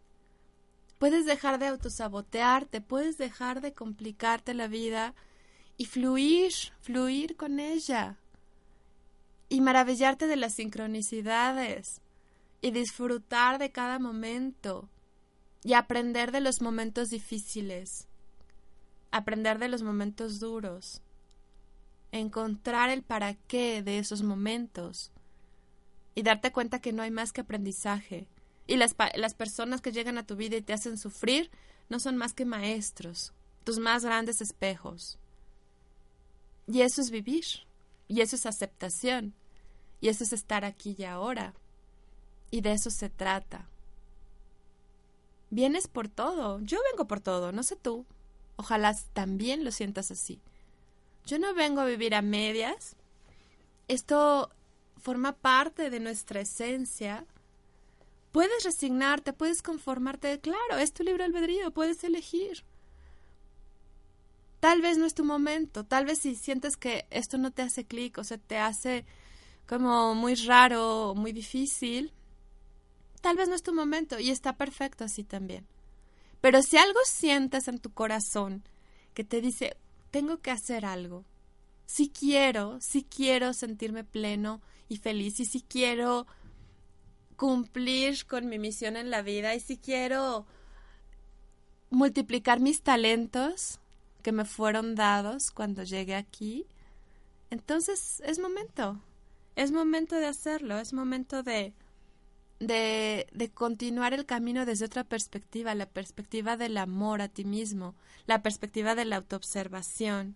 Puedes 1.00 1.26
dejar 1.26 1.60
de 1.60 1.68
autosabotearte, 1.68 2.80
puedes 2.80 3.18
dejar 3.18 3.60
de 3.60 3.74
complicarte 3.74 4.54
la 4.54 4.68
vida 4.68 5.14
y 5.76 5.86
fluir, 5.86 6.54
fluir 6.80 7.36
con 7.36 7.60
ella 7.60 8.18
y 9.50 9.60
maravillarte 9.60 10.28
de 10.28 10.36
las 10.38 10.54
sincronicidades 10.54 12.02
y 12.62 12.72
disfrutar 12.72 13.60
de 13.60 13.72
cada 13.72 14.00
momento 14.00 14.90
y 15.64 15.74
aprender 15.74 16.32
de 16.32 16.42
los 16.42 16.62
momentos 16.62 17.10
difíciles, 17.10 18.08
aprender 19.12 19.60
de 19.60 19.68
los 19.68 19.84
momentos 19.84 20.40
duros, 20.40 21.02
encontrar 22.12 22.90
el 22.90 23.04
para 23.04 23.34
qué 23.34 23.84
de 23.84 24.00
esos 24.00 24.24
momentos 24.24 25.12
y 26.16 26.24
darte 26.24 26.52
cuenta 26.52 26.80
que 26.80 26.94
no 26.94 27.04
hay 27.04 27.12
más 27.12 27.32
que 27.32 27.42
aprendizaje 27.42 28.28
y 28.68 28.78
las, 28.78 28.96
las 29.16 29.34
personas 29.34 29.82
que 29.82 29.92
llegan 29.92 30.18
a 30.18 30.26
tu 30.26 30.36
vida 30.36 30.58
y 30.58 30.62
te 30.62 30.74
hacen 30.74 30.98
sufrir 30.98 31.50
no 31.90 32.00
son 32.00 32.18
más 32.18 32.34
que 32.34 32.46
maestros, 32.46 33.34
tus 33.64 33.80
más 33.80 34.06
grandes 34.06 34.42
espejos. 34.42 35.18
Y 36.68 36.82
eso 36.82 37.02
es 37.02 37.10
vivir, 37.10 37.46
y 38.08 38.22
eso 38.22 38.36
es 38.36 38.46
aceptación, 38.46 39.34
y 40.02 40.10
eso 40.10 40.24
es 40.24 40.34
estar 40.34 40.66
aquí 40.66 40.96
y 41.00 41.04
ahora. 41.04 41.56
Y 42.52 42.62
de 42.62 42.74
eso 42.74 42.92
se 42.92 43.10
trata. 43.10 43.68
Vienes 45.50 45.88
por 45.88 46.08
todo, 46.08 46.60
yo 46.62 46.80
vengo 46.92 47.08
por 47.08 47.20
todo, 47.20 47.52
no 47.52 47.64
sé 47.64 47.76
tú. 47.76 48.06
Ojalá 48.56 48.96
también 49.14 49.64
lo 49.64 49.72
sientas 49.72 50.12
así. 50.12 50.42
Yo 51.26 51.40
no 51.40 51.54
vengo 51.54 51.82
a 51.82 51.86
vivir 51.86 52.14
a 52.14 52.22
medias. 52.22 52.96
Esto 53.88 54.52
forma 54.98 55.34
parte 55.34 55.90
de 55.90 56.00
nuestra 56.00 56.42
esencia. 56.42 57.26
Puedes 58.32 58.64
resignarte, 58.64 59.34
puedes 59.34 59.62
conformarte, 59.62 60.40
claro, 60.40 60.78
es 60.78 60.94
tu 60.94 61.04
libre 61.04 61.24
albedrío, 61.24 61.72
puedes 61.72 62.04
elegir 62.04 62.64
tal 64.60 64.82
vez 64.82 64.98
no 64.98 65.06
es 65.06 65.14
tu 65.14 65.24
momento, 65.24 65.86
tal 65.86 66.06
vez 66.06 66.20
si 66.20 66.36
sientes 66.36 66.78
que 66.78 67.06
esto 67.10 67.38
no 67.38 67.52
te 67.52 67.62
hace 67.62 67.86
clic 67.86 68.18
o 68.18 68.24
se 68.24 68.38
te 68.38 68.58
hace 68.58 69.06
como 69.68 70.16
muy 70.16 70.36
raro, 70.36 71.14
muy 71.16 71.32
difícil, 71.32 72.12
tal 73.22 73.38
vez 73.38 73.50
no 73.50 73.56
es 73.56 73.64
tu 73.64 73.74
momento 73.74 74.20
y 74.20 74.30
está 74.30 74.58
perfecto 74.58 75.04
así 75.04 75.24
también. 75.24 75.66
Pero 76.42 76.62
si 76.62 76.78
algo 76.78 77.00
sientes 77.06 77.68
en 77.68 77.80
tu 77.80 77.92
corazón 77.92 78.64
que 79.14 79.24
te 79.24 79.42
dice, 79.42 79.76
tengo 80.12 80.40
que 80.40 80.52
hacer 80.52 80.86
algo, 80.86 81.26
si 81.86 82.10
quiero, 82.10 82.80
si 82.82 83.04
quiero 83.04 83.54
sentirme 83.54 84.04
pleno 84.04 84.62
y 84.88 84.98
feliz 84.98 85.40
y 85.40 85.46
si 85.46 85.62
quiero 85.62 86.28
cumplir 87.36 88.26
con 88.26 88.48
mi 88.48 88.60
misión 88.60 88.96
en 88.96 89.10
la 89.10 89.22
vida 89.22 89.56
y 89.56 89.60
si 89.60 89.78
quiero 89.78 90.46
multiplicar 91.90 92.60
mis 92.60 92.82
talentos, 92.82 93.80
que 94.22 94.32
me 94.32 94.46
fueron 94.46 94.96
dados 94.96 95.52
cuando 95.52 95.84
llegué 95.84 96.16
aquí, 96.16 96.66
entonces 97.50 98.22
es 98.26 98.40
momento, 98.40 99.02
es 99.56 99.72
momento 99.72 100.16
de 100.16 100.28
hacerlo, 100.28 100.78
es 100.80 100.94
momento 100.94 101.42
de, 101.42 101.74
de, 102.60 103.28
de 103.32 103.50
continuar 103.50 104.14
el 104.14 104.26
camino 104.26 104.66
desde 104.66 104.86
otra 104.86 105.04
perspectiva, 105.04 105.76
la 105.76 105.88
perspectiva 105.88 106.58
del 106.58 106.78
amor 106.78 107.22
a 107.22 107.30
ti 107.30 107.46
mismo, 107.46 107.96
la 108.26 108.42
perspectiva 108.42 108.96
de 108.96 109.06
la 109.06 109.18
autoobservación. 109.18 110.36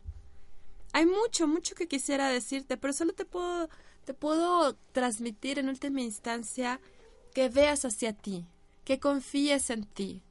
Hay 0.93 1.05
mucho, 1.05 1.47
mucho 1.47 1.75
que 1.75 1.87
quisiera 1.87 2.29
decirte, 2.29 2.77
pero 2.77 2.93
solo 2.93 3.13
te 3.13 3.25
puedo, 3.25 3.69
te 4.05 4.13
puedo 4.13 4.75
transmitir 4.91 5.59
en 5.59 5.69
última 5.69 6.01
instancia 6.01 6.79
que 7.33 7.49
veas 7.49 7.83
hacia 7.85 8.13
ti, 8.13 8.45
que 8.85 8.99
confíes 8.99 9.69
en 9.69 9.85
ti, 9.85 10.21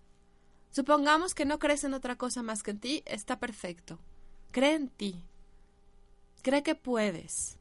Supongamos 0.72 1.34
que 1.34 1.45
no 1.45 1.59
crees 1.59 1.84
en 1.84 1.93
otra 1.93 2.16
cosa 2.16 2.43
más 2.43 2.62
que 2.62 2.70
en 2.70 2.80
ti, 2.80 3.03
está 3.05 3.38
perfecto. 3.38 3.99
Cree 4.53 4.74
en 4.74 4.88
ti. 4.88 5.22
Cree 6.40 6.62
que 6.62 6.74
puedes. 6.74 7.59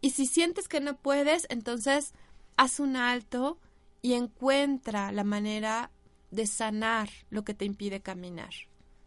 Y 0.00 0.10
si 0.10 0.26
sientes 0.26 0.66
que 0.66 0.80
no 0.80 0.96
puedes, 0.96 1.46
entonces 1.50 2.14
haz 2.56 2.80
un 2.80 2.96
alto 2.96 3.58
y 4.02 4.14
encuentra 4.14 5.12
la 5.12 5.24
manera 5.24 5.90
de 6.30 6.46
sanar 6.46 7.08
lo 7.30 7.44
que 7.44 7.54
te 7.54 7.64
impide 7.64 8.00
caminar. 8.00 8.52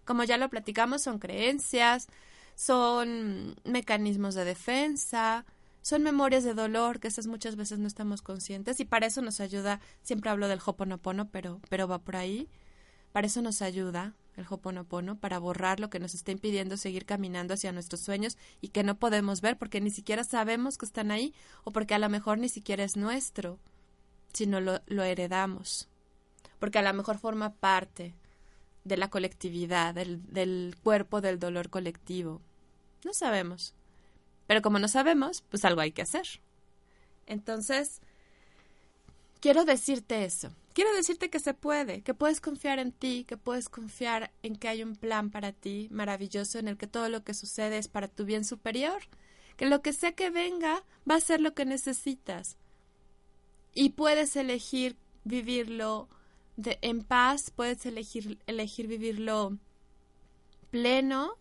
Como 0.06 0.24
ya 0.24 0.38
lo 0.38 0.50
platicamos, 0.50 1.02
son 1.02 1.20
creencias, 1.20 2.08
son 2.56 3.56
mecanismos 3.64 4.34
de 4.36 4.46
defensa, 4.46 5.46
son 5.82 6.04
memorias 6.04 6.44
de 6.44 6.54
dolor 6.54 7.00
que 7.00 7.08
esas 7.08 7.28
muchas 7.28 7.56
veces 7.56 7.80
no 7.80 7.88
estamos 7.88 8.22
conscientes 8.22 8.80
y 8.80 8.86
para 8.86 9.08
eso 9.08 9.22
nos 9.22 9.40
ayuda, 9.40 9.80
siempre 10.02 10.30
hablo 10.30 10.48
del 10.48 10.60
hoponopono, 10.66 11.30
pero 11.30 11.62
pero 11.70 11.88
va 11.88 12.00
por 12.00 12.16
ahí 12.16 12.50
para 13.12 13.28
eso 13.28 13.42
nos 13.42 13.62
ayuda 13.62 14.16
el 14.38 14.46
Hoponopono, 14.50 15.20
para 15.20 15.40
borrar 15.40 15.80
lo 15.80 15.90
que 15.90 16.00
nos 16.00 16.14
está 16.14 16.32
impidiendo 16.32 16.78
seguir 16.78 17.06
caminando 17.06 17.56
hacia 17.56 17.72
nuestros 17.72 18.02
sueños 18.02 18.38
y 18.62 18.70
que 18.70 18.84
no 18.84 18.98
podemos 18.98 19.42
ver 19.42 19.58
porque 19.58 19.82
ni 19.82 19.90
siquiera 19.90 20.24
sabemos 20.24 20.78
que 20.78 20.86
están 20.86 21.12
ahí 21.12 21.34
o 21.64 21.72
porque 21.72 21.96
a 21.96 22.00
lo 22.00 22.08
mejor 22.08 22.38
ni 22.38 22.48
siquiera 22.48 22.84
es 22.84 22.96
nuestro, 22.96 23.60
sino 24.32 24.62
lo, 24.62 24.82
lo 24.86 25.04
heredamos. 25.04 25.90
Porque 26.60 26.80
a 26.80 26.84
lo 26.84 26.94
mejor 26.94 27.18
forma 27.18 27.54
parte 27.56 28.14
de 28.84 28.98
la 28.98 29.10
colectividad, 29.10 29.94
del, 29.94 30.26
del 30.32 30.76
cuerpo 30.82 31.20
del 31.20 31.40
dolor 31.40 31.70
colectivo. 31.70 32.42
No 33.04 33.14
sabemos. 33.14 33.74
Pero 34.48 34.62
como 34.62 34.80
no 34.80 34.88
sabemos, 34.88 35.44
pues 35.50 35.66
algo 35.66 35.82
hay 35.82 35.92
que 35.92 36.04
hacer. 36.04 36.26
Entonces, 37.26 38.02
quiero 39.42 39.66
decirte 39.66 40.24
eso. 40.24 40.52
Quiero 40.78 40.94
decirte 40.94 41.32
que 41.32 41.40
se 41.40 41.56
puede, 41.56 42.04
que 42.04 42.14
puedes 42.14 42.40
confiar 42.40 42.78
en 42.78 42.92
ti, 42.92 43.26
que 43.28 43.36
puedes 43.36 43.68
confiar 43.68 44.32
en 44.44 44.56
que 44.56 44.68
hay 44.68 44.84
un 44.84 44.96
plan 44.96 45.32
para 45.32 45.52
ti 45.52 45.88
maravilloso 45.90 46.60
en 46.60 46.68
el 46.68 46.78
que 46.78 46.86
todo 46.86 47.10
lo 47.10 47.24
que 47.24 47.34
sucede 47.34 47.80
es 47.80 47.88
para 47.88 48.08
tu 48.08 48.26
bien 48.26 48.46
superior, 48.46 49.02
que 49.56 49.66
lo 49.66 49.82
que 49.82 49.92
sea 49.92 50.12
que 50.12 50.30
venga 50.30 50.84
va 51.10 51.16
a 51.16 51.20
ser 51.20 51.42
lo 51.42 51.56
que 51.56 51.66
necesitas. 51.66 52.58
Y 53.74 53.90
puedes 53.90 54.36
elegir 54.36 54.98
vivirlo 55.24 56.10
de, 56.58 56.78
en 56.84 57.02
paz, 57.02 57.50
puedes 57.50 57.84
elegir, 57.88 58.38
elegir 58.46 58.86
vivirlo 58.86 59.58
pleno 60.70 61.38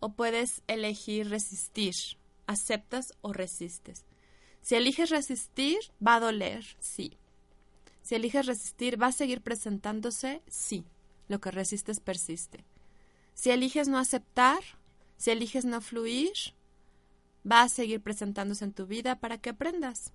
o 0.00 0.12
puedes 0.12 0.60
elegir 0.66 1.30
resistir. 1.30 1.94
Aceptas 2.46 3.14
o 3.22 3.32
resistes. 3.32 4.04
Si 4.60 4.74
eliges 4.74 5.08
resistir, 5.08 5.78
va 6.06 6.16
a 6.16 6.20
doler, 6.20 6.76
sí. 6.78 7.17
Si 8.08 8.14
eliges 8.14 8.46
resistir, 8.46 8.98
¿va 8.98 9.08
a 9.08 9.12
seguir 9.12 9.42
presentándose? 9.42 10.40
Sí. 10.48 10.86
Lo 11.28 11.42
que 11.42 11.50
resistes 11.50 12.00
persiste. 12.00 12.64
Si 13.34 13.50
eliges 13.50 13.86
no 13.86 13.98
aceptar, 13.98 14.60
si 15.18 15.30
eliges 15.30 15.66
no 15.66 15.82
fluir, 15.82 16.32
va 17.44 17.60
a 17.60 17.68
seguir 17.68 18.00
presentándose 18.00 18.64
en 18.64 18.72
tu 18.72 18.86
vida 18.86 19.16
para 19.16 19.36
que 19.36 19.50
aprendas 19.50 20.14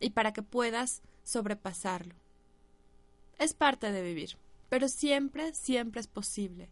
y 0.00 0.10
para 0.10 0.32
que 0.32 0.42
puedas 0.42 1.00
sobrepasarlo. 1.22 2.16
Es 3.38 3.54
parte 3.54 3.92
de 3.92 4.02
vivir, 4.02 4.36
pero 4.68 4.88
siempre, 4.88 5.54
siempre 5.54 6.00
es 6.00 6.08
posible. 6.08 6.68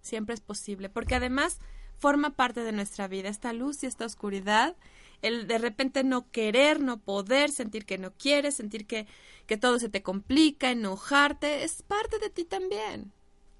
Siempre 0.00 0.34
es 0.34 0.40
posible, 0.40 0.88
porque 0.88 1.14
además 1.14 1.58
forma 1.98 2.30
parte 2.30 2.62
de 2.62 2.72
nuestra 2.72 3.06
vida, 3.06 3.28
esta 3.28 3.52
luz 3.52 3.82
y 3.82 3.86
esta 3.86 4.06
oscuridad, 4.06 4.76
el 5.22 5.46
de 5.46 5.58
repente 5.58 6.04
no 6.04 6.30
querer, 6.30 6.80
no 6.80 6.98
poder, 6.98 7.50
sentir 7.50 7.84
que 7.84 7.98
no 7.98 8.12
quieres, 8.12 8.56
sentir 8.56 8.86
que, 8.86 9.06
que 9.46 9.56
todo 9.56 9.78
se 9.78 9.88
te 9.88 10.02
complica, 10.02 10.70
enojarte, 10.70 11.64
es 11.64 11.82
parte 11.82 12.18
de 12.18 12.30
ti 12.30 12.44
también. 12.44 13.12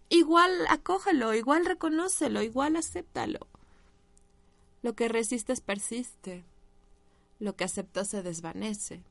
Igual 0.08 0.66
acógelo, 0.68 1.34
igual 1.34 1.66
reconócelo, 1.66 2.42
igual 2.42 2.76
acéptalo. 2.76 3.40
Lo 4.82 4.94
que 4.94 5.08
resistes 5.08 5.60
persiste, 5.60 6.44
lo 7.40 7.56
que 7.56 7.64
aceptas 7.64 8.08
se 8.08 8.22
desvanece. 8.22 9.02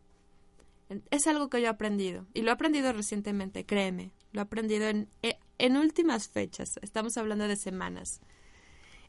Es 1.09 1.27
algo 1.27 1.49
que 1.49 1.59
yo 1.59 1.67
he 1.67 1.69
aprendido, 1.69 2.27
y 2.33 2.41
lo 2.41 2.51
he 2.51 2.53
aprendido 2.53 2.93
recientemente, 2.93 3.65
créeme, 3.65 4.11
lo 4.31 4.41
he 4.41 4.43
aprendido 4.43 4.87
en, 4.87 5.09
eh, 5.23 5.39
en 5.57 5.77
últimas 5.77 6.27
fechas, 6.27 6.79
estamos 6.83 7.17
hablando 7.17 7.47
de 7.47 7.55
semanas. 7.55 8.21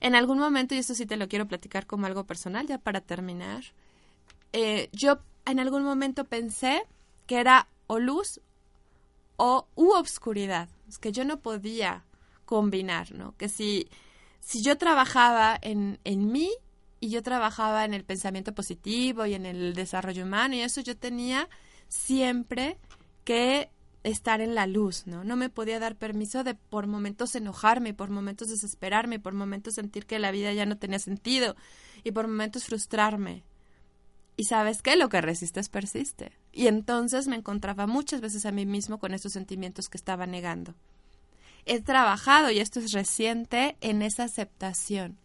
En 0.01 0.15
algún 0.15 0.39
momento, 0.39 0.75
y 0.75 0.79
esto 0.79 0.95
sí 0.95 1.07
te 1.07 1.17
lo 1.17 1.29
quiero 1.29 1.47
platicar 1.47 1.87
como 1.87 2.07
algo 2.07 2.25
personal, 2.25 2.67
ya 2.67 2.79
para 2.79 3.01
terminar, 3.01 3.65
eh, 4.53 4.89
yo 4.93 5.19
en 5.45 5.61
algún 5.61 5.85
momento 5.85 6.25
pensé 6.25 6.83
que 7.27 7.39
era 7.39 7.69
o 7.87 7.99
luz 7.99 8.41
o 9.37 9.67
u 9.75 9.93
obscuridad, 9.93 10.69
que 11.01 11.13
yo 11.13 11.25
no 11.25 11.41
podía 11.41 12.05
combinar, 12.45 13.13
¿no? 13.13 13.37
Que 13.37 13.49
si, 13.49 13.89
si 14.41 14.63
yo 14.63 14.79
trabajaba 14.79 15.59
en, 15.61 15.99
en 16.05 16.31
mí 16.31 16.51
y 17.01 17.11
yo 17.11 17.23
trabajaba 17.23 17.85
en 17.85 17.95
el 17.95 18.05
pensamiento 18.05 18.55
positivo 18.55 19.27
y 19.27 19.35
en 19.35 19.47
el 19.47 19.75
desarrollo 19.75 20.25
humano 20.25 20.55
y 20.55 20.61
eso 20.61 20.81
yo 20.81 20.97
tenía 20.97 21.49
siempre 21.89 22.79
que 23.25 23.71
estar 24.11 24.41
en 24.41 24.55
la 24.55 24.67
luz, 24.67 25.07
¿no? 25.07 25.25
No 25.25 25.37
me 25.37 25.49
podía 25.49 25.81
dar 25.81 25.97
permiso 25.97 26.45
de 26.45 26.55
por 26.55 26.87
momentos 26.87 27.35
enojarme, 27.35 27.93
por 27.93 28.09
momentos 28.09 28.49
desesperarme, 28.49 29.19
por 29.19 29.35
momentos 29.35 29.75
sentir 29.75 30.07
que 30.07 30.21
la 30.21 30.31
vida 30.31 30.53
ya 30.53 30.65
no 30.65 30.79
tenía 30.79 31.01
sentido 31.01 31.57
y 32.05 32.13
por 32.13 32.29
momentos 32.29 32.65
frustrarme. 32.65 33.43
Y 34.37 34.45
sabes 34.45 34.81
qué, 34.81 34.95
lo 34.97 35.09
que 35.09 35.21
resistes 35.21 35.69
persiste. 35.69 36.31
Y 36.53 36.69
entonces 36.69 37.27
me 37.27 37.35
encontraba 37.35 37.89
muchas 37.89 38.21
veces 38.21 38.47
a 38.47 38.53
mí 38.53 38.65
mismo 38.65 38.99
con 38.99 39.13
esos 39.13 39.33
sentimientos 39.33 39.89
que 39.89 39.99
estaba 39.99 40.27
negando. 40.27 40.75
He 41.65 41.81
trabajado, 41.81 42.53
y 42.53 42.61
esto 42.61 42.79
es 42.79 42.93
reciente, 42.93 43.77
en 43.81 44.03
esa 44.03 44.25
aceptación, 44.25 45.19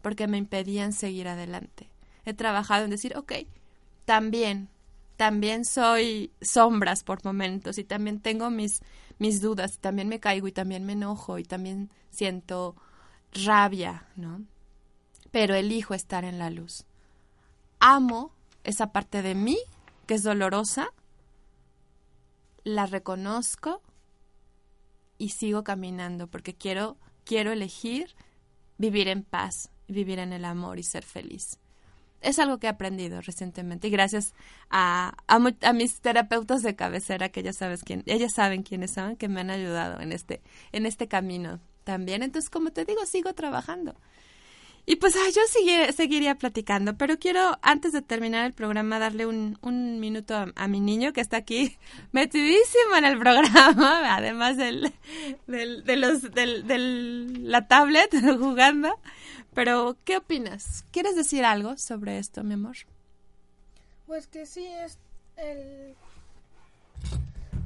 porque 0.00 0.26
me 0.26 0.38
impedían 0.38 0.94
seguir 0.94 1.28
adelante. 1.28 1.90
He 2.24 2.32
trabajado 2.32 2.84
en 2.84 2.90
decir, 2.90 3.14
ok, 3.14 3.32
también 4.06 4.70
también 5.16 5.64
soy 5.64 6.32
sombras 6.40 7.04
por 7.04 7.24
momentos 7.24 7.78
y 7.78 7.84
también 7.84 8.20
tengo 8.20 8.50
mis, 8.50 8.80
mis 9.18 9.40
dudas, 9.40 9.74
y 9.74 9.78
también 9.78 10.08
me 10.08 10.20
caigo 10.20 10.48
y 10.48 10.52
también 10.52 10.84
me 10.84 10.94
enojo 10.94 11.38
y 11.38 11.44
también 11.44 11.90
siento 12.10 12.76
rabia, 13.32 14.06
¿no? 14.16 14.42
Pero 15.30 15.54
elijo 15.54 15.94
estar 15.94 16.24
en 16.24 16.38
la 16.38 16.50
luz. 16.50 16.84
Amo 17.80 18.32
esa 18.64 18.92
parte 18.92 19.22
de 19.22 19.34
mí 19.34 19.58
que 20.06 20.14
es 20.14 20.22
dolorosa, 20.22 20.88
la 22.64 22.86
reconozco 22.86 23.82
y 25.18 25.30
sigo 25.30 25.64
caminando 25.64 26.26
porque 26.28 26.54
quiero 26.54 26.96
quiero 27.24 27.52
elegir 27.52 28.14
vivir 28.78 29.08
en 29.08 29.22
paz, 29.24 29.70
vivir 29.88 30.18
en 30.18 30.32
el 30.32 30.44
amor 30.44 30.78
y 30.78 30.82
ser 30.82 31.04
feliz 31.04 31.58
es 32.22 32.38
algo 32.38 32.58
que 32.58 32.66
he 32.66 32.70
aprendido 32.70 33.20
recientemente 33.20 33.88
y 33.88 33.90
gracias 33.90 34.34
a, 34.70 35.14
a, 35.26 35.72
mis 35.72 36.00
terapeutas 36.00 36.62
de 36.62 36.74
cabecera 36.74 37.28
que 37.28 37.42
ya 37.42 37.52
sabes 37.52 37.82
quién, 37.82 38.02
ellas 38.06 38.32
saben 38.34 38.62
quiénes 38.62 38.92
son, 38.92 39.16
que 39.16 39.28
me 39.28 39.40
han 39.40 39.50
ayudado 39.50 40.00
en 40.00 40.12
este, 40.12 40.40
en 40.72 40.86
este 40.86 41.08
camino 41.08 41.60
también. 41.84 42.22
Entonces, 42.22 42.50
como 42.50 42.70
te 42.70 42.84
digo, 42.84 43.04
sigo 43.06 43.34
trabajando. 43.34 43.94
Y 44.84 44.96
pues 44.96 45.14
yo 45.14 45.42
seguiría 45.92 46.34
platicando, 46.34 46.96
pero 46.96 47.16
quiero, 47.16 47.56
antes 47.62 47.92
de 47.92 48.02
terminar 48.02 48.46
el 48.46 48.52
programa, 48.52 48.98
darle 48.98 49.26
un, 49.26 49.56
un 49.62 50.00
minuto 50.00 50.34
a, 50.56 50.68
mi 50.68 50.80
niño 50.80 51.12
que 51.12 51.20
está 51.20 51.36
aquí 51.36 51.76
metidísimo 52.12 52.96
en 52.96 53.04
el 53.04 53.18
programa, 53.18 54.16
además 54.16 54.56
del, 54.56 54.92
del, 55.46 55.84
de 55.84 55.96
los, 55.96 56.22
del, 56.32 56.66
del, 56.66 57.48
la 57.48 57.68
tablet 57.68 58.10
jugando. 58.38 58.98
Pero, 59.54 59.96
¿qué 60.04 60.16
opinas? 60.16 60.84
¿Quieres 60.92 61.14
decir 61.14 61.44
algo 61.44 61.76
sobre 61.76 62.18
esto, 62.18 62.42
mi 62.42 62.54
amor? 62.54 62.76
Pues 64.06 64.26
que 64.26 64.46
sí, 64.46 64.66
es 64.66 64.98
el... 65.36 65.94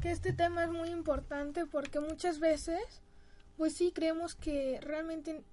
que 0.02 0.10
este 0.10 0.32
tema 0.32 0.64
es 0.64 0.70
muy 0.70 0.88
importante 0.90 1.64
porque 1.66 2.00
muchas 2.00 2.40
veces, 2.40 2.82
pues 3.56 3.74
sí, 3.74 3.92
creemos 3.92 4.34
que 4.34 4.80
realmente 4.82 5.44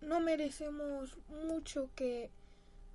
no 0.00 0.20
merecemos 0.20 1.18
mucho, 1.46 1.90
que 1.94 2.30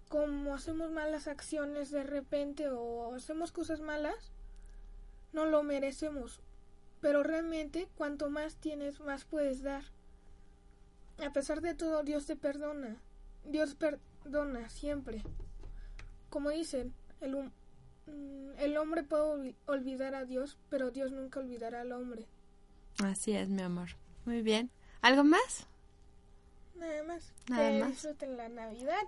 como 0.09 0.55
hacemos 0.55 0.91
malas 0.91 1.27
acciones 1.27 1.91
de 1.91 2.03
repente 2.03 2.69
o 2.69 3.13
hacemos 3.13 3.51
cosas 3.51 3.79
malas, 3.79 4.31
no 5.33 5.45
lo 5.45 5.63
merecemos. 5.63 6.39
Pero 7.01 7.21
realmente, 7.21 7.87
cuanto 7.95 8.29
más 8.29 8.55
tienes, 8.55 8.99
más 9.01 9.25
puedes 9.25 9.61
dar. 9.61 9.83
A 11.25 11.31
pesar 11.31 11.61
de 11.61 11.73
todo, 11.73 12.03
Dios 12.03 12.25
te 12.25 12.35
perdona. 12.35 12.97
Dios 13.45 13.75
perdona 13.75 14.69
siempre. 14.69 15.23
Como 16.29 16.49
dicen, 16.49 16.93
el, 17.21 17.35
mm, 17.35 18.51
el 18.59 18.77
hombre 18.77 19.03
puede 19.03 19.55
olvidar 19.65 20.15
a 20.15 20.25
Dios, 20.25 20.57
pero 20.69 20.91
Dios 20.91 21.11
nunca 21.11 21.39
olvidará 21.39 21.81
al 21.81 21.91
hombre. 21.91 22.27
Así 23.03 23.33
es, 23.33 23.49
mi 23.49 23.61
amor. 23.61 23.89
Muy 24.25 24.41
bien. 24.41 24.69
¿Algo 25.01 25.23
más? 25.23 25.67
Nada 26.75 27.03
más. 27.03 27.33
Nada 27.49 27.69
que 27.69 27.85
disfruten 27.85 28.37
la 28.37 28.49
Navidad. 28.49 29.03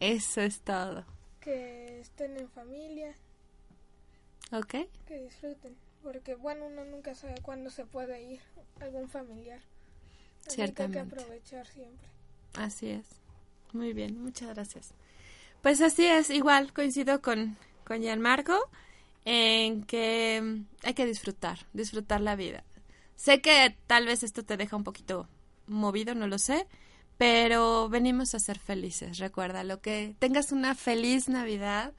Eso 0.00 0.40
es 0.40 0.60
todo. 0.60 1.04
Que 1.40 2.00
estén 2.00 2.36
en 2.36 2.48
familia. 2.50 3.14
Ok. 4.52 4.74
Que 5.06 5.22
disfruten. 5.22 5.76
Porque, 6.02 6.34
bueno, 6.34 6.66
uno 6.66 6.84
nunca 6.84 7.14
sabe 7.14 7.34
cuándo 7.42 7.70
se 7.70 7.84
puede 7.84 8.22
ir 8.22 8.40
algún 8.80 9.08
familiar. 9.08 9.60
Ciertamente. 10.48 11.00
Hay 11.00 11.08
que 11.08 11.14
aprovechar 11.14 11.66
siempre. 11.66 12.08
Así 12.54 12.88
es. 12.90 13.06
Muy 13.72 13.92
bien, 13.92 14.20
muchas 14.22 14.54
gracias. 14.54 14.92
Pues 15.62 15.80
así 15.80 16.06
es, 16.06 16.30
igual 16.30 16.72
coincido 16.72 17.20
con, 17.20 17.56
con 17.84 18.00
Gianmarco 18.00 18.58
en 19.24 19.82
que 19.82 20.62
hay 20.82 20.94
que 20.94 21.06
disfrutar, 21.06 21.58
disfrutar 21.72 22.20
la 22.20 22.36
vida. 22.36 22.64
Sé 23.16 23.40
que 23.40 23.76
tal 23.86 24.06
vez 24.06 24.22
esto 24.22 24.44
te 24.44 24.56
deja 24.56 24.76
un 24.76 24.84
poquito 24.84 25.28
movido, 25.66 26.14
no 26.14 26.26
lo 26.26 26.38
sé, 26.38 26.66
pero 27.18 27.88
venimos 27.88 28.34
a 28.34 28.38
ser 28.38 28.58
felices. 28.58 29.18
Recuerda, 29.18 29.64
lo 29.64 29.80
que 29.80 30.14
tengas 30.18 30.52
una 30.52 30.74
feliz 30.74 31.28
Navidad, 31.28 31.92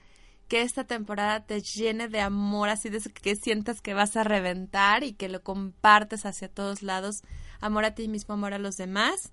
que 0.48 0.62
esta 0.62 0.86
temporada 0.86 1.46
te 1.46 1.62
llene 1.62 2.08
de 2.08 2.22
amor, 2.22 2.70
así 2.70 2.90
de 2.90 3.00
que 3.00 3.36
sientas 3.36 3.82
que 3.82 3.94
vas 3.94 4.16
a 4.18 4.24
reventar 4.24 5.04
y 5.04 5.14
que 5.14 5.30
lo 5.30 5.44
compartes 5.44 6.26
hacia 6.26 6.48
todos 6.48 6.82
lados. 6.82 7.22
Amor 7.62 7.86
a 7.86 7.96
ti 7.96 8.08
mismo, 8.08 8.34
amor 8.34 8.54
a 8.54 8.60
los 8.60 8.76
demás. 8.76 9.32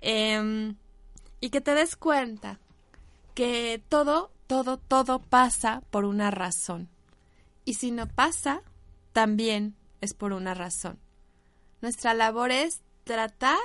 Em, 0.00 0.76
y 1.40 1.50
que 1.50 1.60
te 1.60 1.74
des 1.74 1.96
cuenta 1.96 2.58
que 3.34 3.82
todo, 3.88 4.30
todo, 4.46 4.76
todo 4.76 5.18
pasa 5.18 5.82
por 5.90 6.04
una 6.04 6.30
razón. 6.30 6.88
Y 7.64 7.74
si 7.74 7.90
no 7.90 8.06
pasa, 8.06 8.62
también 9.12 9.74
es 10.00 10.14
por 10.14 10.32
una 10.32 10.54
razón. 10.54 10.98
Nuestra 11.80 12.14
labor 12.14 12.50
es 12.50 12.80
tratar 13.04 13.58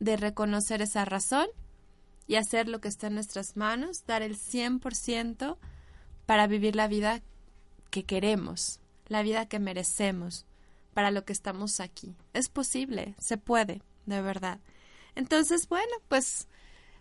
de 0.00 0.16
reconocer 0.16 0.82
esa 0.82 1.04
razón 1.04 1.46
y 2.26 2.36
hacer 2.36 2.68
lo 2.68 2.80
que 2.80 2.88
está 2.88 3.06
en 3.06 3.14
nuestras 3.14 3.56
manos, 3.56 4.04
dar 4.06 4.22
el 4.22 4.36
100% 4.36 5.56
para 6.26 6.46
vivir 6.46 6.76
la 6.76 6.88
vida 6.88 7.22
que 7.90 8.04
queremos, 8.04 8.80
la 9.08 9.22
vida 9.22 9.46
que 9.46 9.58
merecemos, 9.58 10.44
para 10.96 11.10
lo 11.10 11.26
que 11.26 11.34
estamos 11.34 11.78
aquí. 11.80 12.16
Es 12.32 12.48
posible, 12.48 13.16
se 13.18 13.36
puede, 13.36 13.82
de 14.06 14.22
verdad. 14.22 14.60
Entonces, 15.14 15.68
bueno, 15.68 15.92
pues 16.08 16.48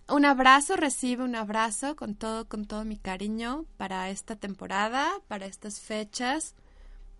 un 0.09 0.25
abrazo, 0.25 0.75
recibe 0.75 1.23
un 1.23 1.33
abrazo 1.33 1.95
con 1.95 2.13
todo, 2.13 2.45
con 2.45 2.65
todo 2.65 2.83
mi 2.83 2.97
cariño 2.97 3.63
para 3.77 4.09
esta 4.09 4.35
temporada, 4.35 5.09
para 5.29 5.45
estas 5.45 5.79
fechas, 5.79 6.55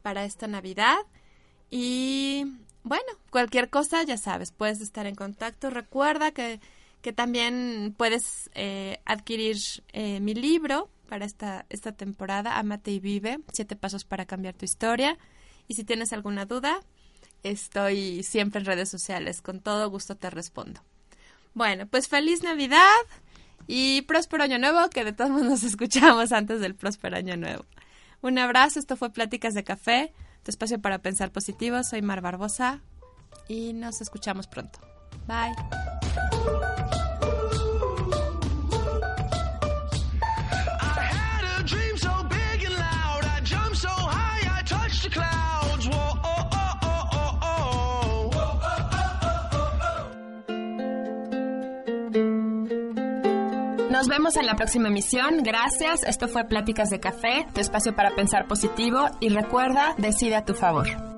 para 0.02 0.26
esta 0.26 0.48
Navidad. 0.48 0.98
Y 1.72 2.44
bueno, 2.84 3.06
cualquier 3.30 3.70
cosa, 3.70 4.04
ya 4.04 4.18
sabes, 4.18 4.52
puedes 4.52 4.82
estar 4.82 5.06
en 5.06 5.16
contacto. 5.16 5.70
Recuerda 5.70 6.32
que, 6.32 6.60
que 7.02 7.14
también 7.14 7.96
puedes 7.98 8.50
eh, 8.54 9.00
adquirir 9.06 9.56
eh, 9.94 10.20
mi 10.20 10.34
libro 10.34 10.90
para 11.08 11.24
esta, 11.24 11.66
esta 11.70 11.94
temporada, 11.94 12.60
Amate 12.60 12.92
y 12.92 13.00
Vive, 13.00 13.40
siete 13.54 13.78
pasos 13.78 14.04
para 14.04 14.26
cambiar 14.26 14.56
tu 14.56 14.66
historia. 14.66 15.18
Y 15.68 15.76
si 15.76 15.84
tienes 15.84 16.13
alguna 16.13 16.45
duda, 16.45 16.80
estoy 17.43 18.24
siempre 18.24 18.59
en 18.59 18.66
redes 18.66 18.89
sociales, 18.89 19.41
con 19.41 19.59
todo 19.59 19.89
gusto 19.89 20.16
te 20.16 20.30
respondo. 20.30 20.82
Bueno, 21.53 21.88
pues 21.88 22.07
feliz 22.07 22.43
Navidad 22.43 22.86
y 23.68 24.01
próspero 24.03 24.43
año 24.43 24.59
nuevo, 24.59 24.89
que 24.89 25.03
de 25.03 25.13
todos 25.13 25.32
modos 25.32 25.45
nos 25.45 25.63
escuchamos 25.72 26.32
antes 26.32 26.59
del 26.59 26.76
próspero 26.76 27.18
año 27.18 27.38
nuevo. 27.38 27.66
Un 28.22 28.38
abrazo, 28.39 28.80
esto 28.80 28.95
fue 28.97 29.11
Pláticas 29.11 29.53
de 29.53 29.63
Café, 29.63 30.13
tu 30.43 30.51
espacio 30.51 30.80
para 30.80 30.99
pensar 30.99 31.32
positivo. 31.32 31.84
Soy 31.84 32.01
Mar 32.01 32.22
Barbosa 32.22 32.82
y 33.47 33.74
nos 33.74 34.01
escuchamos 34.01 34.47
pronto. 34.47 34.80
Bye. 35.28 36.85
Nos 54.06 54.18
vemos 54.18 54.38
en 54.38 54.45
la 54.45 54.56
próxima 54.56 54.89
emisión. 54.89 55.41
Gracias. 55.41 56.03
Esto 56.03 56.28
fue 56.28 56.43
Pláticas 56.43 56.91
de 56.91 56.99
Café, 56.99 57.47
tu 57.56 57.60
espacio 57.60 57.95
para 57.95 58.12
pensar 58.12 58.47
positivo. 58.47 59.10
Y 59.20 59.30
recuerda, 59.30 59.95
decide 59.97 60.36
a 60.36 60.45
tu 60.45 60.53
favor. 60.53 61.14